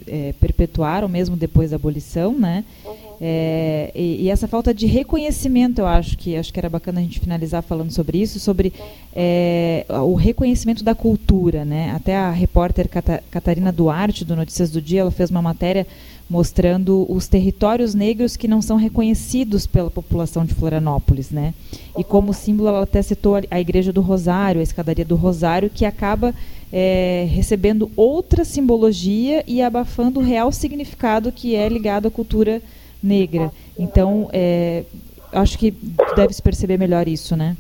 é, 0.08 0.34
perpetuaram 0.40 1.10
mesmo 1.10 1.36
depois 1.36 1.72
da 1.72 1.76
abolição, 1.76 2.34
né? 2.34 2.64
Uhum. 2.86 3.09
É, 3.22 3.92
e, 3.94 4.24
e, 4.24 4.30
essa 4.30 4.48
falta 4.48 4.74
de 4.74 4.86
reconhecimento, 4.86 5.80
eu 5.80 5.88
acho 5.88 6.18
que 6.18 6.38
acho 6.38 6.54
que 6.54 6.60
era 6.60 6.70
bacana 6.70 7.02
a 7.02 7.04
gente 7.04 7.20
finalizar 7.20 7.62
falando 7.62 7.92
sobre 7.92 8.18
isso, 8.18 8.40
sobre 8.40 8.72
é, 9.14 9.86
o 9.90 10.16
reconhecimento 10.16 10.84
da 10.86 10.96
cultura, 10.96 11.66
né? 11.66 11.92
Até 11.92 12.16
a 12.16 12.32
repórter 12.32 12.88
Cata, 12.88 13.22
Catarina 13.30 13.74
Duarte 13.74 14.24
do 14.24 14.38
Notícias 14.38 14.72
do 14.72 14.82
Dia, 14.82 15.02
ela 15.02 15.12
fez 15.12 15.30
uma 15.30 15.42
matéria 15.42 15.86
mostrando 16.30 17.06
os 17.12 17.28
territórios 17.28 17.94
negros 17.94 18.38
que 18.38 18.48
não 18.48 18.62
são 18.62 18.78
reconhecidos 18.78 19.66
pela 19.66 19.90
população 19.90 20.46
de 20.46 20.54
Florianópolis, 20.54 21.32
né? 21.32 21.54
E 21.98 22.04
como 22.04 22.34
símbolo 22.34 22.70
ela 22.70 22.84
até 22.84 23.02
citou 23.02 23.42
a 23.50 23.60
Igreja 23.60 23.92
do 23.92 24.00
Rosário, 24.00 24.62
a 24.62 24.64
Escadaria 24.64 25.04
do 25.04 25.16
Rosário, 25.16 25.70
que 25.70 25.84
acaba 25.84 26.34
é, 26.72 27.28
recebendo 27.32 27.92
outra 27.96 28.46
simbologia 28.46 29.44
e 29.48 29.62
abafando 29.62 30.20
o 30.20 30.24
real 30.24 30.52
significado 30.52 31.32
que 31.32 31.56
é 31.56 31.68
ligado 31.68 32.08
à 32.08 32.12
cultura 32.12 32.62
negra. 33.02 33.52
Então, 33.78 34.30
é, 34.34 34.84
acho 35.32 35.58
que 35.58 35.72
deve 36.16 36.34
se 36.34 36.42
perceber 36.42 36.78
melhor 36.78 37.08
isso, 37.08 37.36
né? 37.36 37.56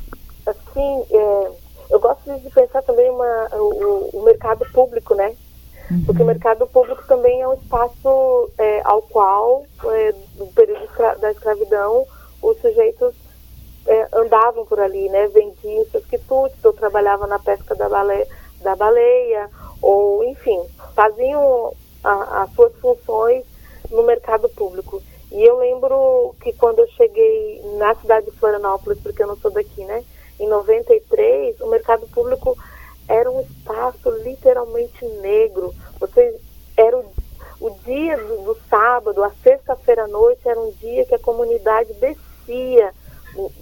Assim, 0.45 1.03
é, 1.11 1.51
eu 1.91 1.99
gosto 1.99 2.39
de 2.39 2.49
pensar 2.49 2.81
também 2.83 3.09
uma, 3.09 3.49
o, 3.53 4.09
o 4.13 4.23
mercado 4.23 4.65
público, 4.71 5.15
né? 5.15 5.33
Uhum. 5.91 6.03
Porque 6.05 6.21
o 6.21 6.25
mercado 6.25 6.67
público 6.67 7.03
também 7.07 7.41
é 7.41 7.47
um 7.47 7.53
espaço 7.53 8.51
é, 8.57 8.81
ao 8.83 9.01
qual, 9.01 9.65
é, 9.85 10.13
no 10.37 10.47
período 10.47 10.87
da 11.19 11.31
escravidão, 11.31 12.05
os 12.41 12.59
sujeitos 12.59 13.15
é, 13.87 14.07
andavam 14.13 14.65
por 14.65 14.79
ali, 14.79 15.09
né? 15.09 15.27
Vendiam 15.27 15.85
seus 15.91 16.05
quitutes, 16.05 16.63
ou 16.63 16.73
trabalhavam 16.73 17.27
na 17.27 17.39
pesca 17.39 17.75
da 17.75 17.89
baleia, 17.89 18.27
da 18.61 18.75
baleia 18.75 19.49
ou, 19.81 20.23
enfim, 20.25 20.61
faziam 20.95 21.73
a, 22.03 22.43
as 22.43 22.53
suas 22.53 22.73
funções 22.75 23.43
no 23.89 24.03
mercado 24.03 24.49
público. 24.49 25.01
E 25.31 25.43
eu 25.43 25.57
lembro 25.57 26.35
que 26.41 26.53
quando 26.53 26.79
eu 26.79 26.87
cheguei 26.89 27.61
na 27.77 27.93
cidade 27.95 28.25
de 28.25 28.37
Florianópolis, 28.37 28.99
porque 28.99 29.21
eu 29.21 29.27
não 29.27 29.37
sou 29.37 29.51
daqui, 29.51 29.83
né? 29.85 30.03
Em 30.39 30.47
93, 30.47 31.59
o 31.61 31.67
mercado 31.67 32.07
público 32.07 32.57
era 33.07 33.29
um 33.29 33.41
espaço 33.41 34.09
literalmente 34.23 35.05
negro. 35.21 35.73
Você 35.99 36.39
era 36.77 36.97
o, 36.97 37.05
o 37.59 37.69
dia 37.85 38.17
do, 38.17 38.43
do 38.43 38.57
sábado, 38.69 39.23
a 39.23 39.31
sexta-feira 39.43 40.05
à 40.05 40.07
noite 40.07 40.47
era 40.47 40.59
um 40.59 40.71
dia 40.71 41.05
que 41.05 41.15
a 41.15 41.19
comunidade 41.19 41.93
descia 41.93 42.93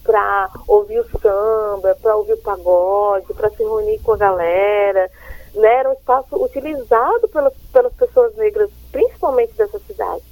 para 0.04 0.50
ouvir 0.68 1.00
o 1.00 1.20
samba, 1.20 1.98
para 2.02 2.16
ouvir 2.16 2.34
o 2.34 2.42
pagode, 2.42 3.34
para 3.34 3.50
se 3.50 3.64
reunir 3.64 4.00
com 4.00 4.14
a 4.14 4.18
galera. 4.18 5.12
Né? 5.54 5.74
Era 5.74 5.90
um 5.90 5.94
espaço 5.94 6.42
utilizado 6.42 7.28
pelas 7.72 7.94
pessoas 7.94 8.36
negras, 8.36 8.70
principalmente 8.92 9.54
dessa 9.54 9.80
cidade. 9.80 10.24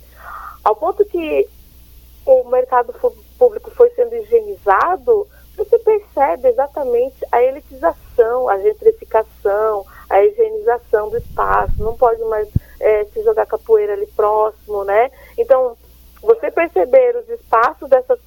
Ao 0.66 0.76
ponto 0.76 1.06
que 1.06 1.48
o 2.26 2.44
mercado 2.46 2.92
público 3.38 3.70
foi 3.70 3.92
sendo 3.92 4.16
higienizado, 4.16 5.28
você 5.56 5.78
percebe 5.78 6.48
exatamente 6.48 7.24
a 7.32 7.44
elitização, 7.44 8.50
a 8.50 8.58
gentrificação, 8.58 9.86
a 10.10 10.24
higienização 10.24 11.12
do 11.12 11.18
espaço, 11.18 11.74
não 11.78 11.96
pode 11.96 12.20
mais 12.24 12.50
é, 12.80 13.06
se 13.06 13.22
jogar 13.22 13.46
capoeira 13.46 13.94
ali 13.94 14.08
próximo, 14.08 14.84
né? 14.84 15.12
Então, 15.38 15.78
você 16.20 16.50
perceber 16.50 17.16
os 17.16 17.30
espaços 17.30 17.88
dessa, 17.88 18.18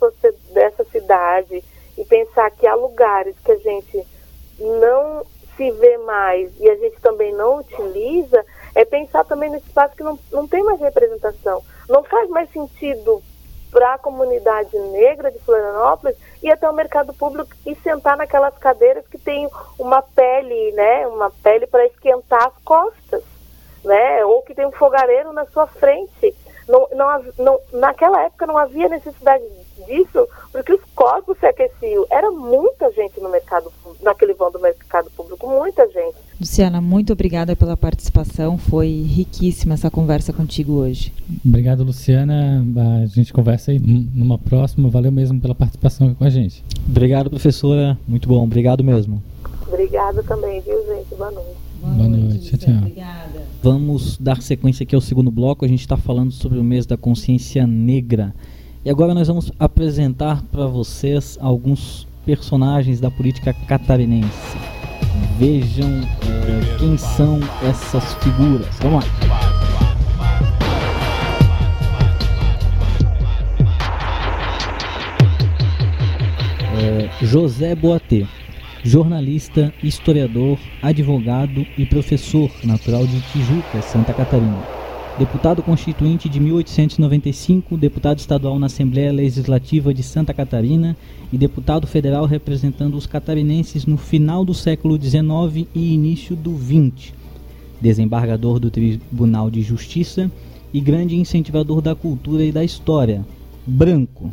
dessa 0.52 0.84
cidade 0.84 1.64
e 1.96 2.04
pensar 2.04 2.52
que 2.52 2.68
há 2.68 2.74
lugares 2.76 3.34
que 3.44 3.50
a 3.50 3.56
gente 3.56 4.06
não 4.60 5.26
se 5.56 5.72
vê 5.72 5.98
mais 5.98 6.52
e 6.60 6.70
a 6.70 6.76
gente 6.76 7.00
também 7.00 7.34
não 7.34 7.58
utiliza, 7.58 8.44
é 8.76 8.84
pensar 8.84 9.24
também 9.24 9.50
no 9.50 9.56
espaço 9.56 9.96
que 9.96 10.04
não, 10.04 10.16
não 10.30 10.46
tem 10.46 10.62
mais 10.62 10.78
representação 10.78 11.17
Sentido 12.88 13.22
para 13.70 13.94
a 13.94 13.98
comunidade 13.98 14.78
negra 14.78 15.30
de 15.30 15.38
Florianópolis 15.40 16.16
ir 16.42 16.50
até 16.50 16.68
o 16.68 16.74
mercado 16.74 17.12
público 17.12 17.50
e 17.66 17.74
sentar 17.76 18.16
naquelas 18.16 18.56
cadeiras 18.56 19.06
que 19.06 19.18
tem 19.18 19.46
uma 19.78 20.00
pele, 20.00 20.72
né, 20.72 21.06
uma 21.06 21.30
pele 21.42 21.66
para 21.66 21.84
esquentar 21.84 22.46
as 22.46 22.54
costas, 22.64 23.22
né, 23.84 24.24
ou 24.24 24.40
que 24.42 24.54
tem 24.54 24.64
um 24.64 24.72
fogareiro 24.72 25.32
na 25.34 25.44
sua 25.46 25.66
frente. 25.66 26.34
Não, 26.66 26.88
não, 26.92 27.24
não, 27.38 27.60
naquela 27.72 28.24
época 28.24 28.46
não 28.46 28.56
havia 28.56 28.88
necessidade 28.88 29.44
disso, 29.86 30.28
porque 30.52 30.72
os 30.72 30.84
corpos 30.94 31.38
se 31.38 31.46
aqueciam. 31.46 32.06
Era 32.10 32.30
muita 32.30 32.90
gente 32.92 33.20
no 33.20 33.28
mercado, 33.28 33.72
naquele 34.00 34.34
vão 34.34 34.50
do 34.50 34.60
mercado 34.60 35.10
público, 35.10 35.46
muita. 35.46 35.87
Luciana, 36.40 36.80
muito 36.80 37.12
obrigada 37.12 37.56
pela 37.56 37.76
participação. 37.76 38.56
Foi 38.56 39.02
riquíssima 39.02 39.74
essa 39.74 39.90
conversa 39.90 40.32
contigo 40.32 40.74
hoje. 40.74 41.12
Obrigado, 41.44 41.82
Luciana. 41.82 42.64
A 43.02 43.06
gente 43.06 43.32
conversa 43.32 43.72
aí 43.72 43.80
numa 43.80 44.38
próxima. 44.38 44.88
Valeu 44.88 45.10
mesmo 45.10 45.40
pela 45.40 45.54
participação 45.54 46.14
com 46.14 46.24
a 46.24 46.30
gente. 46.30 46.62
Obrigado, 46.88 47.28
professora. 47.28 47.98
Muito 48.06 48.28
bom. 48.28 48.44
Obrigado 48.44 48.84
mesmo. 48.84 49.20
Obrigada 49.66 50.22
também, 50.22 50.60
viu, 50.60 50.76
gente? 50.86 51.12
Boa 51.16 51.30
noite. 51.32 51.48
Boa, 51.80 51.94
Boa 51.94 52.08
noite, 52.08 52.24
noite. 52.28 52.48
tchau, 52.50 52.58
tchau. 52.58 52.76
Obrigada. 52.78 53.42
Vamos 53.60 54.16
dar 54.18 54.40
sequência 54.40 54.84
aqui 54.84 54.94
ao 54.94 55.00
segundo 55.00 55.32
bloco. 55.32 55.64
A 55.64 55.68
gente 55.68 55.80
está 55.80 55.96
falando 55.96 56.30
sobre 56.30 56.58
o 56.58 56.64
mês 56.64 56.86
da 56.86 56.96
consciência 56.96 57.66
negra. 57.66 58.32
E 58.84 58.90
agora 58.90 59.12
nós 59.12 59.26
vamos 59.26 59.50
apresentar 59.58 60.42
para 60.52 60.66
vocês 60.66 61.36
alguns 61.40 62.06
personagens 62.24 63.00
da 63.00 63.10
política 63.10 63.52
catarinense. 63.52 64.77
Vejam 65.38 66.02
é, 66.02 66.78
quem 66.78 66.96
são 66.96 67.40
essas 67.62 68.14
figuras. 68.14 68.66
Vamos 68.80 69.04
lá. 69.04 69.10
É, 76.80 77.24
José 77.24 77.74
Boatê, 77.74 78.26
jornalista, 78.84 79.72
historiador, 79.82 80.58
advogado 80.82 81.66
e 81.76 81.84
professor, 81.84 82.50
natural 82.64 83.06
de 83.06 83.20
Tijuca, 83.32 83.82
Santa 83.82 84.14
Catarina 84.14 84.77
deputado 85.18 85.64
constituinte 85.64 86.28
de 86.28 86.38
1895, 86.38 87.76
deputado 87.76 88.20
estadual 88.20 88.56
na 88.56 88.66
Assembleia 88.66 89.12
Legislativa 89.12 89.92
de 89.92 90.00
Santa 90.00 90.32
Catarina 90.32 90.96
e 91.32 91.36
deputado 91.36 91.88
federal 91.88 92.24
representando 92.24 92.94
os 92.94 93.04
catarinenses 93.04 93.84
no 93.84 93.96
final 93.96 94.44
do 94.44 94.54
século 94.54 94.96
XIX 94.96 95.66
e 95.74 95.92
início 95.92 96.36
do 96.36 96.56
XX, 96.56 97.12
desembargador 97.80 98.60
do 98.60 98.70
Tribunal 98.70 99.50
de 99.50 99.60
Justiça 99.60 100.30
e 100.72 100.80
grande 100.80 101.16
incentivador 101.16 101.80
da 101.80 101.96
cultura 101.96 102.44
e 102.44 102.52
da 102.52 102.62
história. 102.62 103.26
Branco. 103.66 104.32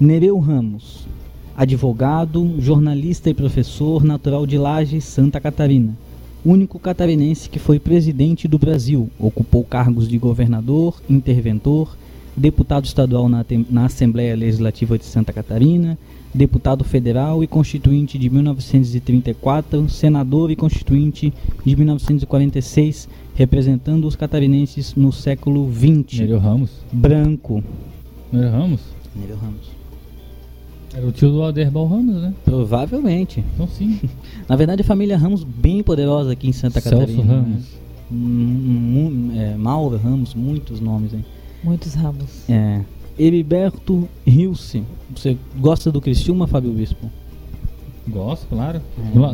Nereu 0.00 0.38
Ramos, 0.38 1.06
advogado, 1.54 2.56
jornalista 2.58 3.28
e 3.28 3.34
professor 3.34 4.02
natural 4.02 4.46
de 4.46 4.56
Lages, 4.56 5.04
Santa 5.04 5.38
Catarina 5.38 5.94
único 6.44 6.78
catarinense 6.78 7.48
que 7.48 7.58
foi 7.58 7.78
presidente 7.78 8.48
do 8.48 8.58
Brasil. 8.58 9.08
Ocupou 9.18 9.64
cargos 9.64 10.08
de 10.08 10.18
governador, 10.18 11.00
interventor, 11.08 11.96
deputado 12.36 12.84
estadual 12.84 13.28
na, 13.28 13.44
na, 13.70 13.84
Assembleia 13.84 14.34
Legislativa 14.34 14.98
de 14.98 15.04
Santa 15.04 15.32
Catarina, 15.32 15.98
deputado 16.34 16.82
federal 16.82 17.44
e 17.44 17.46
constituinte 17.46 18.18
de 18.18 18.30
1934, 18.30 19.88
senador 19.88 20.50
e 20.50 20.56
constituinte 20.56 21.32
de 21.64 21.76
1946, 21.76 23.08
representando 23.34 24.06
os 24.06 24.16
catarinenses 24.16 24.94
no 24.94 25.12
século 25.12 25.70
XX. 25.70 26.20
Nereu 26.20 26.38
Ramos. 26.38 26.70
Branco. 26.90 27.62
Nereu 28.32 28.50
Ramos? 28.50 28.80
Nereu 29.14 29.36
Ramos. 29.36 29.81
Era 30.94 31.06
o 31.06 31.12
tio 31.12 31.30
do 31.30 31.42
Alderbal 31.42 31.86
Ramos, 31.86 32.16
né? 32.16 32.34
Provavelmente. 32.44 33.44
Então 33.54 33.66
sim. 33.66 33.98
Na 34.48 34.56
verdade, 34.56 34.82
a 34.82 34.84
família 34.84 35.16
Ramos 35.16 35.42
bem 35.42 35.82
poderosa 35.82 36.32
aqui 36.32 36.48
em 36.48 36.52
Santa 36.52 36.80
Celso 36.80 36.98
Catarina. 36.98 37.34
Ramos. 37.34 37.64
Né? 38.10 39.52
É, 39.52 39.56
Mauro 39.56 39.96
Ramos, 39.96 40.34
muitos 40.34 40.80
nomes 40.80 41.14
aí. 41.14 41.24
Muitos 41.64 41.94
Ramos. 41.94 42.48
É. 42.48 42.80
Heriberto 43.18 44.08
Rilse. 44.26 44.82
Você 45.14 45.36
gosta 45.58 45.90
do 45.90 46.00
Criciúma, 46.00 46.46
Fábio 46.46 46.72
Bispo? 46.72 47.10
Gosto, 48.08 48.46
claro. 48.48 48.82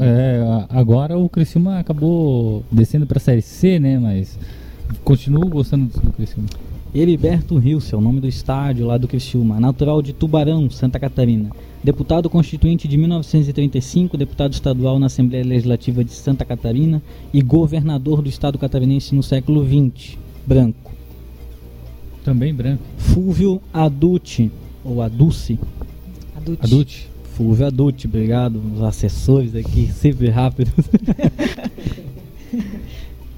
É. 0.00 0.04
É, 0.04 0.66
agora 0.68 1.18
o 1.18 1.28
Criciúma 1.28 1.78
acabou 1.78 2.62
descendo 2.70 3.06
para 3.06 3.18
a 3.18 3.20
Série 3.20 3.42
C, 3.42 3.80
né? 3.80 3.98
Mas 3.98 4.38
continuo 5.02 5.48
gostando 5.48 5.86
do 5.86 6.12
Criciúma. 6.12 6.48
Heriberto 6.94 7.58
Rilse, 7.58 7.94
é 7.94 7.98
o 7.98 8.00
nome 8.00 8.20
do 8.20 8.26
estádio 8.26 8.86
lá 8.86 8.96
do 8.96 9.06
Criciúma, 9.06 9.60
natural 9.60 10.00
de 10.00 10.12
Tubarão, 10.12 10.70
Santa 10.70 10.98
Catarina. 10.98 11.50
Deputado 11.84 12.30
constituinte 12.30 12.88
de 12.88 12.96
1935, 12.96 14.16
deputado 14.16 14.52
estadual 14.52 14.98
na 14.98 15.06
Assembleia 15.06 15.44
Legislativa 15.44 16.02
de 16.02 16.12
Santa 16.12 16.44
Catarina 16.44 17.02
e 17.32 17.40
governador 17.40 18.20
do 18.20 18.28
estado 18.28 18.58
catarinense 18.58 19.14
no 19.14 19.22
século 19.22 19.64
XX. 19.64 20.16
Branco. 20.46 20.92
Também 22.24 22.52
branco. 22.52 22.82
Fúvio 22.96 23.60
Aducci, 23.72 24.50
ou 24.84 25.02
Aduce. 25.02 25.58
Aducci. 26.36 26.64
Aducci. 26.64 27.06
Fúvio 27.34 27.66
Aducci, 27.66 28.06
obrigado. 28.06 28.60
Os 28.74 28.82
assessores 28.82 29.54
aqui, 29.54 29.86
sempre 29.94 30.30
rápidos. 30.30 30.72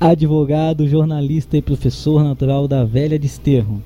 advogado, 0.01 0.89
jornalista 0.89 1.59
e 1.59 1.63
professor 1.63 2.25
natural 2.25 2.67
da 2.67 2.87
Velha 2.87 3.19
Desterro, 3.19 3.83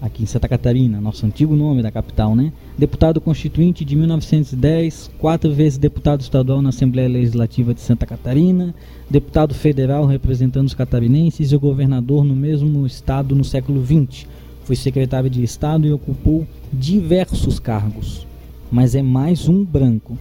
aqui 0.00 0.22
em 0.22 0.26
Santa 0.26 0.48
Catarina, 0.48 0.98
nosso 0.98 1.26
antigo 1.26 1.54
nome 1.54 1.82
da 1.82 1.90
capital, 1.90 2.34
né? 2.34 2.54
Deputado 2.78 3.20
constituinte 3.20 3.84
de 3.84 3.94
1910, 3.94 5.10
quatro 5.18 5.52
vezes 5.52 5.76
deputado 5.76 6.22
estadual 6.22 6.62
na 6.62 6.70
Assembleia 6.70 7.06
Legislativa 7.06 7.74
de 7.74 7.82
Santa 7.82 8.06
Catarina, 8.06 8.74
deputado 9.10 9.52
federal 9.52 10.06
representando 10.06 10.68
os 10.68 10.72
catarinenses 10.72 11.52
e 11.52 11.56
governador 11.58 12.24
no 12.24 12.34
mesmo 12.34 12.86
estado 12.86 13.34
no 13.34 13.44
século 13.44 13.84
XX. 13.84 14.26
Foi 14.64 14.74
secretário 14.74 15.28
de 15.28 15.42
Estado 15.42 15.86
e 15.86 15.92
ocupou 15.92 16.46
diversos 16.72 17.58
cargos, 17.58 18.26
mas 18.72 18.94
é 18.94 19.02
mais 19.02 19.46
um 19.50 19.62
branco. 19.66 20.16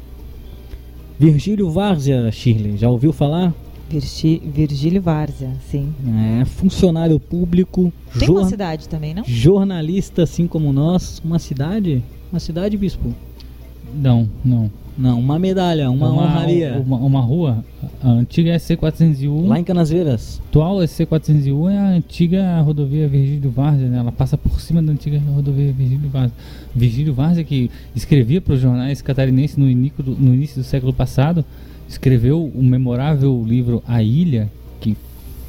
Virgílio 1.18 1.70
Várzea, 1.70 2.30
Shirley, 2.34 2.78
já 2.78 2.90
ouviu 2.90 3.14
falar? 3.14 3.54
Virgi, 3.90 4.42
Virgílio 4.46 5.02
Várzea, 5.02 5.52
sim. 5.70 5.94
É, 6.42 6.46
funcionário 6.46 7.20
público. 7.20 7.92
Tem 8.18 8.30
uma 8.30 8.46
cidade 8.46 8.90
também, 8.90 9.14
não? 9.14 9.24
Jornalista, 9.24 10.24
assim 10.24 10.48
como 10.48 10.74
nós. 10.74 11.22
Uma 11.24 11.40
cidade? 11.40 12.04
Uma 12.32 12.40
cidade, 12.40 12.76
bispo? 12.78 13.14
Não, 13.94 14.30
não. 14.44 14.70
Não, 14.98 15.20
uma 15.20 15.38
medalha, 15.38 15.92
uma, 15.92 16.10
uma 16.10 16.24
honraria. 16.24 16.82
Uma, 16.84 16.98
uma, 16.98 17.22
rua, 17.22 17.64
a 18.02 18.10
antiga 18.10 18.56
SC401. 18.56 19.48
Lá 19.48 19.60
em 19.60 19.64
Canasvieiras. 19.64 20.42
Atual 20.50 20.78
SC401 20.78 21.72
é 21.72 21.78
a 21.78 21.88
antiga 21.90 22.62
rodovia 22.62 23.08
Virgílio 23.08 23.52
Várzea, 23.52 23.88
né? 23.88 24.00
Ela 24.00 24.12
passa 24.12 24.36
por 24.36 24.60
cima 24.60 24.82
da 24.82 24.92
antiga 24.92 25.20
rodovia 25.20 25.72
Virgílio 25.72 26.10
Várzea. 26.10 26.34
Virgílio 26.76 27.14
Várzea 27.14 27.44
que 27.44 27.70
escrevia 27.96 28.42
para 28.42 28.56
os 28.56 28.60
jornais 28.60 29.00
catarinenses 29.00 29.56
no 29.56 29.66
no 29.66 30.34
início 30.34 30.60
do 30.60 30.64
século 30.64 30.92
passado, 30.92 31.46
escreveu 31.88 32.44
o 32.44 32.64
memorável 32.64 33.44
livro 33.46 33.84
A 33.88 34.04
Ilha, 34.04 34.50
que 34.80 34.98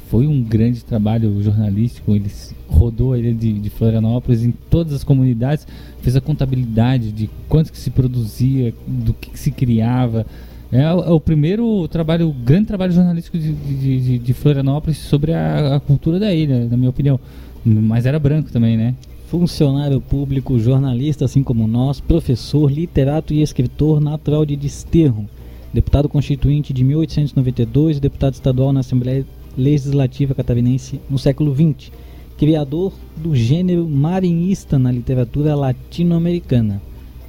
foi 0.09 0.25
um 0.25 0.41
grande 0.41 0.83
trabalho 0.83 1.41
jornalístico. 1.43 2.15
Ele 2.15 2.31
rodou 2.67 3.13
a 3.13 3.19
ilha 3.19 3.33
de, 3.33 3.53
de 3.53 3.69
Florianópolis 3.69 4.43
em 4.43 4.51
todas 4.51 4.93
as 4.93 5.03
comunidades, 5.03 5.67
fez 6.01 6.15
a 6.15 6.21
contabilidade 6.21 7.11
de 7.11 7.29
quanto 7.47 7.71
que 7.71 7.77
se 7.77 7.89
produzia, 7.89 8.73
do 8.87 9.13
que, 9.13 9.31
que 9.31 9.39
se 9.39 9.51
criava. 9.51 10.25
É, 10.71 10.81
é, 10.81 10.93
o 10.93 11.19
primeiro 11.19 11.87
trabalho, 11.87 12.29
o 12.29 12.33
grande 12.33 12.67
trabalho 12.67 12.93
jornalístico 12.93 13.37
de, 13.37 13.51
de, 13.53 14.19
de, 14.19 14.33
Florianópolis 14.33 14.97
sobre 14.97 15.33
a, 15.33 15.75
a, 15.75 15.79
cultura 15.79 16.19
da 16.19 16.33
ilha, 16.33 16.65
na 16.65 16.77
minha 16.77 16.89
opinião. 16.89 17.19
Mas 17.65 18.05
era 18.05 18.19
branco 18.19 18.51
também, 18.51 18.77
né? 18.77 18.95
Funcionário 19.27 19.99
público, 19.99 20.57
jornalista, 20.59 21.25
assim 21.25 21.43
como 21.43 21.67
nós, 21.67 21.99
professor, 21.99 22.71
literato 22.71 23.33
e 23.33 23.41
escritor 23.41 23.99
natural 23.99 24.45
de 24.45 24.55
Desterro 24.55 25.27
deputado 25.73 26.09
constituinte 26.09 26.73
de 26.73 26.83
1892 26.83 27.97
e 27.97 27.99
deputado 27.99 28.33
estadual 28.33 28.73
na 28.73 28.79
Assembleia 28.79 29.25
Legislativa 29.57 30.33
Catarinense 30.33 30.99
no 31.09 31.19
século 31.19 31.53
XX, 31.53 31.91
criador 32.37 32.93
do 33.17 33.35
gênero 33.35 33.87
marinhista 33.87 34.79
na 34.79 34.91
literatura 34.91 35.55
latino-americana. 35.55 36.81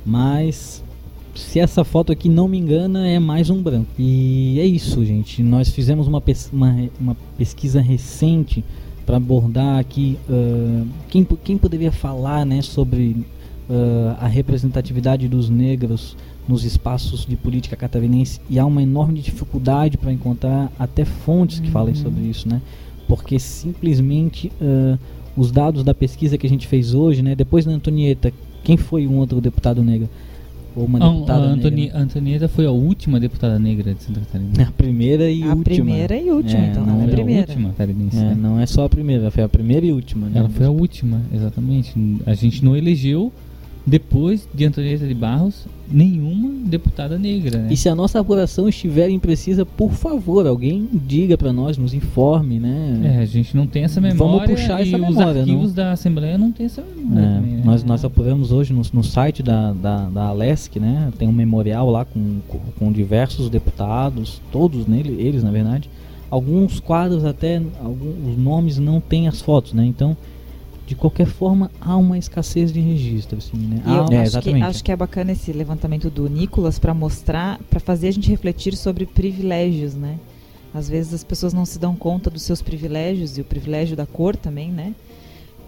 Mas 0.04 0.82
se 1.34 1.58
essa 1.58 1.84
foto 1.84 2.12
aqui 2.12 2.28
não 2.28 2.48
me 2.48 2.58
engana, 2.58 3.08
é 3.08 3.18
mais 3.18 3.50
um 3.50 3.62
branco. 3.62 3.90
E 3.98 4.58
é 4.60 4.66
isso, 4.66 5.04
gente. 5.04 5.42
Nós 5.42 5.70
fizemos 5.70 6.06
uma, 6.06 6.20
pes 6.20 6.50
uma, 6.52 6.88
uma 7.00 7.16
pesquisa 7.36 7.80
recente 7.80 8.64
para 9.04 9.16
abordar 9.16 9.78
aqui 9.78 10.18
uh, 10.28 10.86
quem, 11.08 11.26
quem 11.42 11.58
poderia 11.58 11.90
falar 11.90 12.46
né, 12.46 12.62
sobre 12.62 13.16
uh, 13.68 14.16
a 14.20 14.26
representatividade 14.26 15.28
dos 15.28 15.48
negros 15.50 16.16
nos 16.48 16.64
espaços 16.64 17.24
de 17.24 17.36
política 17.36 17.76
catarinense 17.76 18.40
e 18.48 18.58
há 18.58 18.66
uma 18.66 18.82
enorme 18.82 19.20
dificuldade 19.20 19.96
para 19.96 20.12
encontrar 20.12 20.70
até 20.78 21.04
fontes 21.04 21.60
que 21.60 21.66
uhum. 21.66 21.72
falem 21.72 21.94
sobre 21.94 22.22
isso, 22.22 22.48
né? 22.48 22.60
Porque 23.06 23.38
simplesmente 23.38 24.50
uh, 24.60 24.98
os 25.36 25.50
dados 25.50 25.84
da 25.84 25.94
pesquisa 25.94 26.36
que 26.36 26.46
a 26.46 26.50
gente 26.50 26.66
fez 26.66 26.94
hoje, 26.94 27.22
né? 27.22 27.34
Depois 27.34 27.64
da 27.64 27.72
Antonieta, 27.72 28.32
quem 28.62 28.76
foi 28.76 29.06
um 29.06 29.18
outro 29.18 29.40
deputado 29.40 29.82
negro? 29.82 30.08
Ou 30.74 30.84
uma 30.84 31.00
deputada 31.00 31.42
a 31.42 31.50
Antoni 31.50 31.84
negra? 31.86 31.98
Antonieta 31.98 32.48
foi 32.48 32.66
a 32.66 32.70
última 32.70 33.18
deputada 33.18 33.58
negra 33.58 33.92
de 33.92 34.02
Santa 34.02 34.20
Catarina. 34.20 34.68
A 34.68 34.72
primeira 34.72 35.30
e 35.30 35.42
a 35.42 35.54
última. 35.54 35.60
A 35.60 35.64
primeira 35.64 36.16
e 36.16 36.30
última, 36.30 36.64
é, 36.64 36.70
então. 36.70 36.86
Não, 36.86 36.94
não 36.94 37.02
é 37.02 37.04
a 37.04 37.08
primeira. 37.08 37.40
A 37.40 37.48
última 37.48 37.68
catarinense. 37.70 38.16
É, 38.16 38.34
não 38.34 38.60
é 38.60 38.66
só 38.66 38.84
a 38.84 38.88
primeira, 38.88 39.30
foi 39.30 39.42
a 39.42 39.48
primeira 39.48 39.86
e 39.86 39.92
última. 39.92 40.28
Né? 40.28 40.38
Ela 40.38 40.48
foi 40.48 40.66
a 40.66 40.70
última, 40.70 41.22
exatamente. 41.32 41.94
A 42.24 42.34
gente 42.34 42.64
não 42.64 42.76
elegeu 42.76 43.32
depois 43.86 44.46
de 44.52 44.64
Antonieta 44.64 45.06
de 45.06 45.14
Barros, 45.14 45.66
nenhuma 45.90 46.50
deputada 46.66 47.18
negra. 47.18 47.58
Né? 47.58 47.72
E 47.72 47.76
se 47.76 47.88
a 47.88 47.94
nossa 47.94 48.20
apuração 48.20 48.68
estiver 48.68 49.08
imprecisa, 49.08 49.64
por 49.64 49.90
favor, 49.92 50.46
alguém 50.46 50.88
diga 50.92 51.36
para 51.36 51.52
nós, 51.52 51.76
nos 51.76 51.94
informe, 51.94 52.60
né? 52.60 53.16
É, 53.16 53.22
a 53.22 53.24
gente 53.24 53.56
não 53.56 53.66
tem 53.66 53.84
essa 53.84 54.00
memória. 54.00 54.46
Vamos 54.46 54.60
puxar 54.60 54.80
essa 54.80 54.98
memória, 54.98 55.10
os 55.10 55.38
arquivos 55.38 55.68
não? 55.68 55.74
da 55.74 55.92
Assembleia 55.92 56.38
não 56.38 56.52
tem 56.52 56.66
essa 56.66 56.82
memória. 56.82 57.26
É, 57.26 57.34
também, 57.34 57.52
né? 57.56 57.62
nós, 57.64 57.82
nós 57.82 58.04
apuramos 58.04 58.52
hoje 58.52 58.72
no, 58.72 58.82
no 58.92 59.02
site 59.02 59.42
da, 59.42 59.72
da, 59.72 60.08
da 60.08 60.24
Alesc, 60.26 60.78
né? 60.78 61.10
Tem 61.18 61.26
um 61.26 61.32
memorial 61.32 61.90
lá 61.90 62.04
com, 62.04 62.38
com 62.78 62.92
diversos 62.92 63.48
deputados, 63.48 64.40
todos 64.52 64.86
nele, 64.86 65.20
eles 65.20 65.42
na 65.42 65.50
verdade. 65.50 65.90
Alguns 66.30 66.78
quadros 66.78 67.24
até, 67.24 67.60
alguns, 67.82 68.28
os 68.28 68.38
nomes 68.38 68.78
não 68.78 69.00
têm 69.00 69.26
as 69.26 69.40
fotos, 69.40 69.72
né? 69.72 69.84
Então 69.84 70.16
de 70.90 70.96
qualquer 70.96 71.26
forma 71.26 71.70
há 71.80 71.96
uma 71.96 72.18
escassez 72.18 72.72
de 72.72 72.80
registro 72.80 73.38
assim, 73.38 73.56
né? 73.56 73.80
Eu 73.86 74.12
é, 74.12 74.22
acho, 74.22 74.40
que, 74.42 74.50
acho 74.50 74.84
que 74.84 74.90
é 74.90 74.96
bacana 74.96 75.30
esse 75.30 75.52
levantamento 75.52 76.10
do 76.10 76.28
Nicolas 76.28 76.80
para 76.80 76.92
mostrar, 76.92 77.60
para 77.70 77.78
fazer 77.78 78.08
a 78.08 78.10
gente 78.10 78.28
refletir 78.28 78.76
sobre 78.76 79.06
privilégios, 79.06 79.94
né? 79.94 80.18
Às 80.74 80.88
vezes 80.88 81.14
as 81.14 81.22
pessoas 81.22 81.52
não 81.52 81.64
se 81.64 81.78
dão 81.78 81.94
conta 81.94 82.28
dos 82.28 82.42
seus 82.42 82.60
privilégios 82.60 83.38
e 83.38 83.40
o 83.40 83.44
privilégio 83.44 83.96
da 83.96 84.04
cor 84.04 84.34
também, 84.34 84.72
né? 84.72 84.92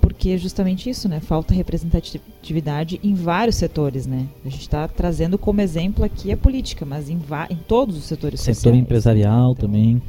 Porque 0.01 0.31
é 0.31 0.37
justamente 0.37 0.91
isso, 0.91 1.09
né? 1.09 1.21
Falta 1.21 1.55
representatividade 1.55 2.99
em 3.01 3.15
vários 3.15 3.55
setores, 3.55 4.09
né? 4.09 4.27
A 4.45 4.49
gente 4.49 4.63
está 4.63 4.89
trazendo 4.89 5.39
como 5.39 5.61
exemplo 5.61 6.05
aqui 6.05 6.33
a 6.33 6.37
política, 6.37 6.85
mas 6.85 7.09
em, 7.09 7.21
em 7.49 7.57
todos 7.57 7.97
os 7.97 8.05
setores 8.07 8.41
Setor 8.41 8.55
sociais. 8.57 8.77
empresarial 8.77 9.53
então, 9.53 9.69
também. 9.69 10.03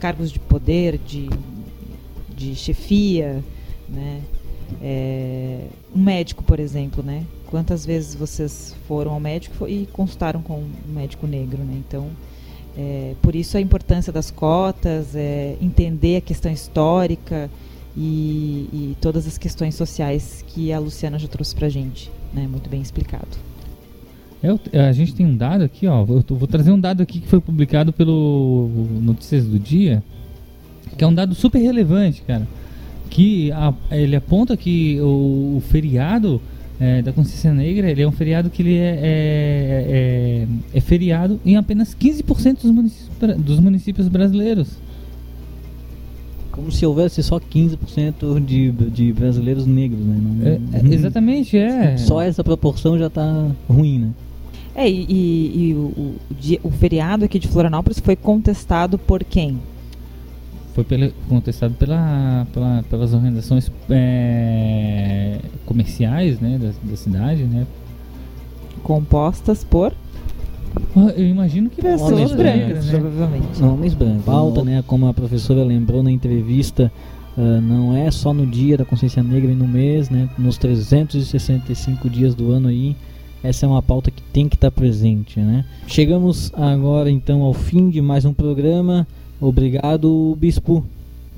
Cargos 0.00 0.32
de 0.32 0.38
poder, 0.38 0.98
de, 1.06 1.28
de 2.34 2.54
chefia, 2.54 3.44
né? 3.90 4.22
É, 4.82 5.66
um 5.94 6.00
médico, 6.02 6.42
por 6.42 6.58
exemplo, 6.58 7.02
né? 7.02 7.24
Quantas 7.46 7.86
vezes 7.86 8.14
vocês 8.14 8.74
foram 8.86 9.12
ao 9.12 9.20
médico 9.20 9.68
e 9.68 9.86
consultaram 9.92 10.42
com 10.42 10.58
um 10.58 10.92
médico 10.92 11.26
negro, 11.26 11.62
né? 11.62 11.74
Então, 11.86 12.08
é, 12.76 13.14
por 13.22 13.34
isso 13.34 13.56
a 13.56 13.60
importância 13.60 14.12
das 14.12 14.30
cotas, 14.30 15.14
é, 15.14 15.56
entender 15.60 16.16
a 16.16 16.20
questão 16.20 16.50
histórica 16.50 17.50
e, 17.96 18.68
e, 18.72 18.96
todas 19.00 19.26
as 19.26 19.38
questões 19.38 19.76
sociais 19.76 20.44
que 20.48 20.72
a 20.72 20.78
Luciana 20.78 21.18
já 21.18 21.28
trouxe 21.28 21.54
para 21.54 21.66
a 21.66 21.70
gente, 21.70 22.10
né? 22.32 22.46
Muito 22.48 22.68
bem 22.68 22.82
explicado. 22.82 23.28
Eu, 24.42 24.60
a 24.86 24.92
gente 24.92 25.14
tem 25.14 25.24
um 25.24 25.36
dado 25.36 25.64
aqui, 25.64 25.86
ó. 25.86 26.00
Eu 26.00 26.36
vou 26.36 26.46
trazer 26.46 26.70
um 26.70 26.78
dado 26.78 27.02
aqui 27.02 27.20
que 27.20 27.28
foi 27.28 27.40
publicado 27.40 27.92
pelo 27.92 28.68
Notícias 29.00 29.46
do 29.46 29.58
Dia, 29.58 30.02
que 30.98 31.04
é 31.04 31.06
um 31.06 31.14
dado 31.14 31.34
super 31.34 31.60
relevante, 31.60 32.22
cara 32.22 32.46
que 33.10 33.52
a, 33.52 33.72
ele 33.90 34.16
aponta 34.16 34.56
que 34.56 35.00
o, 35.00 35.56
o 35.56 35.62
feriado 35.68 36.40
é, 36.80 37.02
da 37.02 37.12
consciência 37.12 37.52
negra 37.52 37.90
ele 37.90 38.02
é 38.02 38.08
um 38.08 38.12
feriado 38.12 38.50
que 38.50 38.62
ele 38.62 38.76
é, 38.76 38.98
é, 39.00 40.46
é, 40.72 40.78
é 40.78 40.80
feriado 40.80 41.40
em 41.44 41.56
apenas 41.56 41.94
15% 41.94 42.62
dos 42.62 42.70
municípios, 42.70 43.36
dos 43.38 43.60
municípios 43.60 44.08
brasileiros. 44.08 44.82
Como 46.50 46.70
se 46.70 46.86
houvesse 46.86 47.20
só 47.22 47.40
15% 47.40 48.44
de, 48.44 48.70
de 48.70 49.12
brasileiros 49.12 49.66
negros, 49.66 50.00
né? 50.00 50.20
Não, 50.22 50.46
é, 50.46 50.60
é, 50.78 50.94
exatamente, 50.94 51.58
é. 51.58 51.96
Só 51.96 52.22
essa 52.22 52.44
proporção 52.44 52.96
já 52.96 53.08
está 53.08 53.50
ruim, 53.68 53.98
né? 53.98 54.10
É, 54.74 54.88
e, 54.88 55.06
e, 55.08 55.68
e 55.68 55.74
o, 55.74 55.78
o, 55.78 56.16
o, 56.64 56.70
feriado 56.70 57.24
aqui 57.24 57.38
de 57.38 57.46
Florianópolis 57.46 58.00
foi 58.00 58.16
contestado 58.16 58.98
por 58.98 59.22
quem? 59.22 59.58
Foi 60.74 60.84
pela, 60.84 61.10
contestado 61.28 61.74
pela, 61.74 62.46
pela, 62.52 62.84
pelas 62.90 63.14
organizações 63.14 63.70
é, 63.88 65.38
comerciais 65.64 66.40
né, 66.40 66.58
da, 66.58 66.72
da 66.82 66.96
cidade, 66.96 67.44
né? 67.44 67.66
Compostas 68.82 69.64
por 69.64 69.94
eu 71.16 71.26
imagino 71.26 71.70
que 71.70 71.80
pessoas 71.80 72.32
brancas, 72.32 72.86
né? 72.86 72.98
provavelmente. 72.98 73.62
Homens 73.62 73.94
brancos. 73.94 74.24
Falta, 74.24 74.64
né? 74.64 74.82
Como 74.86 75.06
a 75.06 75.14
professora 75.14 75.62
lembrou 75.62 76.02
na 76.02 76.10
entrevista, 76.10 76.90
uh, 77.36 77.60
não 77.60 77.96
é 77.96 78.10
só 78.10 78.32
no 78.32 78.46
dia 78.46 78.76
da 78.76 78.84
consciência 78.84 79.22
negra 79.22 79.50
e 79.50 79.54
no 79.54 79.66
mês, 79.66 80.10
né? 80.10 80.28
Nos 80.36 80.58
365 80.58 82.10
dias 82.10 82.34
do 82.34 82.50
ano 82.50 82.68
aí, 82.68 82.96
essa 83.42 83.66
é 83.66 83.68
uma 83.68 83.82
pauta 83.82 84.10
que 84.10 84.22
tem 84.22 84.48
que 84.48 84.56
estar 84.56 84.70
presente, 84.70 85.38
né? 85.38 85.64
Chegamos 85.86 86.52
agora 86.54 87.10
então 87.10 87.42
ao 87.42 87.54
fim 87.54 87.88
de 87.88 88.00
mais 88.00 88.24
um 88.24 88.32
programa. 88.32 89.06
Obrigado, 89.40 90.36
Bispo. 90.38 90.84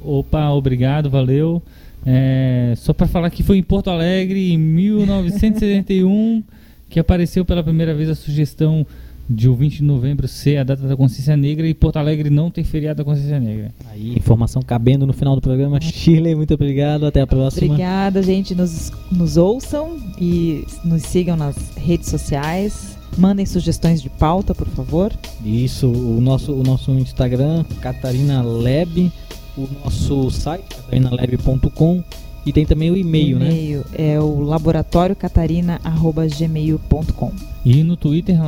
Opa, 0.03 0.51
obrigado, 0.51 1.11
valeu. 1.11 1.62
É, 2.05 2.74
só 2.76 2.92
para 2.92 3.09
falar 3.09 3.30
que 3.30 3.42
foi 3.42 3.59
em 3.59 3.62
Porto 3.62 3.90
Alegre, 3.90 4.53
em 4.53 4.59
1971, 4.59 6.42
que 6.88 7.01
apareceu 7.01 7.44
pela 7.44 7.64
primeira 7.64 7.94
vez 7.94 8.09
a 8.09 8.14
sugestão 8.14 8.86
de 9.29 9.49
o 9.49 9.55
20 9.55 9.79
de 9.79 9.83
novembro 9.83 10.29
ser 10.29 10.59
a 10.59 10.64
data 10.64 10.87
da 10.87 10.97
consciência 10.97 11.37
negra 11.37 11.66
e 11.66 11.74
Porto 11.74 11.97
Alegre 11.97 12.31
não 12.31 12.51
ter 12.51 12.64
feriado 12.64 12.99
da 12.99 13.05
consciência 13.05 13.41
negra. 13.41 13.74
Aí, 13.91 14.16
informação 14.16 14.62
cabendo 14.62 15.07
no 15.07 15.12
final 15.12 15.35
do 15.35 15.41
programa. 15.41 15.81
Shirley, 15.81 16.35
muito 16.35 16.55
obrigado. 16.55 17.07
Até 17.07 17.20
a 17.20 17.27
próxima. 17.27 17.72
Obrigada, 17.72 18.22
gente. 18.22 18.55
Nos, 18.55 18.93
nos 19.11 19.37
ouçam 19.37 19.97
e 20.20 20.64
nos 20.85 21.03
sigam 21.03 21.37
nas 21.37 21.57
redes 21.77 22.09
sociais. 22.09 22.97
Mandem 23.18 23.47
sugestões 23.47 24.03
de 24.03 24.11
pauta, 24.11 24.55
por 24.55 24.68
favor. 24.68 25.12
Isso, 25.45 25.89
o 25.89 26.20
nosso, 26.20 26.53
o 26.53 26.62
nosso 26.62 26.91
Instagram, 26.93 27.64
Catarina 27.81 28.43
Lab, 28.43 29.11
o 29.57 29.68
nosso 29.83 30.31
site, 30.31 30.64
catarinalab.com 30.68 32.05
e 32.47 32.53
tem 32.53 32.64
também 32.64 32.90
o 32.92 32.97
e-mail, 32.97 33.40
né? 33.40 33.47
E-mail 33.47 33.84
é 33.92 34.20
o 34.20 34.40
laboratoriocatarina.gmail.com 34.40 37.32
E 37.64 37.82
no 37.82 37.97
Twitter, 37.97 38.38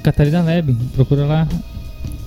Catarina 0.00 0.40
Lab, 0.40 0.72
procura 0.94 1.26
lá. 1.26 1.48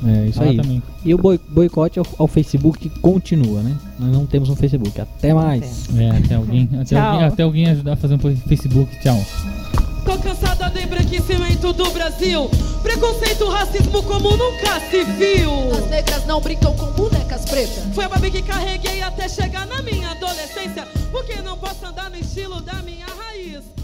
É 0.05 0.27
isso 0.27 0.43
aí. 0.43 0.57
Também. 0.57 0.83
E 1.05 1.13
o 1.13 1.17
boicote 1.17 1.99
ao, 1.99 2.05
ao, 2.17 2.27
Facebook 2.27 2.89
continua, 3.01 3.61
né? 3.61 3.77
Nós 3.97 4.11
não 4.11 4.25
temos 4.25 4.49
um 4.49 4.55
Facebook. 4.55 4.99
Até 4.99 5.33
mais. 5.33 5.87
É, 5.95 6.09
até 6.09 6.35
alguém, 6.35 6.67
até, 6.79 6.99
alguém, 6.99 7.23
até 7.23 7.43
alguém 7.43 7.67
ajudar 7.67 7.93
a 7.93 7.95
fazer 7.95 8.15
um 8.15 8.19
Facebook. 8.19 8.93
Tchau. 8.99 9.23
Tô 10.03 10.17
cansada 10.17 10.69
do 10.69 10.79
embranquecimento 11.11 11.73
do 11.73 11.89
Brasil. 11.91 12.49
Preconceito, 12.81 13.47
racismo 13.49 14.01
como 14.03 14.35
nunca 14.37 14.79
se 14.89 15.03
viu. 15.03 15.51
As 15.77 15.89
negras 15.89 16.25
não 16.25 16.39
brincam 16.39 16.75
com 16.75 16.85
bonecas 16.93 17.43
pretas. 17.45 17.83
Foi 17.93 18.05
a 18.05 18.09
babi 18.09 18.31
que 18.31 18.41
carreguei 18.41 19.01
até 19.01 19.27
chegar 19.27 19.67
na 19.67 19.81
minha 19.81 20.11
adolescência. 20.11 20.87
Porque 21.11 21.41
não 21.41 21.57
posso 21.57 21.85
andar 21.85 22.09
no 22.09 22.17
estilo 22.17 22.61
da 22.61 22.81
minha 22.81 23.05
raiz. 23.05 23.80